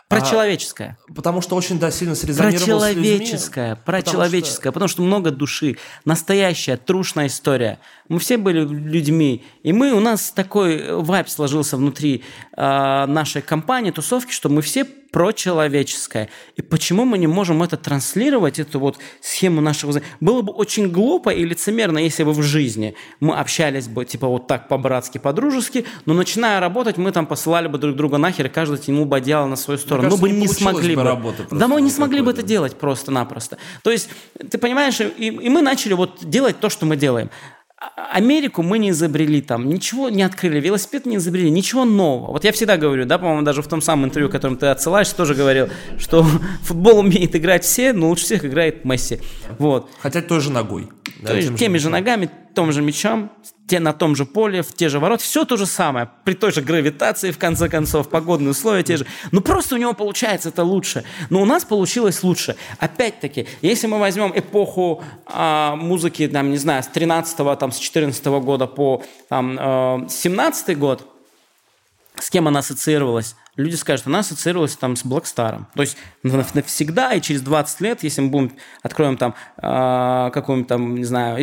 [0.08, 0.96] Про А, человеческое.
[1.14, 3.04] Потому что очень, да, сильно Про срезонировал с людьми.
[3.04, 7.80] человеческое, про Потому человеческое, потому что много души, настоящая, трушная история.
[8.08, 12.22] Мы все были людьми, и мы, у нас такой вайб сложился внутри
[12.56, 14.86] э, нашей компании, тусовки, что мы все
[15.16, 16.28] про человеческое.
[16.56, 19.98] И почему мы не можем это транслировать, эту вот схему нашего...
[20.20, 24.46] Было бы очень глупо и лицемерно, если бы в жизни мы общались бы, типа, вот
[24.46, 28.76] так по-братски, по-дружески, но начиная работать, мы там посылали бы друг друга нахер, и каждый
[28.76, 30.10] тянул бы одеяло на свою сторону.
[30.10, 33.56] кажется, мы бы не смогли бы просто да, мы не смогли бы это делать просто-напросто.
[33.82, 34.10] То есть,
[34.50, 37.30] ты понимаешь, и, и мы начали вот делать то, что мы делаем.
[37.78, 42.32] А- Америку мы не изобрели там, ничего не открыли, велосипед не изобрели, ничего нового.
[42.32, 45.34] Вот я всегда говорю, да, по-моему, даже в том самом интервью, которым ты отсылаешь, тоже
[45.34, 45.68] говорил,
[45.98, 46.22] что
[46.62, 49.20] футбол умеет играть все, но лучше всех играет Месси.
[49.58, 49.90] Вот.
[50.00, 50.88] Хотя той же ногой.
[51.20, 53.30] да, То есть тем теми же ногами, том же мячом,
[53.68, 56.52] те на том же поле, в те же ворот, все то же самое, при той
[56.52, 59.06] же гравитации, в конце концов, погодные условия те же.
[59.30, 61.04] Ну, просто у него получается это лучше.
[61.28, 62.56] Но у нас получилось лучше.
[62.78, 68.24] Опять-таки, если мы возьмем эпоху а, музыки, там, не знаю, с 13 там, с 14
[68.26, 71.06] года по там, э, 17 год,
[72.18, 73.36] с кем она ассоциировалась?
[73.56, 75.66] Люди скажут, она ассоциировалась там с Блэкстаром.
[75.74, 78.52] То есть нав- навсегда и через 20 лет, если мы будем,
[78.82, 81.38] откроем там э, какую-нибудь там, не знаю,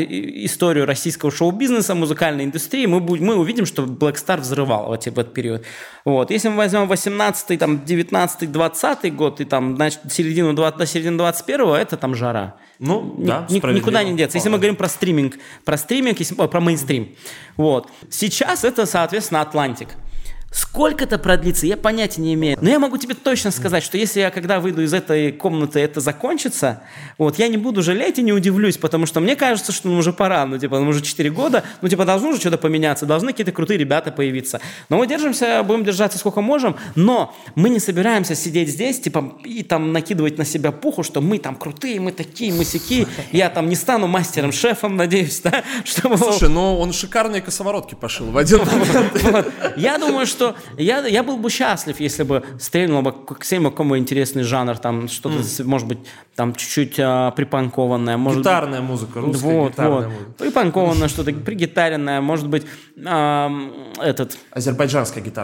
[0.46, 5.34] историю российского шоу-бизнеса, музыкальной индустрии, мы, будем, мы увидим, что Блэкстар взрывал вот, в этот
[5.34, 5.64] период.
[6.06, 6.30] Вот.
[6.30, 11.18] Если мы возьмем 18 там, 19 20 год и там, значит, середину, 20 до середины
[11.18, 12.58] 21 это там жара.
[12.78, 14.38] Ну, Ни- да, ни- никуда не деться.
[14.38, 17.16] Если мы говорим про стриминг, про стриминг, если, ой, про мейнстрим.
[17.58, 17.90] Вот.
[18.12, 19.90] Сейчас это, соответственно, Атлантик.
[20.54, 22.58] Сколько это продлится, я понятия не имею.
[22.62, 26.00] Но я могу тебе точно сказать, что если я, когда выйду из этой комнаты, это
[26.00, 26.84] закончится,
[27.18, 30.14] вот, я не буду жалеть и не удивлюсь, потому что мне кажется, что ну, уже
[30.14, 33.52] пора, ну, типа, ну, уже 4 года, ну, типа, должно уже что-то поменяться, должны какие-то
[33.52, 34.62] крутые ребята появиться.
[34.90, 39.64] Но мы держимся, будем держаться сколько можем, но мы не собираемся сидеть здесь, типа, и
[39.64, 43.70] там накидывать на себя пуху, что мы там крутые, мы такие, мы сяки, я там
[43.70, 46.18] не стану мастером-шефом, надеюсь, да, чтобы...
[46.18, 49.52] Слушай, ну он шикарные косоворотки пошил в один момент.
[49.78, 50.43] Я думаю, что
[50.78, 55.08] я, я был бы счастлив, если бы стрельнул бы как стрельнул какой интересный жанр, там
[55.08, 56.00] что-то, с- может быть,
[56.36, 60.08] там чуть-чуть а, припанкованное, может быть, Гитарная музыка, русская вот, гитарная вот.
[60.08, 60.32] музыка.
[60.40, 62.66] Припанкованное что-то, пригитаренное, может быть,
[63.06, 65.44] ам, этот, Азербайджанская это...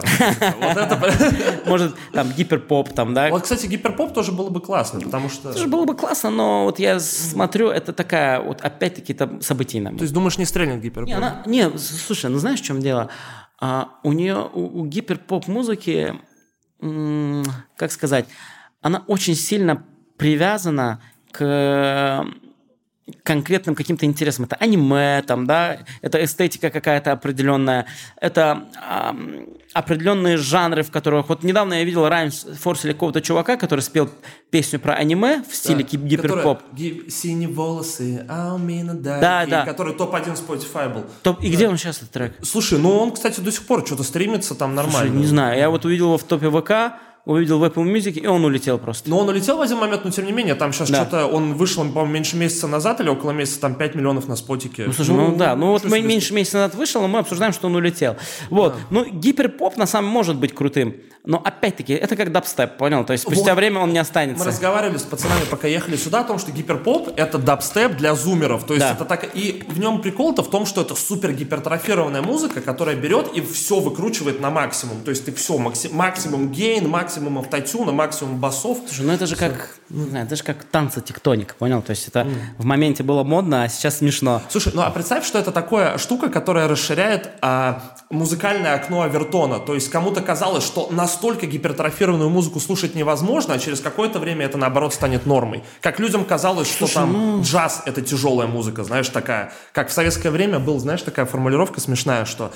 [1.66, 3.30] может, там, гиперпоп, там, да.
[3.30, 5.50] Вот, кстати, гиперпоп тоже было бы классно, потому что...
[5.50, 9.94] Это же было бы классно, но вот я смотрю, это такая, вот опять-таки, это событийная
[9.94, 11.46] То есть думаешь, не стрельнет гиперпоп?
[11.46, 13.10] Не, слушай, ну знаешь, в чем дело?
[13.60, 16.18] А, у нее, у, у гиперпоп-музыки,
[17.76, 18.26] как сказать,
[18.80, 19.84] она очень сильно
[20.16, 22.24] привязана к
[23.22, 24.44] конкретным каким-то интересам.
[24.46, 27.86] Это аниме, там, да, это эстетика какая-то определенная,
[28.20, 31.28] это ам, определенные жанры, в которых...
[31.28, 34.08] Вот недавно я видел райм форсили какого-то чувака, который спел
[34.50, 36.60] песню про аниме в стиле гип- гиперпоп.
[37.08, 39.64] Синие волосы, а у меня Да, да.
[39.64, 41.04] Который топ-1 Spotify был.
[41.22, 42.34] Топ- И где он сейчас, этот трек?
[42.42, 45.18] Слушай, ну он, кстати, до сих пор что-то стримится там Слушай, нормально.
[45.18, 46.94] не знаю, я вот увидел его в топе ВК,
[47.24, 49.08] увидел в Apple Music, и он улетел просто.
[49.10, 51.02] Но он улетел в один момент, но тем не менее, там сейчас Да.
[51.02, 54.84] что-то, он вышел, по-моему, меньше месяца назад или около месяца, там 5 миллионов на спотике.
[54.86, 57.66] Ну, слушай, ну, да, ну вот мы меньше месяца назад вышел, и мы обсуждаем, что
[57.68, 58.16] он улетел.
[58.48, 63.04] Вот, ну гиперпоп на самом может быть крутым, но опять-таки это как дабстеп, понял?
[63.04, 63.56] То есть спустя Вот.
[63.56, 64.44] время он не Мы останется.
[64.46, 68.64] разговаривали с пацанами, пока ехали сюда, о том, что гиперпоп— это дабстеп для зумеров.
[68.64, 68.92] То есть Да.
[68.92, 69.28] это так...
[69.34, 73.80] И в нем прикол-то в том, что это супер гипертрофированная музыка, которая берет и все
[73.80, 75.02] выкручивает на максимум.
[75.04, 78.78] То есть ты все, максимум гейн, максимум автотюна, максимум басов.
[78.86, 81.82] Слушай, ну это же как, не знаю, это же как танцы тектоник, понял?
[81.82, 82.26] То есть это
[82.58, 84.42] в моменте было модно, а сейчас смешно.
[84.48, 89.58] Слушай, ну а представь, что это такая штука, которая расширяет а, музыкальное окно Авертона.
[89.58, 94.58] То есть кому-то казалось, что настолько гипертрофированную музыку слушать невозможно, а через какое-то время это
[94.58, 95.62] наоборот станет нормой.
[95.80, 99.52] Как людям казалось, что там джаз это тяжелая музыка, знаешь, такая.
[99.72, 102.52] Как в советское время был, знаешь, такая формулировка смешная, что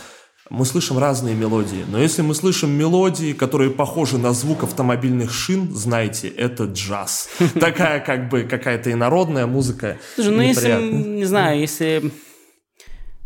[0.50, 5.74] мы слышим разные мелодии, но если мы слышим мелодии, которые похожи на звук автомобильных шин,
[5.74, 7.30] знайте, это джаз.
[7.60, 9.98] Такая как бы какая-то инородная музыка.
[10.16, 12.10] Слушай, ну если, не знаю, если...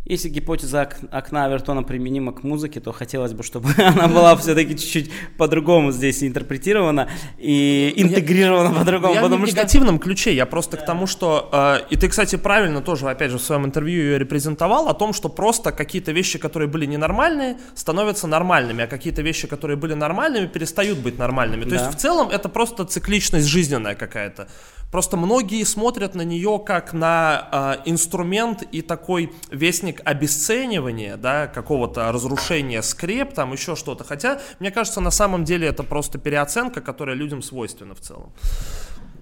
[0.09, 4.75] Если гипотеза ок- окна Авертона применима к музыке, то хотелось бы, чтобы она была все-таки
[4.75, 7.07] чуть-чуть по-другому здесь интерпретирована
[7.37, 9.57] и интегрирована по-другому, Я потому не в что...
[9.59, 11.47] негативном ключе, я просто к тому, что...
[11.51, 15.13] э, и ты, кстати, правильно тоже, опять же, в своем интервью ее репрезентовал, о том,
[15.13, 20.47] что просто какие-то вещи, которые были ненормальные, становятся нормальными, а какие-то вещи, которые были нормальными,
[20.47, 21.63] перестают быть нормальными.
[21.65, 21.75] То Да.
[21.75, 24.47] есть, в целом, это просто цикличность жизненная какая-то.
[24.91, 32.11] Просто многие смотрят на нее как на э, инструмент и такой вестник обесценивания, да, какого-то
[32.11, 34.03] разрушения скреп, там еще что-то.
[34.03, 38.31] Хотя, мне кажется, на самом деле это просто переоценка, которая людям свойственна в целом.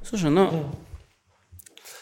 [0.08, 0.72] Слушай, ну,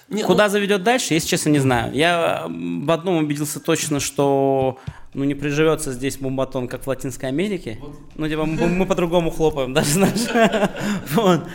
[0.09, 1.93] Не, ну, куда заведет дальше, если честно, не знаю.
[1.93, 4.79] Я в одном убедился точно, что
[5.13, 7.79] ну, не приживется здесь бомбатон, как в Латинской Америке.
[8.15, 10.69] Ну, типа, мы, мы по-другому хлопаем, даже, знаешь.
[11.13, 11.47] Вот.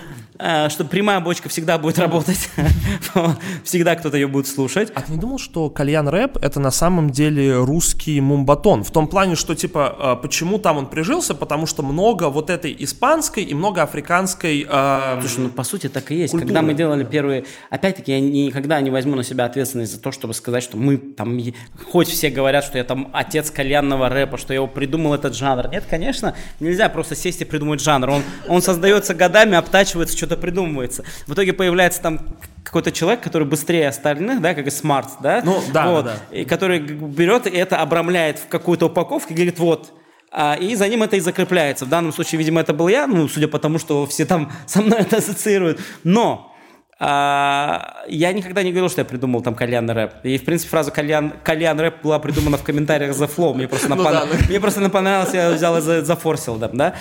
[0.43, 2.49] А, Что прямая бочка всегда будет работать.
[3.65, 4.91] Всегда кто-то ее будет слушать.
[4.95, 8.83] А ты не думал, что кальян рэп это на самом деле русский мумбатон?
[8.83, 11.35] В том плане, что типа э, почему там он прижился?
[11.35, 14.67] Потому что много вот этой испанской и много африканской.
[14.69, 16.37] э, Слушай, ну по сути так и есть.
[16.37, 17.45] Когда мы делали первые...
[17.69, 21.39] Опять-таки, я никогда не возьму на себя ответственность за то, чтобы сказать, что мы там...
[21.91, 25.69] Хоть все говорят, что я там отец кальянного рэпа, что я его придумал этот жанр.
[25.69, 28.09] Нет, конечно, нельзя просто сесть и придумать жанр.
[28.09, 31.05] Он, он создается годами, обтачивается, что-то придумывается.
[31.27, 32.21] В итоге появляется там
[32.63, 35.43] какой-то человек, который быстрее остальных, да, как и Смарт, да?
[35.45, 36.05] Ну, да, Вот.
[36.05, 39.93] да, И который берет и это обрамляет в какую-то упаковку и говорит, вот,
[40.31, 41.85] а, и за ним это и закрепляется.
[41.85, 44.83] В данном случае, видимо, это был я, ну, судя по тому, что все там со
[44.83, 45.81] мной это ассоциируют.
[46.05, 46.50] Но
[47.03, 50.13] а, я никогда не говорил, что я придумал там кальянный рэп.
[50.23, 53.55] И, в принципе, фраза кальян, кальян рэп была придумана в комментариях The Flow.
[53.55, 54.35] Мне просто, Ну напон- да, ну.
[54.49, 56.95] Мне просто понравилось, я взял и за- зафорсил, да, да.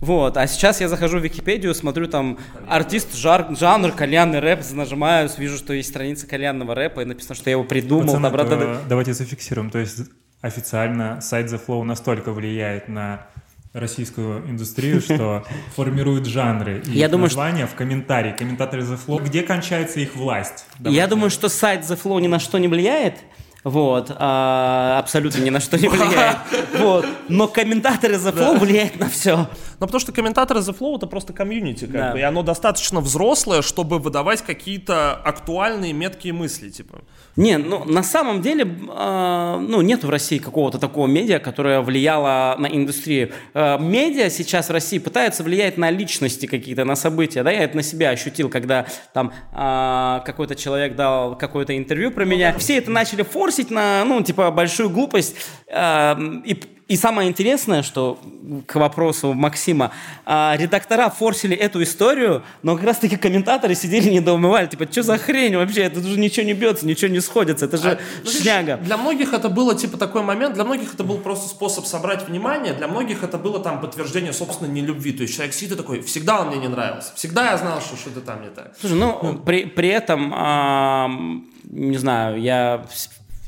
[0.00, 0.36] Вот.
[0.36, 2.38] А сейчас я захожу в Википедию, смотрю там
[2.68, 7.48] артист, жар, жанр, кальянный рэп, нажимаю, вижу, что есть страница кальянного рэпа, и написано, что
[7.48, 8.20] я его придумал.
[8.20, 9.70] Пацаны, там, давайте зафиксируем.
[9.70, 10.00] То есть
[10.40, 13.28] официально сайт The Flow настолько влияет на
[13.74, 15.44] российскую индустрию, что
[15.76, 18.34] формирует жанры и Я думаю, что- названия в комментарии.
[18.38, 19.22] Комментаторы The Flow.
[19.22, 20.64] Где кончается их власть?
[20.80, 23.18] Я думаю, что сайт The Flow ни на что не влияет.
[23.64, 26.36] Вот, а, абсолютно ни на что не влияет.
[26.78, 27.06] Вот.
[27.28, 29.48] Но комментаторы The Flow влияют на все.
[29.84, 32.12] Ну, потому что комментаторы The Flow это просто комьюнити, как Да.
[32.12, 37.02] бы, и оно достаточно взрослое, чтобы выдавать какие-то актуальные меткие мысли, типа.
[37.36, 42.56] Не, ну на самом деле, э, ну нет в России какого-то такого медиа, которое влияло
[42.58, 43.32] на индустрию.
[43.52, 47.42] Э, медиа сейчас в России пытаются влиять на личности какие-то, на события.
[47.42, 52.24] Да, я это на себя ощутил, когда там э, какой-то человек дал какое-то интервью про
[52.24, 52.56] меня.
[52.56, 55.36] Все это начали форсить на, ну типа большую глупость.
[55.66, 56.14] Э,
[56.46, 56.54] и
[56.86, 58.18] и самое интересное, что
[58.66, 59.90] к вопросу Максима,
[60.26, 65.16] а, редактора форсили эту историю, но как раз-таки комментаторы сидели и недоумевали, типа, что за
[65.16, 68.76] хрень вообще, это же ничего не бьется, ничего не сходится, это же Ну, видишь, шняга.
[68.76, 72.74] Для многих это было типа такой момент, для многих это был просто способ собрать внимание,
[72.74, 75.12] для многих это было там подтверждение собственной нелюбви.
[75.12, 78.20] То есть человек сидит такой, всегда он мне не нравился, всегда я знал, что что-то
[78.20, 78.74] там не так.
[78.78, 82.84] Слушай, ну, при, при этом, ам, не знаю, я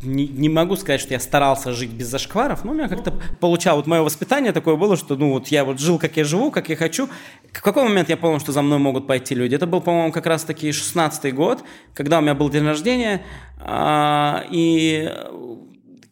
[0.03, 3.85] не, не могу сказать, что я старался жить без зашкваров, но у меня как-то получалось,
[3.85, 6.69] вот мое воспитание такое было, что, ну, вот я вот жил, как я живу, как
[6.69, 7.09] я хочу.
[7.53, 9.55] В какой момент я понял, что за мной могут пойти люди?
[9.55, 13.23] Это был, по-моему, как раз-таки 16-й год, когда у меня был день рождения,
[13.59, 15.11] а, и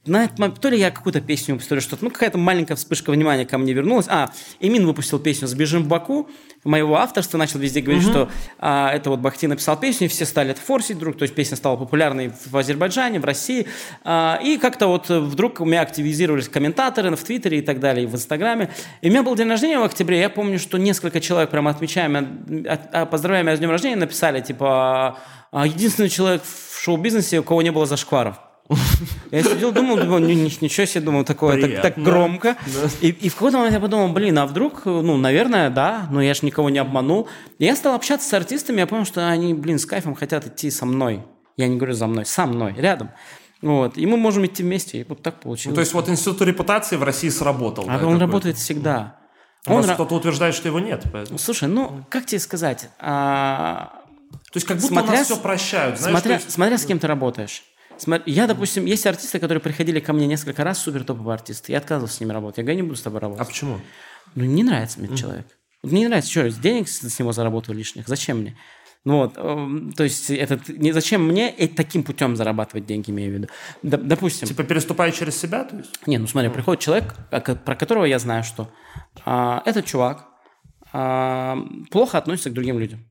[0.06, 3.46] на этот момент, то ли я какую-то песню выпустил, что-то, ну, какая-то маленькая вспышка внимания
[3.46, 4.06] ко мне вернулась.
[4.08, 4.30] А,
[4.60, 6.28] Эмин выпустил песню «Сбежим в Баку»,
[6.64, 8.10] моего авторства, начал везде говорить, угу.
[8.10, 11.34] что а, это вот Бахти написал песню, и все стали это форсить вдруг, то есть
[11.34, 13.66] песня стала популярной в Азербайджане, в России,
[14.02, 18.06] а, и как-то вот вдруг у меня активизировались комментаторы в Твиттере и так далее, и
[18.06, 18.70] в Инстаграме.
[19.02, 22.08] И у меня был день рождения в октябре, я помню, что несколько человек прямо отмечая
[22.08, 25.18] меня, а, поздравляя меня с днем рождения, написали, типа,
[25.52, 28.36] «А, единственный человек в шоу-бизнесе, у кого не было зашкваров.
[29.30, 32.56] Я сидел, думал, думал ничего себе, думал, такое так, так громко.
[32.66, 32.88] Да.
[33.02, 36.32] И, и в какой-то момент я подумал, блин, а вдруг, ну, наверное, да, но я
[36.32, 37.28] же никого не обманул.
[37.58, 40.70] И я стал общаться с артистами, я понял, что они, блин, с кайфом хотят идти
[40.70, 41.22] со мной.
[41.56, 43.10] Я не говорю за мной, со мной, рядом.
[43.60, 43.98] Вот.
[43.98, 45.72] И мы можем идти вместе, и вот так получилось.
[45.72, 47.84] Ну, то есть вот институт репутации в России сработал.
[47.88, 49.18] А да, он работает всегда.
[49.66, 51.04] Он раз кто-то утверждает, что его нет.
[51.12, 51.38] Поэтому.
[51.38, 52.90] Слушай, ну, как тебе сказать?
[52.98, 54.02] А...
[54.52, 55.98] То есть как будто смотря, нас все прощают.
[55.98, 56.50] Знаешь, смотря, есть...
[56.50, 57.62] смотря с кем ты работаешь.
[58.26, 61.72] Я, допустим, есть артисты, которые приходили ко мне несколько раз, супер топовые артисты.
[61.72, 62.58] Я отказывался с ними работать.
[62.58, 63.42] Я говорю, не буду с тобой работать.
[63.42, 63.80] А почему?
[64.34, 65.16] Ну, не нравится мне mm.
[65.16, 65.46] человек.
[65.82, 68.08] Мне не нравится, что, денег с него заработаю лишних.
[68.08, 68.56] Зачем мне?
[69.04, 73.48] Вот, эм, то есть этот, не зачем мне таким путем зарабатывать деньги, имею в виду.
[73.82, 74.48] Допустим.
[74.48, 75.94] Типа переступая через себя, то есть?
[76.06, 78.70] Не, ну смотри, приходит человек, а, про которого я знаю, что
[79.26, 80.26] а, этот чувак
[80.92, 81.58] а,
[81.90, 83.04] плохо относится к другим людям.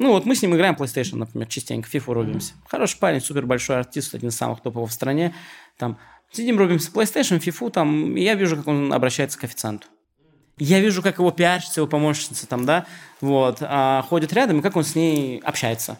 [0.00, 2.52] Ну, вот мы с ним играем PlayStation, например, частенько, FIFA рубимся.
[2.68, 5.34] Хороший парень, супер большой артист, один из самых топовых в стране.
[5.76, 5.98] Там
[6.30, 9.88] сидим, рубимся PlayStation, FIFA, там, и я вижу, как он обращается к официанту.
[10.56, 12.86] Я вижу, как его пиарщица, его помощница там, да,
[13.20, 15.98] вот, а, ходит рядом, и как он с ней общается.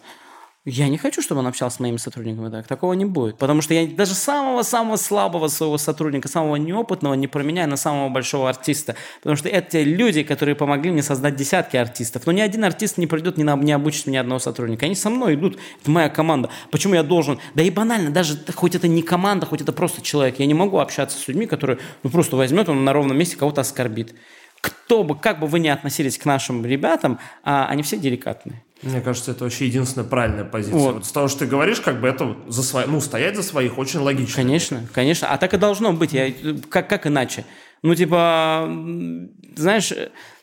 [0.65, 2.67] Я не хочу, чтобы он общался с моими сотрудниками так.
[2.67, 3.37] Такого не будет.
[3.37, 8.49] Потому что я даже самого-самого слабого своего сотрудника, самого неопытного не променяю на самого большого
[8.49, 8.95] артиста.
[9.21, 12.25] Потому что это те люди, которые помогли мне создать десятки артистов.
[12.25, 14.85] Но ни один артист не придет, не, на, не обучит ни одного сотрудника.
[14.85, 15.57] Они со мной идут.
[15.81, 16.49] Это моя команда.
[16.71, 17.39] Почему я должен?
[17.55, 20.39] Да и банально, даже хоть это не команда, хоть это просто человек.
[20.39, 23.61] Я не могу общаться с людьми, которые ну, просто возьмет, он на ровном месте кого-то
[23.61, 24.13] оскорбит.
[24.59, 28.65] Кто бы, как бы вы ни относились к нашим ребятам, а, они все деликатные.
[28.81, 30.77] Мне кажется, это вообще единственная правильная позиция.
[30.77, 30.93] Вот.
[30.95, 33.77] вот с того, что ты говоришь, как бы это за свои, ну, стоять за своих
[33.77, 34.35] очень логично.
[34.35, 35.27] Конечно, конечно.
[35.27, 36.13] А так и должно быть.
[36.13, 36.31] Я,
[36.69, 37.45] как, как иначе?
[37.81, 38.69] Ну, типа,
[39.55, 39.91] знаешь,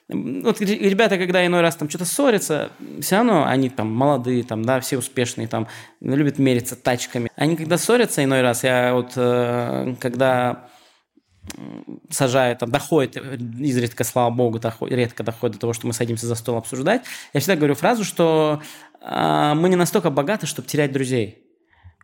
[0.08, 2.70] вот ребята, когда иной раз там что-то ссорятся,
[3.00, 5.66] все равно они там молодые, там, да, все успешные, там,
[6.00, 7.30] любят мериться тачками.
[7.36, 10.68] Они когда ссорятся иной раз, я вот, э, когда
[12.10, 16.34] сажает, там, доходит, изредка, слава богу, доходит, редко доходит до того, что мы садимся за
[16.34, 18.62] стол обсуждать, я всегда говорю фразу, что
[19.00, 21.42] э, мы не настолько богаты, чтобы терять друзей.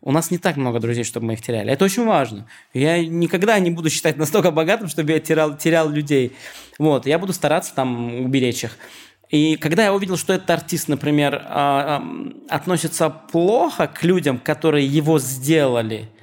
[0.00, 1.70] У нас не так много друзей, чтобы мы их теряли.
[1.72, 2.48] Это очень важно.
[2.74, 6.32] Я никогда не буду считать настолько богатым, чтобы я терял, терял людей.
[6.78, 8.76] Вот, я буду стараться там уберечь их.
[9.30, 12.00] И когда я увидел, что этот артист, например, э,
[12.48, 16.08] относится плохо к людям, которые его сделали–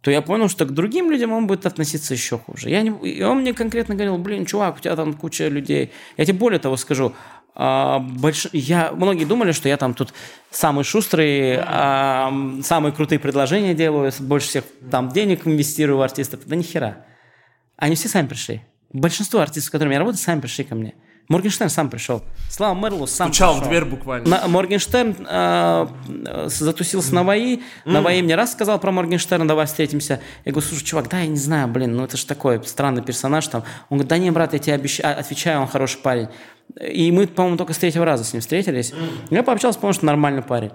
[0.00, 2.70] то я понял, что к другим людям он будет относиться еще хуже.
[2.70, 5.92] Я не, и он мне конкретно говорил, блин, чувак, у тебя там куча людей.
[6.16, 7.14] Я тебе более того скажу,
[7.54, 8.46] а, больш...
[8.52, 10.14] я, многие думали, что я там тут
[10.50, 12.32] самый шустрый, а,
[12.62, 16.40] самые крутые предложения делаю, больше всех там денег инвестирую в артистов.
[16.46, 17.04] Да ни хера.
[17.76, 18.62] Они все сами пришли.
[18.92, 20.94] Большинство артистов, с которыми я работаю, сами пришли ко мне.
[21.28, 22.22] Моргенштерн сам пришел.
[22.50, 23.66] Слава Мерлу сам Стучал пришел.
[23.66, 24.28] в дверь буквально.
[24.28, 25.86] На, Моргенштерн э,
[26.46, 27.56] затусил с Наваи.
[27.56, 27.60] Mm.
[27.84, 30.20] Наваи мне раз сказал про Моргенштерна, давай встретимся.
[30.46, 33.46] Я говорю, слушай, чувак, да, я не знаю, блин, ну это же такой странный персонаж
[33.46, 33.62] там.
[33.90, 36.28] Он говорит, да не, брат, я тебе обещаю, а, отвечаю, он хороший парень.
[36.80, 38.92] И мы, по-моему, только с третьего раза с ним встретились.
[38.92, 39.36] Mm.
[39.36, 40.70] Я пообщался, понял, что нормальный парень.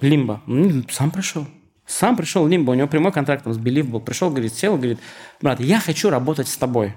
[0.00, 0.40] Лимба.
[0.88, 1.46] Сам пришел.
[1.84, 4.00] Сам пришел Лимба, у него прямой контракт там, с Белив был.
[4.00, 4.98] Пришел, говорит, сел, говорит,
[5.40, 6.94] брат, я хочу работать с тобой.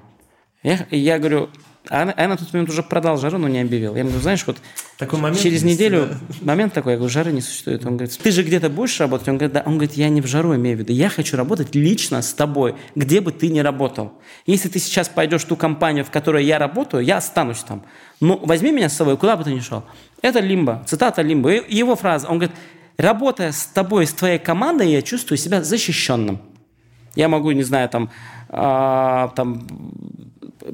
[0.62, 1.50] Я, я говорю,
[1.90, 3.96] а, а я на тот момент уже продал жару, но не объявил.
[3.96, 4.58] Я говорю, знаешь, вот
[4.98, 6.36] такой момент через есть, неделю, да.
[6.42, 7.84] момент такой, я говорю, жары не существует.
[7.86, 9.28] Он говорит, ты же где-то будешь работать?
[9.28, 9.64] Он говорит, да.
[9.66, 12.76] Он говорит, я не в жару имею в виду, я хочу работать лично с тобой,
[12.96, 14.14] где бы ты ни работал.
[14.46, 17.84] Если ты сейчас пойдешь в ту компанию, в которой я работаю, я останусь там.
[18.20, 19.84] Ну, возьми меня с собой, куда бы ты ни шел.
[20.22, 21.52] Это Лимба, цитата Лимба.
[21.68, 22.56] Его фраза, он говорит,
[22.98, 26.40] работая с тобой, с твоей командой, я чувствую себя защищенным.
[27.16, 28.12] Я могу, не знаю, там,
[28.50, 29.66] а, там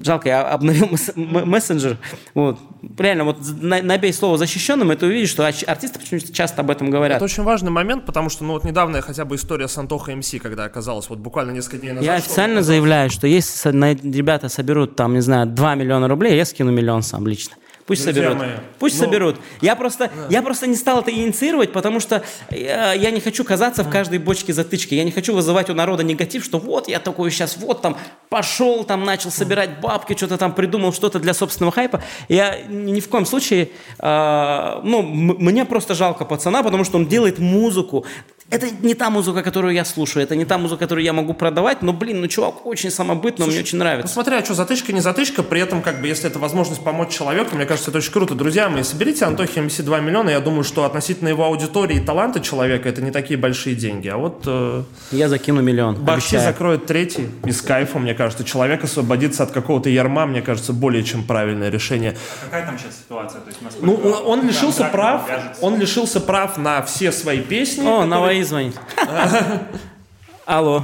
[0.03, 1.97] жалко, я обновил мессенджер.
[2.33, 2.59] Вот.
[2.97, 7.17] Реально, вот набей слово защищенным, и ты увидишь, что артисты почему-то часто об этом говорят.
[7.17, 10.33] Это очень важный момент, потому что, ну вот недавно хотя бы история с Антоха МС,
[10.41, 12.05] когда оказалось, вот буквально несколько дней назад.
[12.05, 16.71] Я официально заявляю, что если ребята соберут там, не знаю, 2 миллиона рублей, я скину
[16.71, 17.55] миллион сам лично.
[17.85, 18.39] Пусть Друзья соберут.
[18.39, 18.55] Мои.
[18.79, 19.35] Пусть ну, соберут.
[19.61, 20.27] Я просто, да.
[20.31, 24.17] я просто не стал это инициировать, потому что я, я не хочу казаться в каждой
[24.17, 24.95] бочке затычки.
[24.95, 27.95] Я не хочу вызывать у народа негатив, что вот я такой сейчас, вот там
[28.29, 32.01] пошел, там начал собирать бабки, что-то там придумал, что-то для собственного хайпа.
[32.27, 33.69] Я ни в коем случае,
[33.99, 38.03] э, ну, мне просто жалко пацана, потому что он делает музыку.
[38.51, 41.81] Это не та музыка, которую я слушаю, это не та музыка, которую я могу продавать,
[41.81, 44.13] но, блин, ну, чувак очень самобытный, мне очень Ну, нравится.
[44.13, 47.65] смотря, что затычка, не затычка, при этом, как бы, если это возможность помочь человеку, мне
[47.65, 48.35] кажется, это очень круто.
[48.35, 52.39] Друзья мои, соберите Антохи МС 2 миллиона, я думаю, что относительно его аудитории и таланта
[52.39, 54.07] человека это не такие большие деньги.
[54.09, 58.43] А вот э, Я закину миллион, Бахти закроет третий и с кайфом, мне кажется.
[58.43, 62.15] Человек освободится от какого-то ярма, мне кажется, более чем правильное решение.
[62.43, 63.41] Какая там сейчас ситуация?
[63.41, 65.27] То есть насколько Ну, он, он лишился прав,
[65.61, 67.81] он лишился прав на все свои песни.
[67.87, 68.77] О, которые- Наваи звонит.
[70.45, 70.83] Алло,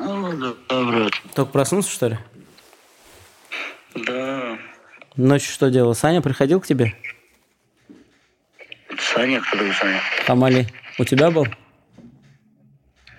[0.00, 1.12] Алло, брат.
[1.34, 2.18] только проснулся, что ли?
[3.94, 4.58] Да,
[5.16, 5.94] Ночью что делал?
[5.94, 6.92] Саня приходил к тебе?
[8.98, 10.00] Саня, кто такой Саня?
[10.26, 10.66] Хамали.
[10.98, 11.46] У тебя был?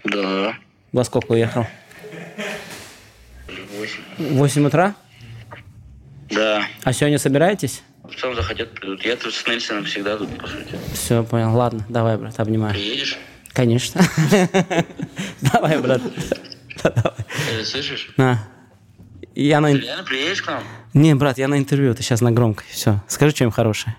[0.03, 0.53] Да,
[0.91, 1.65] Во сколько уехал?
[3.77, 4.01] восемь.
[4.17, 4.93] В 8 утра?
[6.29, 7.81] Да, А сегодня собираетесь?
[8.03, 9.03] потом захотят придут.
[9.05, 10.77] Я тут с Нельсоном всегда тут, по сути.
[10.93, 11.55] Все, понял.
[11.55, 12.73] Ладно, давай, брат, обнимаю.
[12.73, 13.17] Приедешь?
[13.58, 14.01] Конечно.
[15.41, 15.99] Давай, брат.
[16.84, 18.12] Э, слышишь?
[18.16, 18.47] На.
[19.34, 19.74] Я на...
[19.74, 20.64] Реально приедешь к нам?
[20.93, 22.68] Не, брат, я на интервью, ты сейчас на громкой.
[22.70, 23.95] Все, скажи что-нибудь хорошее.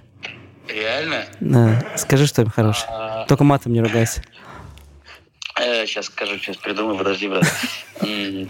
[0.68, 1.24] Реально?
[1.40, 3.26] Да, скажи что-нибудь хорошее.
[3.26, 4.22] Только матом не ругайся.
[5.60, 7.44] Э, сейчас скажу, сейчас придумаю, подожди, брат.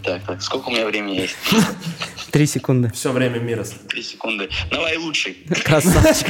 [0.05, 1.37] Так, так, сколько у меня времени есть?
[2.31, 2.93] Три секунды.
[2.93, 3.65] Все время мира.
[3.89, 4.51] Три секунды.
[4.71, 5.39] Давай лучший.
[5.65, 6.29] Красавчик.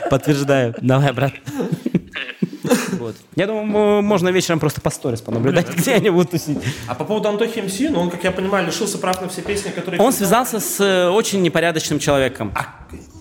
[0.10, 0.74] Подтверждаю.
[0.80, 1.34] Давай, брат.
[3.06, 3.16] Вот.
[3.36, 6.58] Я думаю, можно вечером просто по сторис понаблюдать, где они будут тусить.
[6.88, 9.70] А по поводу Антохи МС, ну он, как я понимаю, лишился прав на все песни,
[9.70, 10.00] которые...
[10.00, 12.52] Он связался с э, очень непорядочным человеком.
[12.56, 12.74] А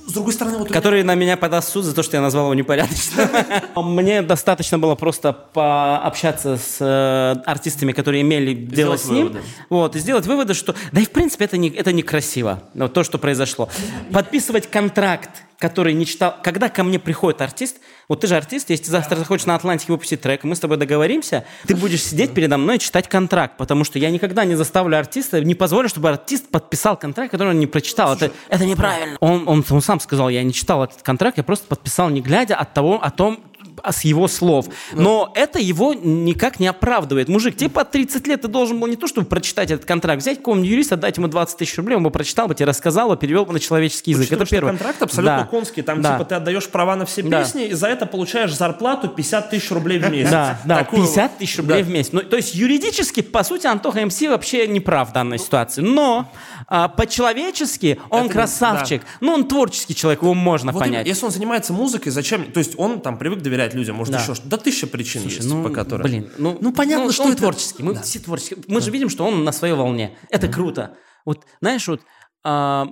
[0.08, 0.68] с другой стороны, вот...
[0.68, 3.28] у меня- который на меня подаст суд за то, что я назвал его непорядочным.
[3.76, 9.38] Мне достаточно было просто пообщаться с э, артистами, которые имели дело с ним,
[9.70, 13.04] вот, и сделать выводы, что, да и в принципе это, не, это некрасиво, вот то,
[13.04, 13.70] что произошло.
[14.12, 15.30] Подписывать контракт,
[15.60, 17.78] который не читал, когда ко мне приходит артист,
[18.08, 20.78] вот ты же артист, если ты завтра захочешь на Атлантике выпустить трек, мы с тобой
[20.78, 24.98] договоримся, ты будешь сидеть передо мной и читать контракт, потому что я никогда не заставлю
[24.98, 28.14] артиста, не позволю, чтобы артист подписал контракт, который он не прочитал.
[28.14, 29.18] Это, это неправильно.
[29.20, 32.56] Он, он, он сам сказал, я не читал этот контракт, я просто подписал, не глядя
[32.56, 33.40] от того, о том,
[33.86, 34.66] а с его слов.
[34.94, 37.30] Но это его никак не оправдывает.
[37.30, 40.40] Мужик, тебе по 30 лет ты должен был не то, чтобы прочитать этот контракт, взять
[40.40, 43.46] какого-нибудь юриста, дать ему 20 тысяч рублей, он бы прочитал бы, тебе рассказал бы, перевел
[43.46, 44.24] бы на человеческий язык.
[44.26, 44.70] Учитывая, это первое.
[44.72, 45.44] контракт абсолютно Да.
[45.46, 45.82] конский.
[45.84, 46.14] Там, Да.
[46.14, 47.42] типа, ты отдаешь права на все Да.
[47.44, 50.32] песни, и за это получаешь зарплату 50 тысяч рублей в месяц.
[50.32, 51.90] Да, да, Такую- 50 тысяч рублей Да.
[51.90, 52.10] в месяц.
[52.12, 55.82] Ну, то есть юридически, по сути, Антоха МС вообще не прав в данной ситуации.
[55.82, 56.32] Но
[56.68, 59.04] а, по-человечески он Это красавчик.
[59.22, 61.02] Ну, он творческий человек, его можно Вот понять.
[61.02, 62.46] именно, если он занимается музыкой, зачем?
[62.52, 64.22] То есть он там привык доверять людям, может Да.
[64.22, 66.04] еще что Да тысяча причин есть, ну, по которым.
[66.08, 67.84] Блин, ну, Ну, понятно, что он это- творческий.
[67.84, 68.60] Мы все творческие.
[68.68, 70.18] Мы же видим, что он на своей волне.
[70.30, 70.96] Это круто.
[71.26, 72.02] Вот, знаешь, вот
[72.44, 72.88] а,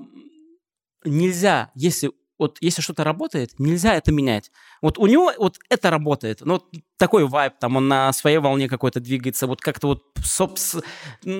[1.05, 4.51] нельзя, если вот если что-то работает, нельзя это менять.
[4.83, 6.41] Вот у него вот это работает.
[6.43, 6.65] Ну, вот
[6.97, 10.83] такой вайб, там он на своей волне какой-то двигается, вот как-то вот собс-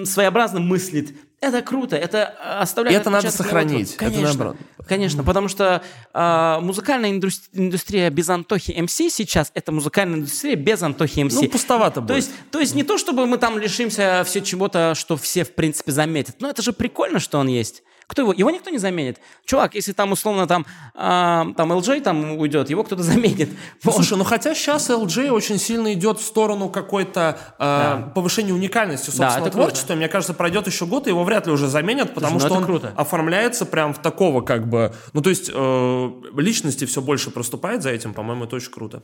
[0.05, 1.13] своеобразно мыслит.
[1.41, 3.97] Это круто, это а, оставляет И это надо сохранить.
[3.97, 4.07] творчестве.
[4.07, 4.55] Это Конечно, наоборот.
[4.87, 5.83] конечно, потому что
[6.13, 11.33] а, музыкальная индус- индустрия без Антохи МС сейчас это музыкальная индустрия без Антохи МС.
[11.33, 12.15] Ну, пустовато То будет.
[12.15, 15.91] есть, то есть не то, чтобы мы там лишимся все чего-то, что все, в принципе,
[15.91, 16.37] заметят.
[16.39, 17.83] Но это же прикольно, что он есть.
[18.07, 18.33] Кто его?
[18.33, 19.19] Его никто не заменит.
[19.45, 23.49] Чувак, если там условно там, а, там LJ там уйдет, его кто-то заменит.
[23.81, 29.33] Слушай, ну хотя сейчас LJ очень сильно идет в сторону какой-то э, повышения уникальности собственного
[29.33, 29.57] это круто.
[29.57, 29.95] творчества.
[29.95, 32.57] Мне кажется, пройдет еще год, и его вряд ли уже заменят, потому ну что это
[32.57, 32.93] он круто.
[32.95, 34.93] оформляется прям в такого как бы...
[35.13, 39.03] Ну, то есть э, личности все больше проступает за этим, по-моему, это очень круто.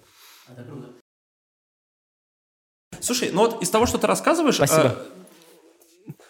[3.02, 4.56] Слушай, ну вот из того, что ты рассказываешь...
[4.56, 4.96] Спасибо.
[4.98, 5.19] э,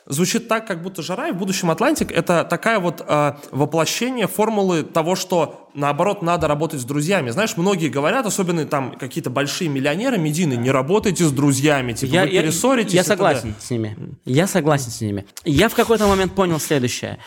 [0.05, 4.83] звучит так, как будто жара и в будущем Атлантик это такая вот э, воплощение формулы
[4.83, 7.29] того, что наоборот надо работать с друзьями.
[7.29, 12.23] Знаешь, многие говорят, особенно там какие-то большие миллионеры, медийные, не работайте с друзьями, типа Я,
[12.23, 12.93] вы я- перессоритесь.
[12.93, 13.97] я согласен с ними.
[14.25, 15.25] Я согласен с ними.
[15.45, 17.19] Я в какой-то момент понял следующее.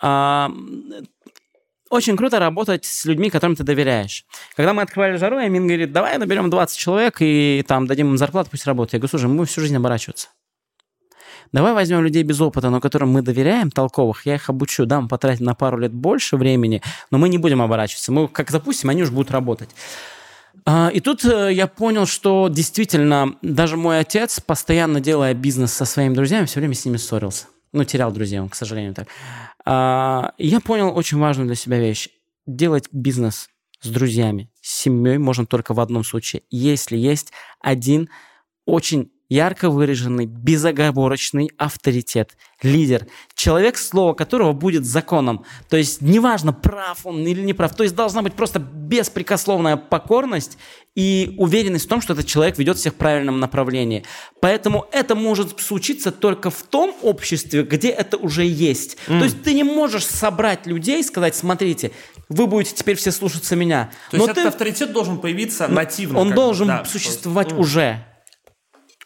[0.00, 0.50] А,
[1.90, 4.24] очень круто работать с людьми, которым ты доверяешь.
[4.56, 8.50] Когда мы открывали жару, Амин говорит, давай наберем 20 человек и там дадим им зарплату,
[8.50, 8.92] пусть работают.
[8.94, 10.28] Я говорю, слушай, мы всю жизнь оборачиваться.
[11.52, 15.08] Давай возьмем людей без опыта, но которым мы доверяем, толковых, я их обучу, да, мы
[15.08, 18.12] потратим на пару лет больше времени, но мы не будем оборачиваться.
[18.12, 19.70] Мы как запустим, они уже будут работать.
[20.64, 25.84] А, И тут э, я понял, что действительно даже мой отец, постоянно делая бизнес со
[25.84, 27.46] своими друзьями, все время с ними ссорился.
[27.72, 29.08] Ну, терял друзей, он, к сожалению, так.
[29.64, 32.08] А, Я понял очень важную для себя вещь.
[32.46, 33.48] Делать бизнес
[33.80, 36.42] с друзьями, с семьей можно только в одном случае.
[36.50, 38.08] Если есть один
[38.64, 45.44] очень ярко выраженный, безоговорочный авторитет, лидер, человек, слово которого будет законом.
[45.68, 47.74] То есть неважно, прав он или не прав.
[47.74, 50.56] То есть должна быть просто беспрекословная покорность
[50.94, 54.04] и уверенность в том, что этот человек ведет всех в правильном направлении.
[54.40, 58.96] Поэтому это может случиться только в том обществе, где это уже есть.
[59.06, 59.18] Mm.
[59.18, 61.92] То есть ты не можешь собрать людей и сказать, смотрите,
[62.28, 63.90] вы будете теперь все слушаться меня.
[64.10, 66.18] То есть этот авторитет должен появиться нативно.
[66.18, 67.60] Он должен да, существовать просто.
[67.60, 68.04] уже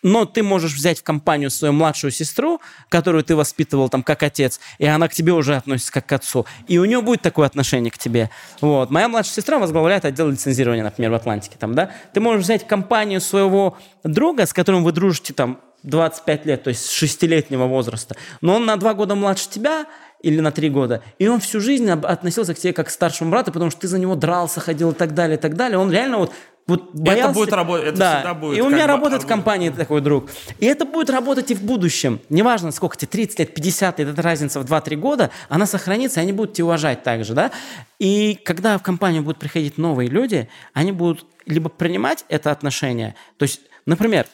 [0.02, 4.60] но ты можешь взять в компанию свою младшую сестру, которую ты воспитывал там как отец,
[4.78, 7.90] и она к тебе уже относится как к отцу, и у нее будет такое отношение
[7.90, 8.30] к тебе.
[8.60, 8.90] Вот.
[8.90, 11.56] Моя младшая сестра возглавляет отдел лицензирования, например, в Атлантике.
[11.58, 11.90] Там, да?
[12.12, 16.86] Ты можешь взять компанию своего друга, с которым вы дружите там 25 лет, то есть
[16.86, 19.86] с 6-летнего возраста, но он на 2 года младше тебя,
[20.22, 21.02] или на три года.
[21.18, 23.98] И он всю жизнь относился к тебе как к старшему брату, потому что ты за
[23.98, 25.78] него дрался, ходил и так далее, и так далее.
[25.78, 26.32] Он реально вот
[26.66, 27.24] вот боялся...
[27.24, 28.14] Это будет работать, это да.
[28.16, 28.58] всегда будет.
[28.58, 30.30] И у меня работает в компании такой друг.
[30.58, 32.20] И это будет работать и в будущем.
[32.28, 36.22] Неважно, сколько тебе, 30 лет, 50 лет, эта разница в 2-3 года, она сохранится, и
[36.22, 37.50] они будут тебя уважать также, да.
[37.98, 43.42] И когда в компанию будут приходить новые люди, они будут либо принимать это отношение, то
[43.42, 44.26] есть, например,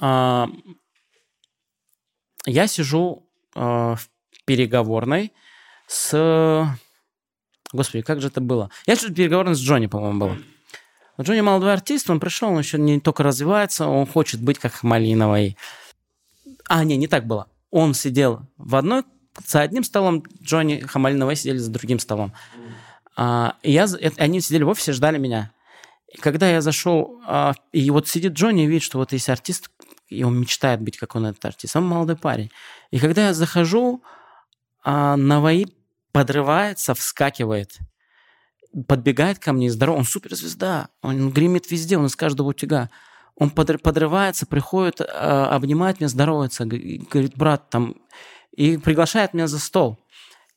[0.00, 0.48] а,
[2.46, 4.08] я сижу а, в
[4.46, 5.32] переговорной
[5.86, 6.66] с...
[7.72, 8.70] Господи, как же это было?
[8.86, 10.38] Я сижу в переговорной с Джонни, по-моему, было.
[11.20, 15.56] Джонни молодой артист, он пришел, он еще не только развивается, он хочет быть как Малиновой.
[16.68, 17.46] А, не, не так было.
[17.70, 19.04] Он сидел в одной,
[19.46, 22.32] за одним столом, Джонни Хамалиновой сидели за другим столом.
[23.16, 23.86] А, и я,
[24.16, 25.52] они сидели в офисе, ждали меня.
[26.12, 29.70] И когда я зашел, а, и вот сидит Джонни и видит, что вот есть артист,
[30.08, 31.76] и он мечтает быть, как он этот артист.
[31.76, 32.50] Он молодой парень.
[32.90, 34.02] И когда я захожу,
[34.82, 35.66] а, Наваи
[36.12, 37.78] подрывается, вскакивает–
[38.86, 42.90] подбегает ко мне, здорово, он суперзвезда, он гремит везде, он из каждого утюга.
[43.36, 47.96] Он подрывается, приходит, а, обнимает меня, здоровается, говорит, брат, там,
[48.52, 49.98] и приглашает меня за стол.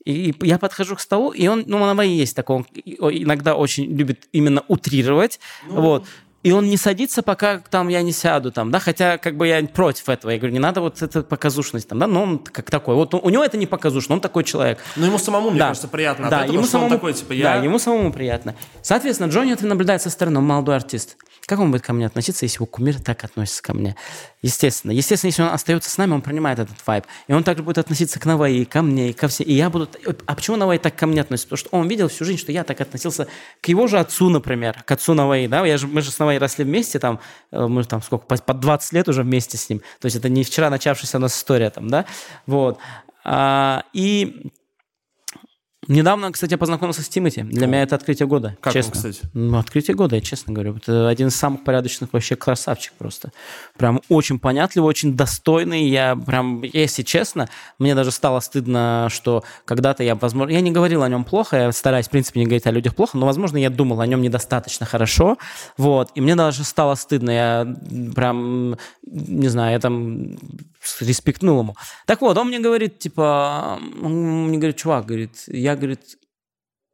[0.06, 2.66] И я подхожу к столу, и он, ну, на есть такой, он
[3.12, 6.06] иногда очень любит именно утрировать, ну, вот
[6.48, 9.62] и он не садится, пока там я не сяду, там, да, хотя как бы я
[9.64, 12.96] против этого, я говорю, не надо вот это показушность, там, да, но он как такой,
[12.96, 14.80] вот у него это не показушно, он такой человек.
[14.96, 15.68] Но ему самому, мне да.
[15.68, 17.44] кажется, приятно да, этого, ему самому, такой, типа, я...
[17.44, 18.56] Да, ему самому приятно.
[18.82, 21.18] Соответственно, Джонни это наблюдает со стороны, он молодой артист.
[21.48, 23.96] Как он будет ко мне относиться, если его кумир так относится ко мне?
[24.42, 24.92] Естественно.
[24.92, 27.06] Естественно, если он остается с нами, он принимает этот вайб.
[27.28, 29.48] И он также будет относиться к Наваи, ко мне, и ко всем.
[29.48, 29.90] И я буду...
[30.26, 31.48] А почему Наваи так ко мне относится?
[31.48, 33.30] Потому что он видел всю жизнь, что я так относился
[33.62, 35.48] к его же отцу, например, к отцу Наваи.
[35.48, 35.66] Да?
[35.66, 37.20] Я же, мы же с Наваи росли вместе, там,
[37.52, 39.80] э, мы там сколько, по 20 лет уже вместе с ним.
[40.00, 42.06] То есть это не вчера начавшаяся у нас история там, да?
[42.46, 42.80] Вот.
[43.24, 44.52] А, и
[45.88, 47.44] Недавно, кстати, я познакомился с Тимати.
[47.44, 47.68] Для О.
[47.68, 48.58] меня это открытие года.
[48.60, 48.92] Как честно.
[48.92, 49.20] он, кстати?
[49.34, 50.76] Ну, открытие года, я честно говорю.
[50.76, 53.32] Это один из самых порядочных вообще красавчик просто.
[53.78, 55.88] Прям очень понятливый, очень достойный.
[55.88, 57.48] Я прям, если честно,
[57.80, 61.72] мне даже стало стыдно, что когда-то я, возможно, я не говорил о нем плохо, я
[61.72, 64.86] стараюсь, в принципе, не говорить о людях плохо, но, возможно, я думал о нем недостаточно
[64.86, 65.38] хорошо.
[65.78, 66.12] Вот.
[66.16, 67.32] И мне даже стало стыдно.
[67.32, 67.76] Я
[68.14, 70.38] прям, не знаю, я там
[71.00, 71.76] респектнул ему.
[72.06, 76.18] Так вот, он мне говорит, типа, он мне говорит, чувак, говорит, я, говорит,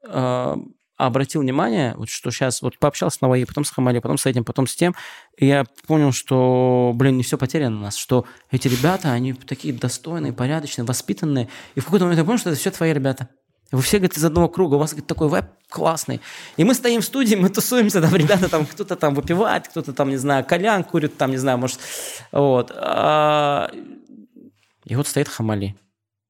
[0.07, 0.55] э,
[0.97, 4.43] обратил внимание, вот что сейчас, вот пообщался с Наваей, потом с Хамали, потом с этим,
[4.43, 4.95] потом с тем,
[5.37, 9.73] и я понял, что, блин, не все потеряно у нас, что эти ребята, они такие
[9.73, 13.29] достойные, порядочные, воспитанные, и в какой-то момент я понял, что это все твои ребята.
[13.73, 16.21] Вы все, говорит, из одного круга, у вас, говорит, такой веб классный.
[16.57, 20.09] И мы стоим в студии, мы тусуемся, там ребята там, кто-то там выпивает, кто-то там,
[20.09, 21.79] не знаю, колян курит, там, не знаю, может,
[22.31, 22.71] вот.
[22.75, 23.71] А,
[24.85, 25.75] и вот стоит Хамали.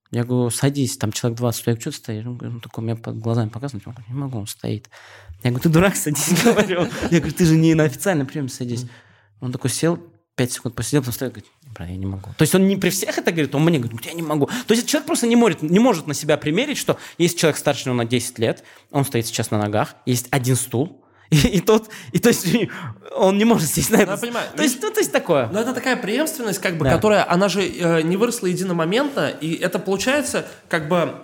[0.09, 2.25] Я говорю, садись, там человек 20, я говорю, что стоишь?
[2.25, 4.89] Он говорит, ну, такой, меня под глазами показывает, он говорит, не могу, он стоит.
[5.43, 6.87] Я говорю, ты дурак, садись, говорю.
[7.11, 8.85] Я говорю, ты же не на официальном приеме садись.
[9.41, 9.99] Он такой сел,
[10.35, 12.29] 5 секунд посидел, потом стоит, говорит, брат, я не могу.
[12.37, 14.49] То есть он не при всех это говорит, он мне говорит, я не могу.
[14.67, 17.85] То есть человек просто не может, не может на себя примерить, что есть человек старше
[17.85, 21.89] него на 10 лет, он стоит сейчас на ногах, есть один стул, и, и тот,
[22.11, 22.47] и то есть
[23.15, 24.05] он не может сесть на это.
[24.07, 24.47] Ну, я понимаю.
[24.55, 25.47] То есть, ну, то есть такое.
[25.47, 26.91] Но это такая преемственность, как бы, да.
[26.91, 31.15] которая, она же э, не выросла единомоментно, и это получается, как бы,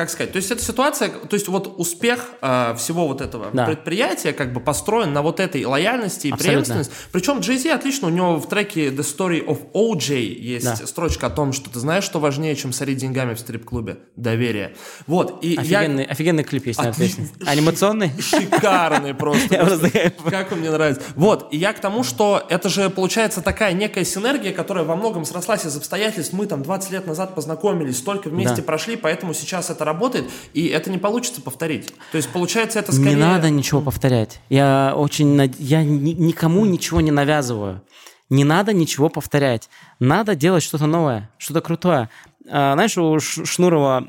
[0.00, 3.66] как сказать, то есть это ситуация, то есть вот успех э, всего вот этого да.
[3.66, 6.64] предприятия как бы построен на вот этой лояльности и Абсолютно.
[6.64, 6.92] преемственности.
[7.12, 10.76] Причем Jay-Z отлично, у него в треке The Story of OJ есть да.
[10.86, 13.98] строчка о том, что ты знаешь, что важнее, чем сорить деньгами в стрип-клубе?
[14.16, 14.74] Доверие.
[15.06, 15.44] Вот.
[15.44, 16.08] И офигенный, я...
[16.08, 17.28] офигенный клип есть на песне.
[17.46, 18.12] Анимационный?
[18.18, 20.12] Шикарный просто.
[20.30, 21.02] Как он мне нравится.
[21.14, 21.48] Вот.
[21.52, 25.66] И я к тому, что это же получается такая некая синергия, которая во многом срослась
[25.66, 26.32] из обстоятельств.
[26.32, 30.90] Мы там 20 лет назад познакомились, столько вместе прошли, поэтому сейчас это работает, и это
[30.90, 31.92] не получится повторить.
[32.12, 33.10] То есть, получается, это скорее...
[33.10, 34.40] Не надо ничего повторять.
[34.48, 35.52] Я очень...
[35.58, 37.82] Я никому ничего не навязываю.
[38.30, 39.68] Не надо ничего повторять.
[39.98, 42.08] Надо делать что-то новое, что-то крутое.
[42.48, 44.08] А, знаешь, у Шнурова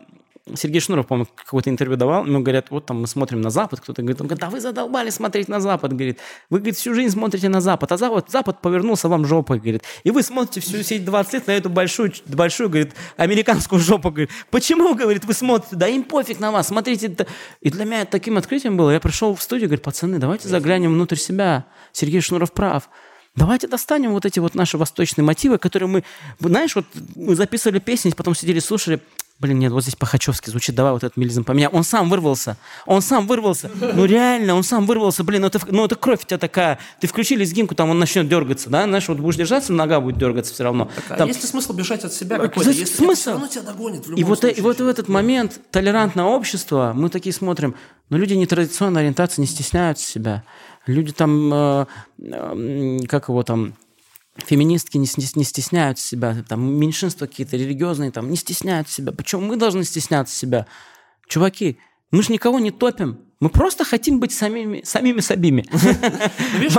[0.55, 4.01] Сергей Шнуров, по-моему, какое-то интервью давал, ему говорят, вот там мы смотрим на Запад, кто-то
[4.01, 6.19] говорит, он говорит, да вы задолбали смотреть на Запад, говорит,
[6.49, 10.11] вы, говорит, всю жизнь смотрите на Запад, а Запад, Запад повернулся вам жопой, говорит, и
[10.11, 14.95] вы смотрите всю эти 20 лет на эту большую, большую, говорит, американскую жопу, говорит, почему,
[14.95, 17.27] говорит, вы смотрите, да им пофиг на вас, смотрите, это».
[17.61, 21.17] и для меня таким открытием было, я пришел в студию, говорит, пацаны, давайте заглянем внутрь
[21.17, 22.89] себя, Сергей Шнуров прав,
[23.33, 26.03] Давайте достанем вот эти вот наши восточные мотивы, которые мы,
[26.39, 26.85] знаешь, вот
[27.15, 28.99] мы записывали песни, потом сидели, слушали,
[29.41, 31.71] блин, нет, вот здесь по-хачевски звучит, давай вот этот мелизм поменяем.
[31.73, 33.69] Он сам вырвался, он сам вырвался.
[33.93, 36.77] Ну реально, он сам вырвался, блин, ну это, ну это кровь у тебя такая.
[36.99, 40.53] Ты включи лезгинку, там он начнет дергаться, да, знаешь, вот будешь держаться, нога будет дергаться
[40.53, 40.89] все равно.
[41.09, 42.69] А Там- есть ли смысл бежать от себя Ну, какой-то?
[42.71, 43.31] Если смысл?
[43.31, 44.57] равно тебя догонит в любом И вот, случае.
[44.57, 47.75] и вот в этот момент толерантное общество, мы такие смотрим,
[48.09, 50.43] но люди нетрадиционной ориентации не стесняются себя.
[50.85, 51.85] Люди там, э,
[52.19, 53.73] э, как его там,
[54.45, 59.11] феминистки не, сни- не стесняются себя, там меньшинства какие-то религиозные там не стесняются себя.
[59.11, 60.67] Почему мы должны стесняться себя?
[61.27, 61.77] Чуваки,
[62.11, 63.19] мы же никого не топим.
[63.39, 65.65] Мы просто хотим быть самими, самими собими.
[65.71, 66.77] Ну, видишь,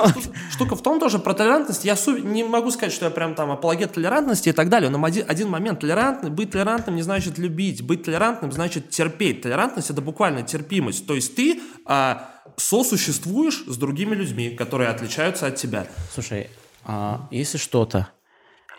[0.53, 1.85] штука, в том тоже про толерантность.
[1.85, 5.25] Я не могу сказать, что я прям там апологет толерантности и так далее, но один,
[5.27, 5.81] один момент.
[5.81, 7.83] Толерантный, быть толерантным не значит любить.
[7.83, 9.43] Быть толерантным значит терпеть.
[9.43, 11.05] Толерантность– это буквально терпимость.
[11.05, 15.89] То есть ты а, сосуществуешь с другими людьми, которые отличаются от тебя.
[16.15, 16.49] Слушай,
[16.85, 18.09] а если что-то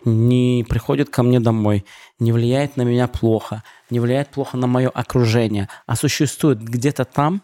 [0.04, 1.84] не приходит ко мне домой,
[2.18, 7.42] не влияет на меня плохо, не влияет плохо на мое окружение, а существует где-то там,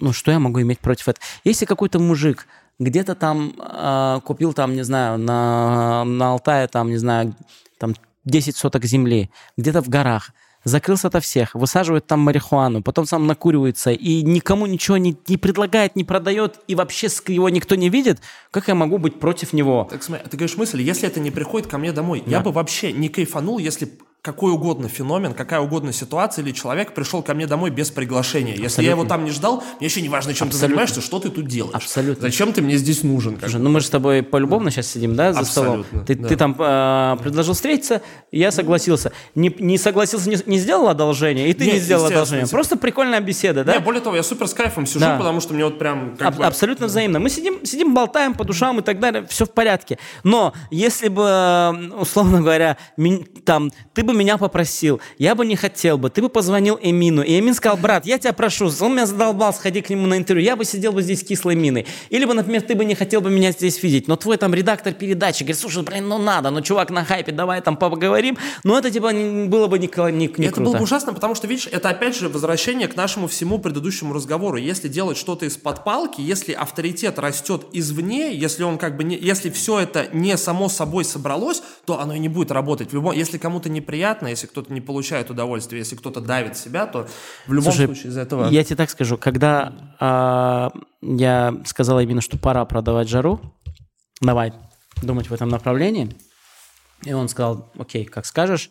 [0.00, 1.24] ну что я могу иметь против этого?
[1.44, 2.46] Если какой-то мужик
[2.78, 7.36] где-то там а, купил там, не знаю, на, на Алтае там, не знаю,
[7.78, 10.32] там 10 соток земли, где-то в горах,
[10.64, 15.96] закрылся ото всех, высаживает там марихуану, потом сам накуривается и никому ничего не, не предлагает,
[15.96, 19.86] не продает, и вообще его никто не видит, как я могу быть против него?
[19.90, 22.92] Так смотри, ты говоришь мысль, если это не приходит ко мне домой, я бы вообще
[22.92, 23.88] не кайфанул, если
[24.24, 28.54] какой угодно феномен, какая угодно ситуация или человек пришел ко мне домой без приглашения.
[28.54, 29.08] Если я его Абсолютно.
[29.16, 30.68] там не ждал, мне вообще не важно, чем ты Абсолютно.
[30.68, 31.74] занимаешься, что ты тут делаешь.
[31.74, 32.22] Абсолютно.
[32.22, 33.38] Зачем ты мне здесь нужен?
[33.38, 35.80] Слушай, ну мы же с тобой полюбовно сейчас сидим, да, за столом?
[35.80, 36.28] Абсолютно, Ты, да.
[36.28, 38.00] ты там э, предложил встретиться,
[38.32, 39.12] я согласился.
[39.34, 42.46] Не, не согласился, не, не сделал одолжение, и ты не, Не, сделал одолжение.
[42.46, 43.74] Просто прикольная беседа, да?
[43.74, 45.18] Не, более того, я супер с кайфом сижу, Да.
[45.18, 46.46] потому что мне вот прям как Аб- бы...
[46.46, 47.20] Абсолютно взаимно.
[47.20, 49.98] Мы сидим, сидим, болтаем по душам и так далее, все в порядке.
[50.22, 52.78] Но если бы, условно говоря,
[53.44, 57.38] там, ты бы меня попросил, я бы не хотел бы, ты бы позвонил Эмину, и
[57.38, 60.56] Эмин сказал, брат, я тебя прошу, он меня задолбал, сходи к нему на интервью, я
[60.56, 61.86] бы сидел бы здесь с кислой миной.
[62.10, 64.92] Или бы, например, ты бы не хотел бы меня здесь видеть, но твой там редактор
[64.92, 68.38] передачи говорит, слушай, блин, ну надо, ну чувак на хайпе, давай там поговорим.
[68.62, 70.60] Но это типа не- было бы не, не, не это круто.
[70.60, 74.56] было бы ужасно, потому что, видишь, это опять же возвращение к нашему всему предыдущему разговору.
[74.56, 79.50] Если делать что-то из-под палки, если авторитет растет извне, если он как бы не, если
[79.50, 82.90] все это не само собой собралось, то оно и не будет работать.
[82.90, 87.08] В любом, если кому-то неприятно, если кто-то не получает удовольствия, если кто-то давит себя, то
[87.46, 88.48] в любом Слушай, случае из этого.
[88.48, 93.40] Я тебе так скажу, когда а, я сказал именно, что пора продавать жару,
[94.20, 94.52] давай
[95.02, 96.14] думать в этом направлении,
[97.04, 98.70] и он сказал, окей, как скажешь,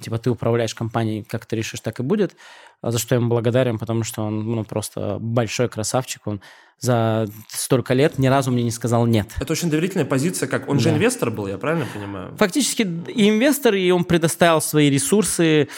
[0.00, 2.36] типа ты управляешь компанией, как ты решишь, так и будет,
[2.82, 6.40] за что я ему благодарен, потому что он ну, просто большой красавчик, он
[6.80, 9.28] за столько лет ни разу мне не сказал нет.
[9.40, 10.94] Это очень доверительная позиция, как он же Да.
[10.96, 12.36] инвестор был, я правильно понимаю?
[12.36, 15.68] Фактически и инвестор, и он предоставил свои ресурсы.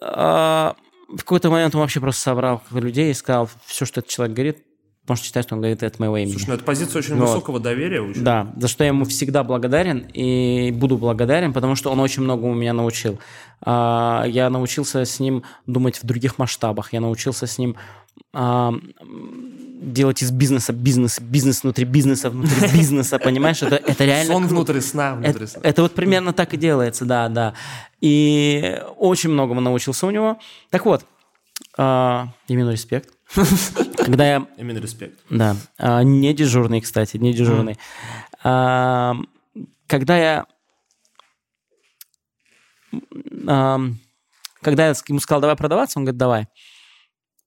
[0.00, 0.76] А,
[1.08, 4.58] В какой-то момент он вообще просто собрал людей и сказал, все, что этот человек говорит,
[5.06, 6.32] можете считать, что он говорит от моего имени.
[6.32, 7.28] Слушай, ну это позиция очень Вот.
[7.28, 8.00] высокого доверия.
[8.00, 8.22] очень.
[8.24, 12.44] Да, за что я ему всегда благодарен и буду благодарен, потому что он очень много
[12.44, 13.18] у меня научил.
[13.62, 17.76] А, Я научился с ним думать в других масштабах, я научился с ним
[18.32, 18.72] а,
[19.82, 23.62] делать из бизнеса бизнес, бизнес внутри бизнеса, внутри бизнеса, понимаешь?
[23.62, 24.54] Это, это реально Сон круто.
[24.54, 25.60] внутри сна, внутри Это, сна.
[25.62, 27.54] это вот примерно так и делается, да, да.
[28.00, 30.38] И очень многому научился у него.
[30.70, 31.04] Так вот,
[31.76, 33.10] а, именно респект.
[33.96, 35.18] Когда я Именно респект.
[35.30, 37.78] да, а, не дежурный, кстати, не дежурный.
[38.42, 39.14] А,
[39.86, 40.46] Когда я...
[43.46, 43.98] ам,
[44.62, 46.46] Когда я ему сказал, давай продаваться, он говорит, давай.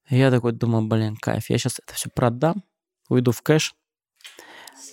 [0.09, 2.63] Я такой думал, блин, кайф, я сейчас это все продам,
[3.09, 3.75] уйду в кэш,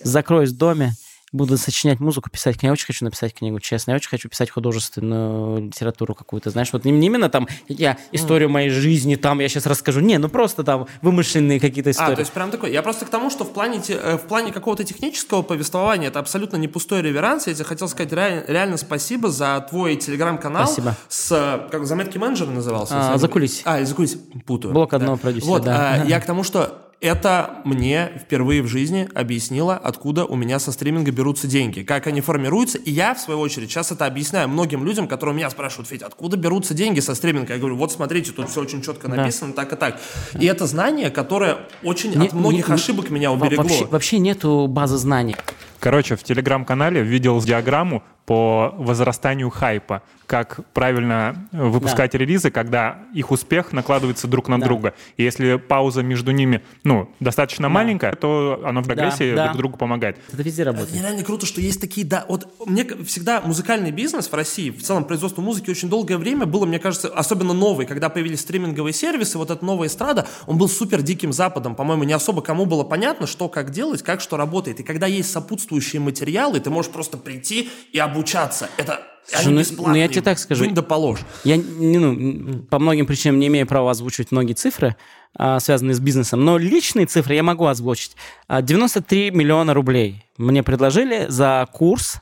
[0.03, 0.91] закроюсь в доме,
[1.35, 2.71] буду сочинять музыку, писать книгу.
[2.71, 3.91] Я очень хочу написать книгу, честно.
[3.91, 6.49] Я очень хочу писать художественную литературу какую-то.
[6.49, 9.99] Знаешь, вот не, не именно там я историю моей жизни, там я сейчас расскажу.
[9.99, 12.13] Не, ну просто там вымышленные какие-то истории.
[12.13, 12.71] А, то есть прям такой.
[12.71, 16.57] Я просто к тому, что в плане, э, в плане какого-то технического повествования это абсолютно
[16.57, 17.47] не пустой реверанс.
[17.47, 20.65] Я тебе хотел сказать реаль- реально спасибо за твой телеграм-канал.
[20.67, 20.95] Спасибо.
[21.09, 22.93] С, как заметки менеджера назывался?
[23.09, 23.63] А, не- «Закулисье».
[23.65, 24.19] А, закулисье.
[24.45, 24.73] Путаю.
[24.73, 26.01] Блок одного продюсера, Вот, да.
[26.01, 30.71] а, я к тому, что это мне впервые в жизни объяснило, откуда у меня со
[30.71, 32.79] стриминга берутся деньги, как они формируются.
[32.79, 36.35] И я, в свою очередь, сейчас это объясняю многим людям, которые меня спрашивают, Федь, откуда
[36.35, 37.53] берутся деньги со стриминга?
[37.53, 39.63] Я говорю, вот смотрите, тут все очень четко написано, да.
[39.63, 40.01] так и так.
[40.39, 43.63] И это знание, которое очень не, от многих не, ошибок меня уберегло.
[43.63, 45.35] Вообще, вообще нету базы знаний.
[45.79, 52.17] Короче, в телеграм-канале видел диаграмму по возрастанию хайпа как правильно выпускать да.
[52.17, 54.65] релизы, когда их успех накладывается друг на да.
[54.65, 54.93] друга.
[55.17, 57.69] И если пауза между ними, ну, достаточно да.
[57.69, 59.47] маленькая, то оно в прогрессии да, да.
[59.49, 60.17] друг другу помогает.
[60.31, 60.89] Это везде работает.
[60.89, 64.81] Это нереально круто, что есть такие, да, вот мне всегда музыкальный бизнес в России, в
[64.81, 69.37] целом производство музыки очень долгое время было, мне кажется, особенно новый, когда появились стриминговые сервисы,
[69.37, 73.27] вот эта новая эстрада, он был супер диким западом, по-моему, не особо кому было понятно,
[73.27, 74.79] что как делать, как что работает.
[74.79, 78.69] И когда есть сопутствующие материалы, ты можешь просто прийти и обучаться.
[78.77, 80.69] Это Слушай, Они ну, ну я тебе так скажу.
[80.69, 81.19] да положь.
[81.43, 84.95] Я ну, по многим причинам не имею права озвучивать многие цифры,
[85.35, 88.15] а, связанные с бизнесом, но личные цифры я могу озвучить.
[88.49, 92.17] 93 а, миллиона рублей мне предложили за курс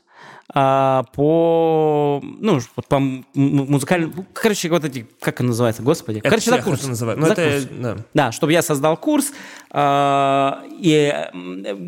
[0.56, 3.00] а, по, ну, вот по
[3.34, 6.20] музыкальному, короче, вот эти, как это называется, господи.
[6.20, 6.80] Это короче, за курс.
[6.82, 7.20] Это называют.
[7.20, 7.68] Ну, за это, курс.
[7.80, 7.98] Да.
[8.14, 9.32] да, чтобы я создал курс
[9.72, 11.12] а, и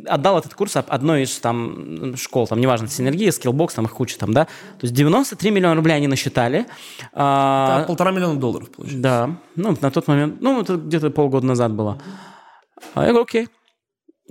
[0.08, 4.34] отдал этот курс одной из там школ, там, неважно, Синергия, Skillbox, там их куча там,
[4.34, 4.46] да.
[4.46, 6.66] То есть 93 миллиона рублей они насчитали.
[7.14, 9.02] А, да, полтора миллиона долларов, получается.
[9.02, 12.02] Да, ну, на тот момент, ну, это где-то полгода назад было.
[12.96, 13.48] А я говорю, окей,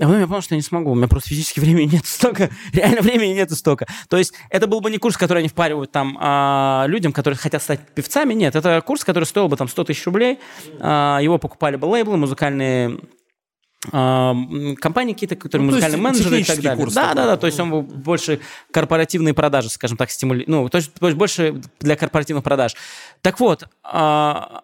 [0.00, 0.90] а потом я понял, что я не смогу.
[0.90, 2.50] У меня просто физически времени нет столько.
[2.72, 3.86] Реально времени нет столько.
[4.08, 7.62] То есть это был бы не курс, который они впаривают там а, людям, которые хотят
[7.62, 8.34] стать певцами.
[8.34, 10.40] Нет, это курс, который стоил бы там 100 тысяч рублей.
[10.80, 12.98] А, его покупали бы лейблы, музыкальные
[13.90, 16.84] компании какие-то, которые ну, музыкальные менеджеры и так далее.
[16.84, 17.16] Курс да, такой.
[17.16, 18.40] да, да, то есть он больше
[18.70, 22.74] корпоративные продажи, скажем так, стимули, ну, то есть больше для корпоративных продаж.
[23.20, 24.62] Так вот, а,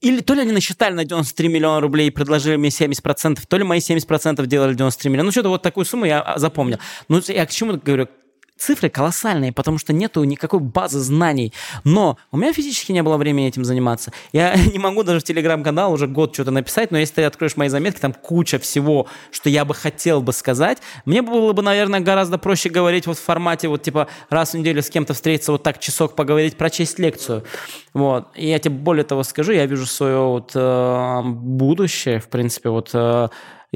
[0.00, 3.64] или то ли они насчитали на 93 миллиона рублей и предложили мне 70%, то ли
[3.64, 5.26] мои 70% делали 93 миллиона.
[5.26, 6.78] Ну, что-то вот такую сумму я запомнил.
[7.08, 8.08] Ну, я к чему говорю?
[8.56, 11.52] Цифры колоссальные, потому что нету никакой базы знаний.
[11.82, 14.12] Но у меня физически не было времени этим заниматься.
[14.32, 17.68] Я не могу даже в телеграм-канал уже год что-то написать, но если ты откроешь мои
[17.68, 20.78] заметки, там куча всего, что я бы хотел бы сказать.
[21.04, 24.82] Мне было бы, наверное, гораздо проще говорить вот в формате вот типа раз в неделю
[24.82, 27.44] с кем-то встретиться, вот так часок поговорить, прочесть лекцию.
[27.92, 28.28] Вот.
[28.34, 32.90] И я тебе более того скажу, я вижу свое вот э, будущее, в принципе, вот
[32.92, 33.28] э,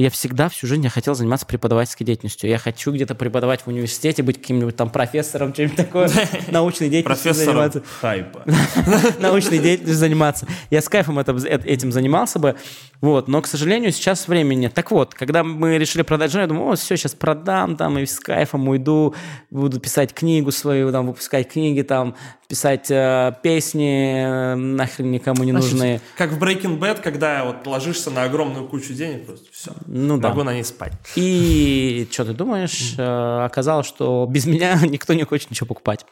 [0.02, 2.48] я всегда всю жизнь я хотел заниматься преподавательской деятельностью.
[2.48, 6.10] Я хочу где-то преподавать в университете, быть каким-нибудь там профессором, чем-нибудь такое,
[6.48, 7.82] научной деятельностью заниматься.
[8.00, 8.44] хайпа.
[9.18, 10.46] Научной деятельностью заниматься.
[10.70, 12.54] Я с кайфом этим занимался бы.
[13.00, 14.74] Вот, но, к сожалению, сейчас времени нет.
[14.74, 18.06] Так вот, когда мы решили продать жену, я думаю, о, все, сейчас продам, там, и
[18.06, 19.14] с кайфом уйду,
[19.50, 22.16] буду писать книгу свою, там, выпускать книги, там,
[22.48, 26.00] писать э, песни, э, нахрен никому не Значит, нужные.
[26.16, 30.38] Как в Breaking Bad, когда вот ложишься на огромную кучу денег, просто все, ну, могу
[30.38, 30.44] да.
[30.44, 30.94] на ней спать.
[31.14, 32.94] И что ты думаешь?
[32.96, 36.06] Э, оказалось, что без меня никто не хочет ничего покупать.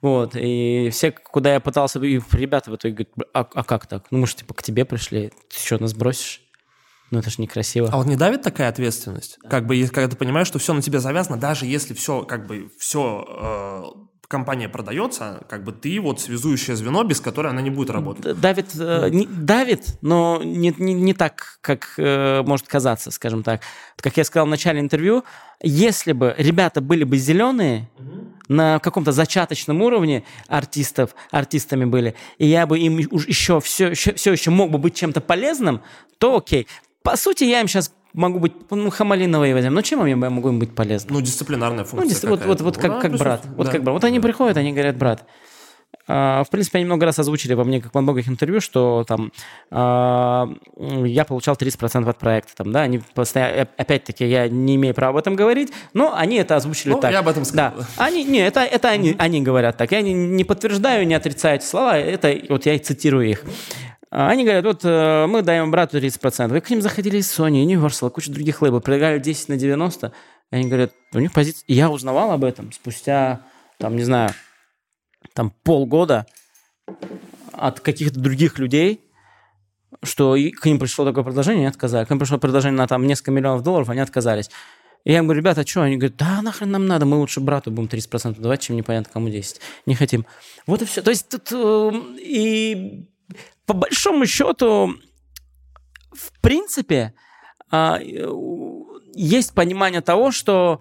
[0.00, 4.04] Вот, и все, куда я пытался, и ребята в итоге говорят, а, а как так?
[4.10, 6.42] Ну, мы же, типа, к тебе пришли, ты что, нас бросишь?
[7.10, 7.88] Ну, это же некрасиво.
[7.90, 9.38] А вот не давит такая ответственность?
[9.42, 9.48] Да.
[9.48, 12.70] Как бы, когда ты понимаешь, что все на тебя завязано, даже если все, как бы,
[12.78, 13.24] все
[13.96, 18.40] э, компания продается, как бы ты вот связующее звено, без которой она не будет работать.
[18.40, 23.60] Давит, э, не, давит но не, не, не так, как э, может казаться, скажем так.
[23.96, 25.22] Как я сказал в начале интервью,
[25.62, 28.26] если бы ребята были бы зеленые, угу.
[28.48, 34.32] на каком-то зачаточном уровне артистов, артистами были, и я бы им еще все, еще, все
[34.32, 35.80] еще мог бы быть чем-то полезным,
[36.18, 36.66] то окей.
[37.04, 39.74] По сути, я им сейчас могу быть, ну, Хамалиновой возьмем.
[39.74, 41.14] Ну, чем я могу им быть полезным?
[41.14, 42.04] Ну, дисциплинарная функция.
[42.04, 42.24] Ну, дис...
[42.24, 43.42] вот, вот, вот ну, как, как брат.
[43.56, 43.72] Вот да.
[43.72, 43.94] как брат.
[43.94, 45.26] Вот они приходят, они говорят, брат,
[46.06, 49.32] а, в принципе, они много раз озвучили во мне, как во многих интервью, что там
[49.70, 52.54] а, я получал 30% от проекта.
[52.56, 56.56] Там, да, они постоянно, опять-таки, я не имею права об этом говорить, но они это
[56.56, 57.12] озвучили ну, так.
[57.12, 57.72] я об этом сказал.
[57.76, 57.86] Да.
[57.96, 59.92] Они, не, это, это они, они говорят так.
[59.92, 63.42] Я не, не подтверждаю, не отрицаю эти слова, это вот я и цитирую их.
[64.16, 66.46] А, они говорят, вот э, мы даем брату 30%.
[66.46, 70.12] Вы к ним заходили из Sony, Universal, куча других лейблов, предлагали 10 на 90.
[70.52, 71.64] И они говорят, у них позиция...
[71.66, 73.40] Я узнавал об этом спустя,
[73.78, 74.30] там, не знаю,
[75.32, 76.26] там полгода
[77.50, 79.00] от каких-то других людей,
[80.04, 82.06] что к ним пришло такое предложение, они отказались.
[82.06, 84.48] К ним пришло предложение на там несколько миллионов долларов, они отказались.
[85.02, 85.82] И я им говорю, ребята, а что?
[85.82, 89.28] Они говорят, да нахрен нам надо, мы лучше брату будем 30% давать, чем непонятно кому
[89.28, 89.60] 10.
[89.86, 90.24] Не хотим.
[90.68, 91.02] Вот и все.
[91.02, 93.08] То есть тут э, и
[93.66, 94.94] по большому счету,
[96.12, 97.14] в принципе,
[97.70, 98.00] а,
[99.14, 100.80] есть понимание того, что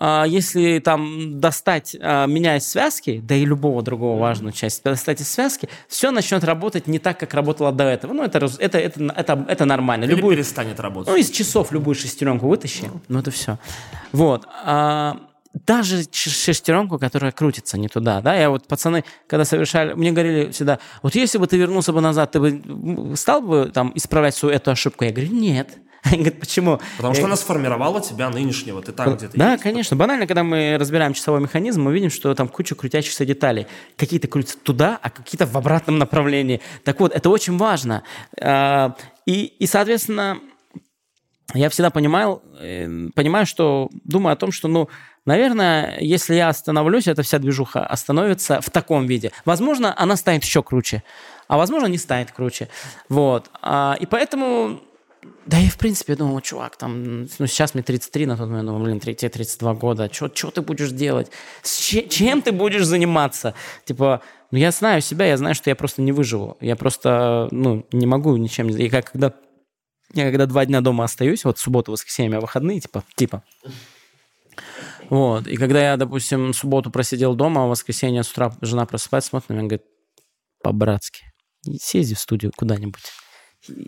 [0.00, 5.20] а, если там достать, а, меня из связки, да и любого другого важную часть, достать
[5.20, 8.12] из связки, все начнет работать не так, как работало до этого.
[8.12, 10.04] Ну, это, это, это, это, это нормально.
[10.04, 11.12] Или Любую, перестанет работать.
[11.12, 13.58] ну, из часов любую шестеренку вытащи, ну, это все.
[14.12, 14.46] Вот.
[14.64, 15.18] А,
[15.52, 20.78] даже шестеренку, которая крутится не туда, да, я вот, пацаны, когда совершали, мне говорили всегда,
[21.02, 24.70] вот если бы ты вернулся бы назад, ты бы стал бы там исправлять свою эту
[24.70, 25.04] ошибку?
[25.04, 25.78] Я говорю, нет.
[26.04, 26.80] Они говорят, почему?
[26.96, 28.80] Потому что она сформировала тебя нынешнего.
[28.80, 29.62] Ты там где-то да, есть.
[29.64, 29.96] конечно.
[29.96, 33.66] Банально, когда мы разбираем часовой механизм, мы видим, что там куча крутящихся деталей.
[33.96, 36.60] Какие-то крутятся туда, а какие-то в обратном направлении.
[36.84, 38.04] Так вот, это очень важно.
[38.40, 38.94] А,
[39.26, 40.38] И, и соответственно,
[41.54, 44.88] я всегда понимал, э, понимаю, что думаю о том, что, ну,
[45.28, 49.30] наверное, если я остановлюсь, эта вся движуха остановится в таком виде.
[49.44, 51.02] Возможно, она станет еще круче,
[51.46, 52.68] а возможно, не станет круче.
[53.08, 53.50] Вот.
[53.62, 54.80] А, И поэтому
[55.46, 58.66] да и в принципе, я думал, чувак, там, ну, сейчас мне 33, на тот момент,
[58.66, 61.30] думал, блин, тебе 32 года, что ты будешь делать?
[61.62, 63.54] С че- чем ты будешь заниматься?
[63.84, 66.56] Типа, ну, я знаю себя, я знаю, что я просто не выживу.
[66.60, 68.68] Я просто, ну, не могу ничем...
[68.68, 69.32] И как, когда
[70.14, 73.42] я когда два дня дома остаюсь, вот суббота, воскресенье, у меня выходные, типа, типа.
[75.10, 75.46] Вот.
[75.46, 79.50] И когда я, допустим, субботу просидел дома, а в воскресенье с утра жена просыпается, смотрит
[79.50, 79.86] на меня и говорит,
[80.62, 81.24] по-братски,
[81.80, 83.02] съезди в студию куда-нибудь.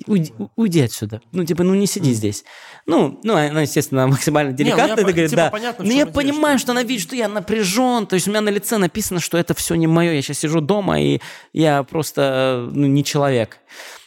[0.06, 1.22] Уйди, уйди отсюда.
[1.32, 2.44] Ну, типа, ну не сиди здесь.
[2.86, 5.50] Ну, ну, она, естественно, максимально ну, деликатно это говорит, типа, да.
[5.50, 8.06] понятно, Но чем я идея, понимаю, что- что она видит, что я напряжен.
[8.06, 10.12] То есть у меня на лице написано, что это все не мое.
[10.12, 11.20] Я сейчас сижу дома, и
[11.52, 13.58] я просто ну, не человек.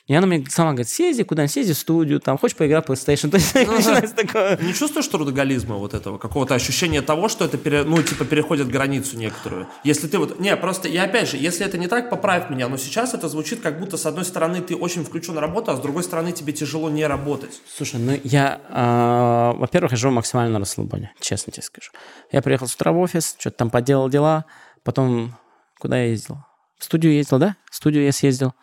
[0.05, 3.29] И она мне сама говорит, съезди куда-нибудь, съезди в студию, там, хочешь поиграть в PlayStation.
[3.31, 4.57] То есть начинается такое...
[4.57, 9.17] Не чувствуешь трудоголизма вот этого, какого-то ощущения того, что это, пере- ну, типа, переходит границу
[9.17, 9.67] некоторую?
[9.85, 10.41] Если ты вот...
[10.41, 13.61] Не, просто, я опять же, если это не так, поправь меня, но сейчас это звучит,
[13.61, 16.51] как будто, с одной стороны, ты очень включен в работу, а с другой стороны, тебе
[16.51, 17.61] тяжело не работать.
[17.73, 21.91] Слушай, ну я, а, во-первых, я живу максимально на расслабоне, честно тебе скажу.
[22.29, 24.43] Я приехал с утра в офис, что-то там поделал дела,
[24.83, 25.37] потом
[25.79, 26.37] куда я ездил?
[26.77, 27.55] В студию ездил, да?
[27.69, 28.53] В студию я съездил.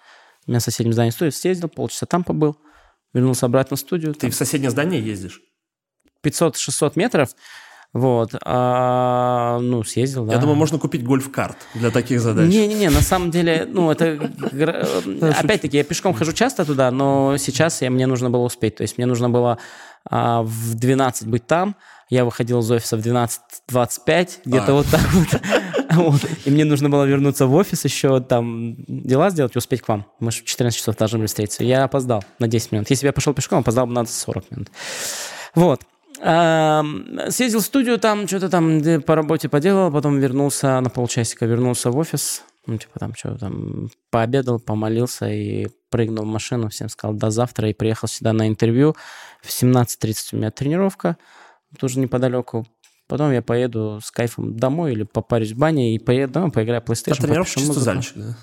[0.50, 2.56] У меня в соседнем здании студия, съездил, полчаса там побыл,
[3.14, 4.14] вернулся обратно в студию.
[4.14, 5.40] Ты в соседнее здание ездишь?
[6.24, 7.36] 500-600 метров,
[7.92, 10.32] вот, а, ну, съездил, да.
[10.32, 12.48] Я думаю, можно купить гольф-карт для таких задач.
[12.48, 14.28] Не-не-не, на самом деле, ну, это...
[15.38, 18.74] Опять-таки, я пешком хожу часто туда, но сейчас я, мне нужно было успеть.
[18.74, 19.58] То есть мне нужно было
[20.08, 21.76] а, в 12 быть там.
[22.08, 24.74] Я выходил из офиса в 12.25, где-то А.
[24.74, 25.40] вот так вот.
[25.90, 26.20] Вот.
[26.44, 30.06] И мне нужно было вернуться в офис еще там дела сделать и успеть к вам.
[30.20, 31.64] Мы же в 14 часов должны были встретиться.
[31.64, 32.90] Я опоздал на 10 минут.
[32.90, 34.68] Если бы я пошел пешком, опоздал бы на 40 минут.
[35.56, 35.82] Вот.
[36.14, 41.96] Съездил в студию, там что-то там по работе поделал, потом вернулся на полчасика, вернулся в
[41.96, 47.30] офис, ну, типа там что там, пообедал, помолился и прыгнул в машину, всем сказал до
[47.30, 48.96] завтра и приехал сюда на интервью.
[49.42, 51.16] В 17.30 у меня тренировка,
[51.78, 52.66] тоже неподалеку.
[53.06, 56.84] Потом я поеду с кайфом домой или попарюсь в бане и поеду домой, поиграю в
[56.84, 57.16] PlayStation.
[57.18, 58.36] А тренировка чисто зальчик, да?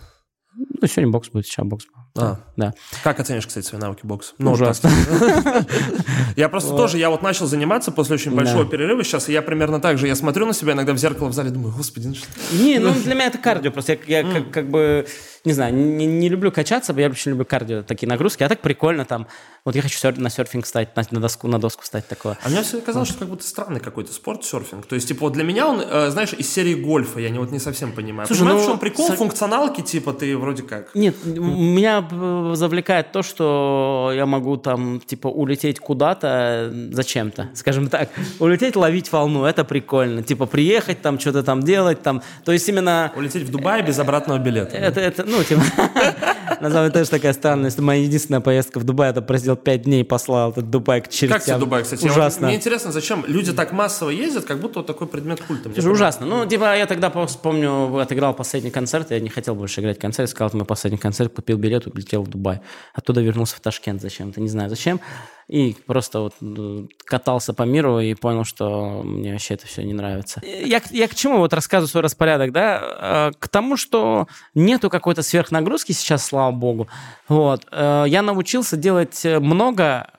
[0.55, 2.06] Ну, сегодня бокс будет, сейчас бокс будет.
[2.23, 2.39] А.
[2.55, 2.73] Да.
[3.03, 4.33] Как оценишь, кстати, свои навыки бокса?
[4.39, 4.89] Ужасно.
[4.89, 5.65] так.
[6.35, 9.79] Я просто тоже, я вот начал заниматься после очень большого перерыва сейчас, и я примерно
[9.79, 12.27] так же, я смотрю на себя иногда в зеркало в зале, думаю, господи, ну что...
[12.53, 13.71] Не, ну для меня это кардио.
[13.71, 15.07] Просто я, как, бы,
[15.45, 18.43] не знаю, не, люблю качаться, я очень люблю кардио, такие нагрузки.
[18.43, 19.27] А так прикольно там.
[19.65, 22.37] Вот я хочу на серфинг встать, на, доску, на доску встать такое.
[22.43, 24.85] А мне все казалось, что как будто странный какой-то спорт, серфинг.
[24.85, 27.51] То есть, типа, вот для меня он, э, знаешь, из серии гольфа, я не, вот
[27.51, 28.27] не совсем понимаю.
[28.27, 29.07] Слушай, Понимаешь, ну, в чем прикол?
[29.11, 30.93] Функционалки, типа, ты вроде как...
[30.95, 32.06] Нет, м- меня
[32.55, 36.27] завлекает то, что я могу там, типа, улететь куда-то
[36.71, 38.09] э, зачем-то, скажем так.
[38.39, 40.23] Улететь, ловить волну, это прикольно.
[40.23, 42.21] Типа, приехать там, что-то там делать там.
[42.45, 43.11] То есть именно...
[43.15, 44.77] Улететь в Дубай без обратного билета.
[44.77, 45.61] Это, это, ну, типа,
[46.61, 47.79] на самом деле тоже такая странность.
[47.79, 51.37] Моя единственная поездка в Дубай, это просидел пять дней, послал этот Дубай к чертям.
[51.37, 52.05] Как тебе Дубай, кстати?
[52.05, 52.47] Ужасно.
[52.47, 55.71] мне интересно, зачем люди так массово ездят, как будто вот такой предмет культа.
[55.73, 56.25] Слушай, ужасно.
[56.25, 60.51] Ну, типа, я тогда помню, отыграл последний концерт, я не хотел больше играть концерт, сказал,
[60.53, 62.61] мой последний концерт, купил билет, улетел в Дубай.
[62.93, 64.99] Оттуда вернулся в Ташкент зачем-то, не знаю зачем.
[65.47, 69.93] И просто вот э, катался по миру и понял, что мне вообще это все не
[69.93, 70.41] нравится.
[70.43, 73.29] Я, я к чему вот рассказываю свой распорядок, да?
[73.29, 76.87] Э, К тому, что нету какой-то сверхнагрузки сейчас, слава богу.
[77.29, 77.65] Вот.
[77.71, 80.11] Э, Я научился делать много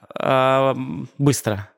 [1.19, 1.69] быстро.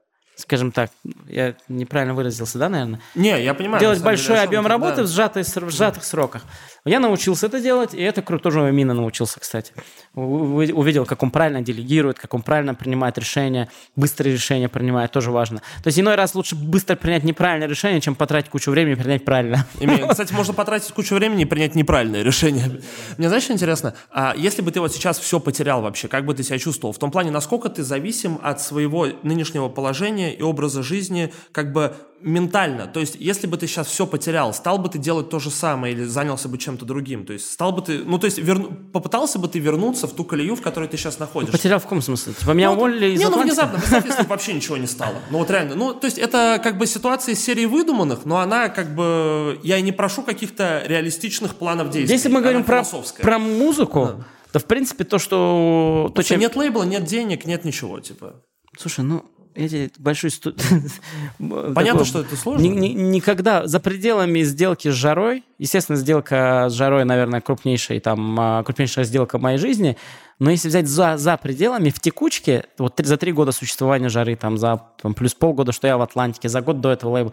[0.40, 0.90] Скажем так,
[1.28, 3.00] я неправильно выразился, да, наверное?
[3.14, 3.80] Не, я понимаю.
[3.80, 5.02] делать деле, большой чем объем ты, работы да.
[5.02, 6.42] в, сжатой, в сжатых сроках.
[6.86, 8.44] Я научился это делать, и это круто.
[8.44, 9.72] Тоже Мина научился, кстати.
[10.14, 15.12] У- у- Увидел, как он правильно делегирует, как он правильно принимает решения, быстрые решения принимает,
[15.12, 15.58] тоже важно.
[15.82, 19.24] То есть иной раз лучше быстро принять неправильное решение, чем потратить кучу времени и принять
[19.26, 19.66] правильно.
[20.08, 22.80] Кстати, можно потратить кучу времени и принять неправильное решение.
[23.18, 26.32] Мне знаешь, что интересно, а если бы ты вот сейчас все потерял вообще, как бы
[26.32, 26.94] ты себя чувствовал?
[26.94, 31.72] В том плане, насколько ты зависим от своего нынешнего положения мышления и образа жизни как
[31.72, 32.86] бы ментально.
[32.86, 35.94] То есть, если бы ты сейчас все потерял, стал бы ты делать то же самое
[35.94, 37.24] или занялся бы чем-то другим?
[37.24, 40.24] То есть, стал бы ты, ну, то есть, верну, попытался бы ты вернуться в ту
[40.24, 41.56] колею, в которой ты сейчас находишься?
[41.56, 42.34] Потерял в каком смысле?
[42.34, 45.14] Типа меня Ну, уволили из Не, ну внезапно, представь, если бы вообще ничего не стало.
[45.30, 48.68] Ну вот реально, ну то есть это как бы ситуация из серии выдуманных, но она
[48.68, 52.14] как бы, я и не прошу каких-то реалистичных планов действий.
[52.14, 52.84] Если мы говорим про,
[53.22, 56.12] про музыку, то в принципе то, что...
[56.14, 56.40] То, что чем...
[56.40, 58.42] нет лейбла, нет денег, нет ничего, типа.
[58.76, 59.24] Слушай, ну,
[59.60, 60.30] эти большой...
[60.30, 60.54] сту-
[61.38, 62.62] Понятно, такой- что это сложно.
[62.62, 68.38] Ни- ни- никогда за пределами сделки с жарой, естественно, сделка с жарой, наверное, крупнейшая, там,
[68.38, 69.96] а, крупнейшая сделка в моей жизни,
[70.38, 74.56] но если взять за, за пределами, в текучке, вот за три года существования жары, там,
[74.58, 77.32] за там, плюс полгода, что я в Атлантике, за год до этого лейбла,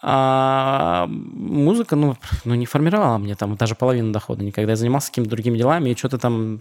[0.00, 4.72] а, музыка, ну, ну, не формировала мне там даже половину дохода никогда.
[4.72, 6.60] Я занимался какими-то другими делами и что-то там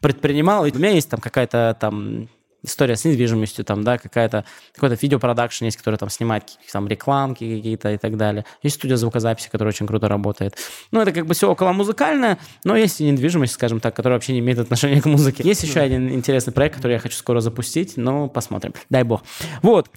[0.00, 0.66] предпринимал.
[0.66, 2.28] И у меня есть там какая-то там
[2.62, 7.92] история с недвижимостью, там, да, какая-то, какой-то видеопродакшн есть, который там снимает там рекламки какие-то
[7.92, 8.44] и так далее.
[8.62, 10.56] Есть студия звукозаписи, которая очень круто работает.
[10.90, 14.32] Ну, это как бы все около музыкальное, но есть и недвижимость, скажем так, которая вообще
[14.32, 15.42] не имеет отношения к музыке.
[15.44, 18.74] Есть еще один интересный проект, который я хочу скоро запустить, но посмотрим.
[18.90, 19.22] Дай бог.
[19.62, 19.90] Вот.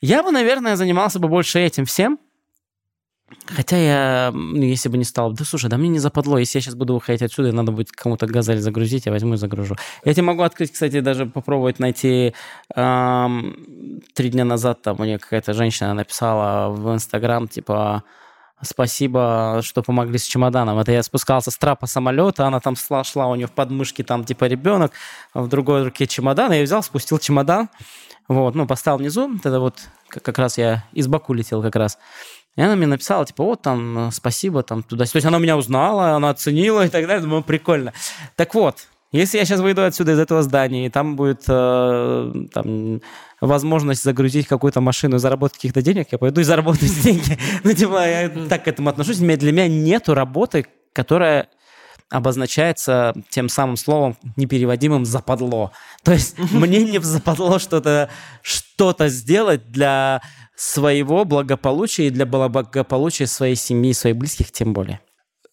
[0.00, 2.18] Я бы, наверное, занимался бы больше этим всем,
[3.46, 6.62] Хотя я, ну, если бы не стал, да слушай, да мне не западло, если я
[6.62, 9.76] сейчас буду выходить отсюда, и надо будет кому-то газель загрузить, я возьму и загружу.
[10.04, 12.34] Я тебе могу открыть, кстати, даже попробовать найти
[12.74, 18.04] эм, три дня назад там мне какая-то женщина написала в Инстаграм, типа,
[18.62, 20.78] спасибо, что помогли с чемоданом.
[20.78, 24.24] Это я спускался с трапа самолета, она там шла, шла у нее в подмышке, там
[24.24, 24.92] типа ребенок,
[25.34, 27.68] в другой руке чемодан, я взял, спустил чемодан,
[28.28, 29.74] вот, ну, поставил внизу, тогда вот
[30.08, 31.98] как раз я из Баку летел как раз.
[32.56, 35.56] И она мне написала, типа, вот там, э, спасибо, там, туда То есть она меня
[35.56, 37.22] узнала, она оценила и так далее.
[37.22, 37.92] Думаю, прикольно.
[38.36, 38.76] Так вот,
[39.12, 43.00] если я сейчас выйду отсюда из этого здания, и там будет э, там,
[43.40, 47.38] возможность загрузить какую-то машину и заработать каких-то денег, я пойду и заработаю деньги.
[47.64, 49.18] Ну, типа, я так к этому отношусь.
[49.18, 51.48] Для меня- нету работы, которая
[52.10, 55.70] обозначается тем самым словом непереводимым западло.
[56.02, 58.10] То есть мне не западло что-то
[58.42, 60.20] что сделать для
[60.60, 65.00] своего благополучия и для благополучия своей семьи, своих близких тем более.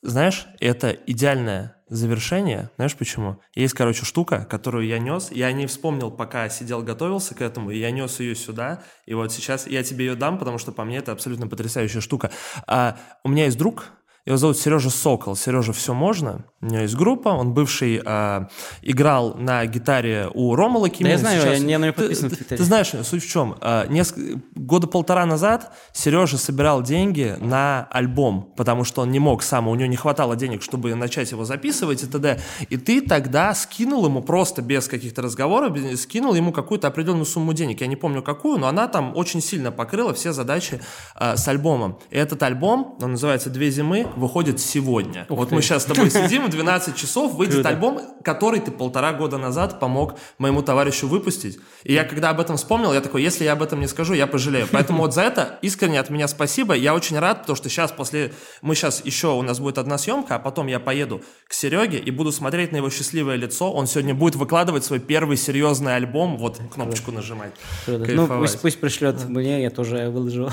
[0.02, 2.72] Знаешь, это идеальное завершение.
[2.76, 3.40] Знаешь почему?
[3.56, 5.30] Есть, короче, штука, которую я нес.
[5.32, 8.84] Я не вспомнил, пока сидел, готовился к этому, и я нес ее сюда.
[9.06, 12.30] И вот сейчас я тебе ее дам, потому что по мне это абсолютно потрясающая штука.
[12.68, 13.86] А, у меня есть друг,
[14.28, 15.36] его зовут Сережа Сокол.
[15.36, 16.46] Сережа «Все можно».
[16.62, 17.30] У него есть группа.
[17.30, 18.48] Он бывший а,
[18.82, 21.12] играл на гитаре у Рома Лакимина.
[21.14, 22.58] я знаю, Сейчас- я- я на него Ты- подписан в ты- Твиттере.
[22.58, 23.56] Ты знаешь, суть в чем?
[23.62, 24.18] А, неск-
[24.56, 29.76] Года полтора назад Сережа собирал деньги на альбом, потому что он не мог сам, у
[29.76, 32.40] него не хватало денег, чтобы начать его записывать и т.д.
[32.70, 37.82] И ты тогда скинул ему просто без каких-то разговоров, скинул ему какую-то определенную сумму денег.
[37.82, 40.82] Я не помню какую, но она там очень сильно покрыла все задачи
[41.16, 42.00] а, с альбомом.
[42.10, 45.26] И этот альбом, он называется «Две зимы», выходит сегодня.
[45.30, 45.56] вот ты.
[45.56, 47.70] мы сейчас с тобой сидим, в 12 часов выйдет Круто.
[47.70, 51.60] альбом, который ты полтора года назад помог моему товарищу выпустить.
[51.84, 54.28] И я когда об этом вспомнил, я такой, если я об этом не скажу, я
[54.28, 54.68] пожалею.
[54.72, 56.74] Поэтому вот за это искренне от меня спасибо.
[56.74, 58.34] Я очень рад, потому что сейчас после...
[58.62, 62.12] Мы сейчас еще, у нас будет одна съемка, а потом я поеду к Сереге и
[62.12, 63.72] буду смотреть на его счастливое лицо.
[63.72, 66.38] Он сегодня будет выкладывать свой первый серьезный альбом.
[66.38, 67.52] Вот кнопочку нажимать.
[67.88, 70.52] Ну, пусть, пусть пришлет мне, я тоже выложу.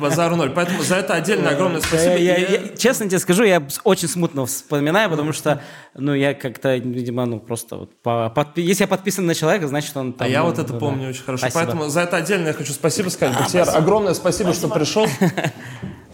[0.00, 0.50] Базару ноль.
[0.50, 2.16] Поэтому за это отдельно огромное спасибо.
[2.16, 5.62] Я- я- я- честно тебе скажу, я очень смутно вспоминаю, потому что,
[5.94, 9.96] ну, я как-то, видимо, ну, просто вот по- подпи- если я подписан на человека, значит,
[9.96, 10.26] он там...
[10.26, 10.78] А я ну, вот это да.
[10.78, 11.42] помню очень хорошо.
[11.48, 11.60] Спасибо.
[11.64, 13.38] Поэтому за это отдельно я хочу спасибо сказать.
[13.38, 15.06] Бахтияр, огромное спасибо, что пришел.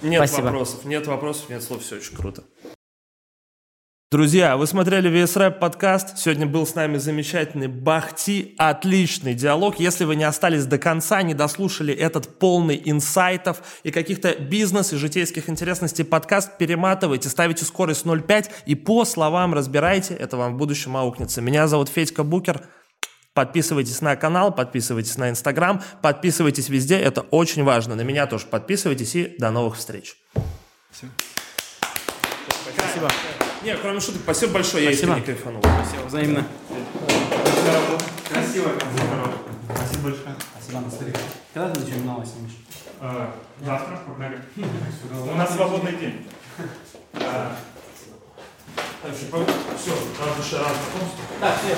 [0.03, 0.47] Нет Спасибо.
[0.47, 2.45] вопросов, нет вопросов, нет слов, все очень круто.
[4.13, 6.17] Друзья, вы смотрели VS Rap подкаст.
[6.17, 8.55] Сегодня был с нами замечательный Бахти.
[8.57, 9.81] Отличный диалог.
[9.81, 14.97] Если вы не остались до конца, не дослушали этот полный инсайтов и каких-то бизнес и
[14.97, 20.15] житейских интересностей подкаст, перематывайте, ставите скорость 0.5 и по словам разбирайте.
[20.15, 21.43] Это вам в будущем аукнется.
[21.43, 22.61] Меня зовут Федька Букер.
[23.35, 27.97] Подписывайтесь на канал, подписывайтесь на Инстаграм, подписывайтесь везде, это очень важно.
[27.97, 30.15] На меня тоже подписывайтесь и до новых встреч.
[30.93, 31.11] Спасибо.
[33.67, 35.19] Не, кроме шуток, спасибо большое, я Спасибо.
[35.19, 35.61] искренне кайфанул.
[36.07, 36.47] Взаимно.
[38.29, 38.71] Красиво.
[39.75, 40.37] Спасибо большое.
[40.53, 41.13] Спасибо, Анастасия.
[41.53, 42.53] Когда ты начнешь новое снимешь?
[43.65, 44.39] Завтра погнали.
[45.11, 46.29] У нас свободный день.
[47.13, 47.23] Все,
[50.21, 51.25] рад знакомству.
[51.41, 51.75] Так, все,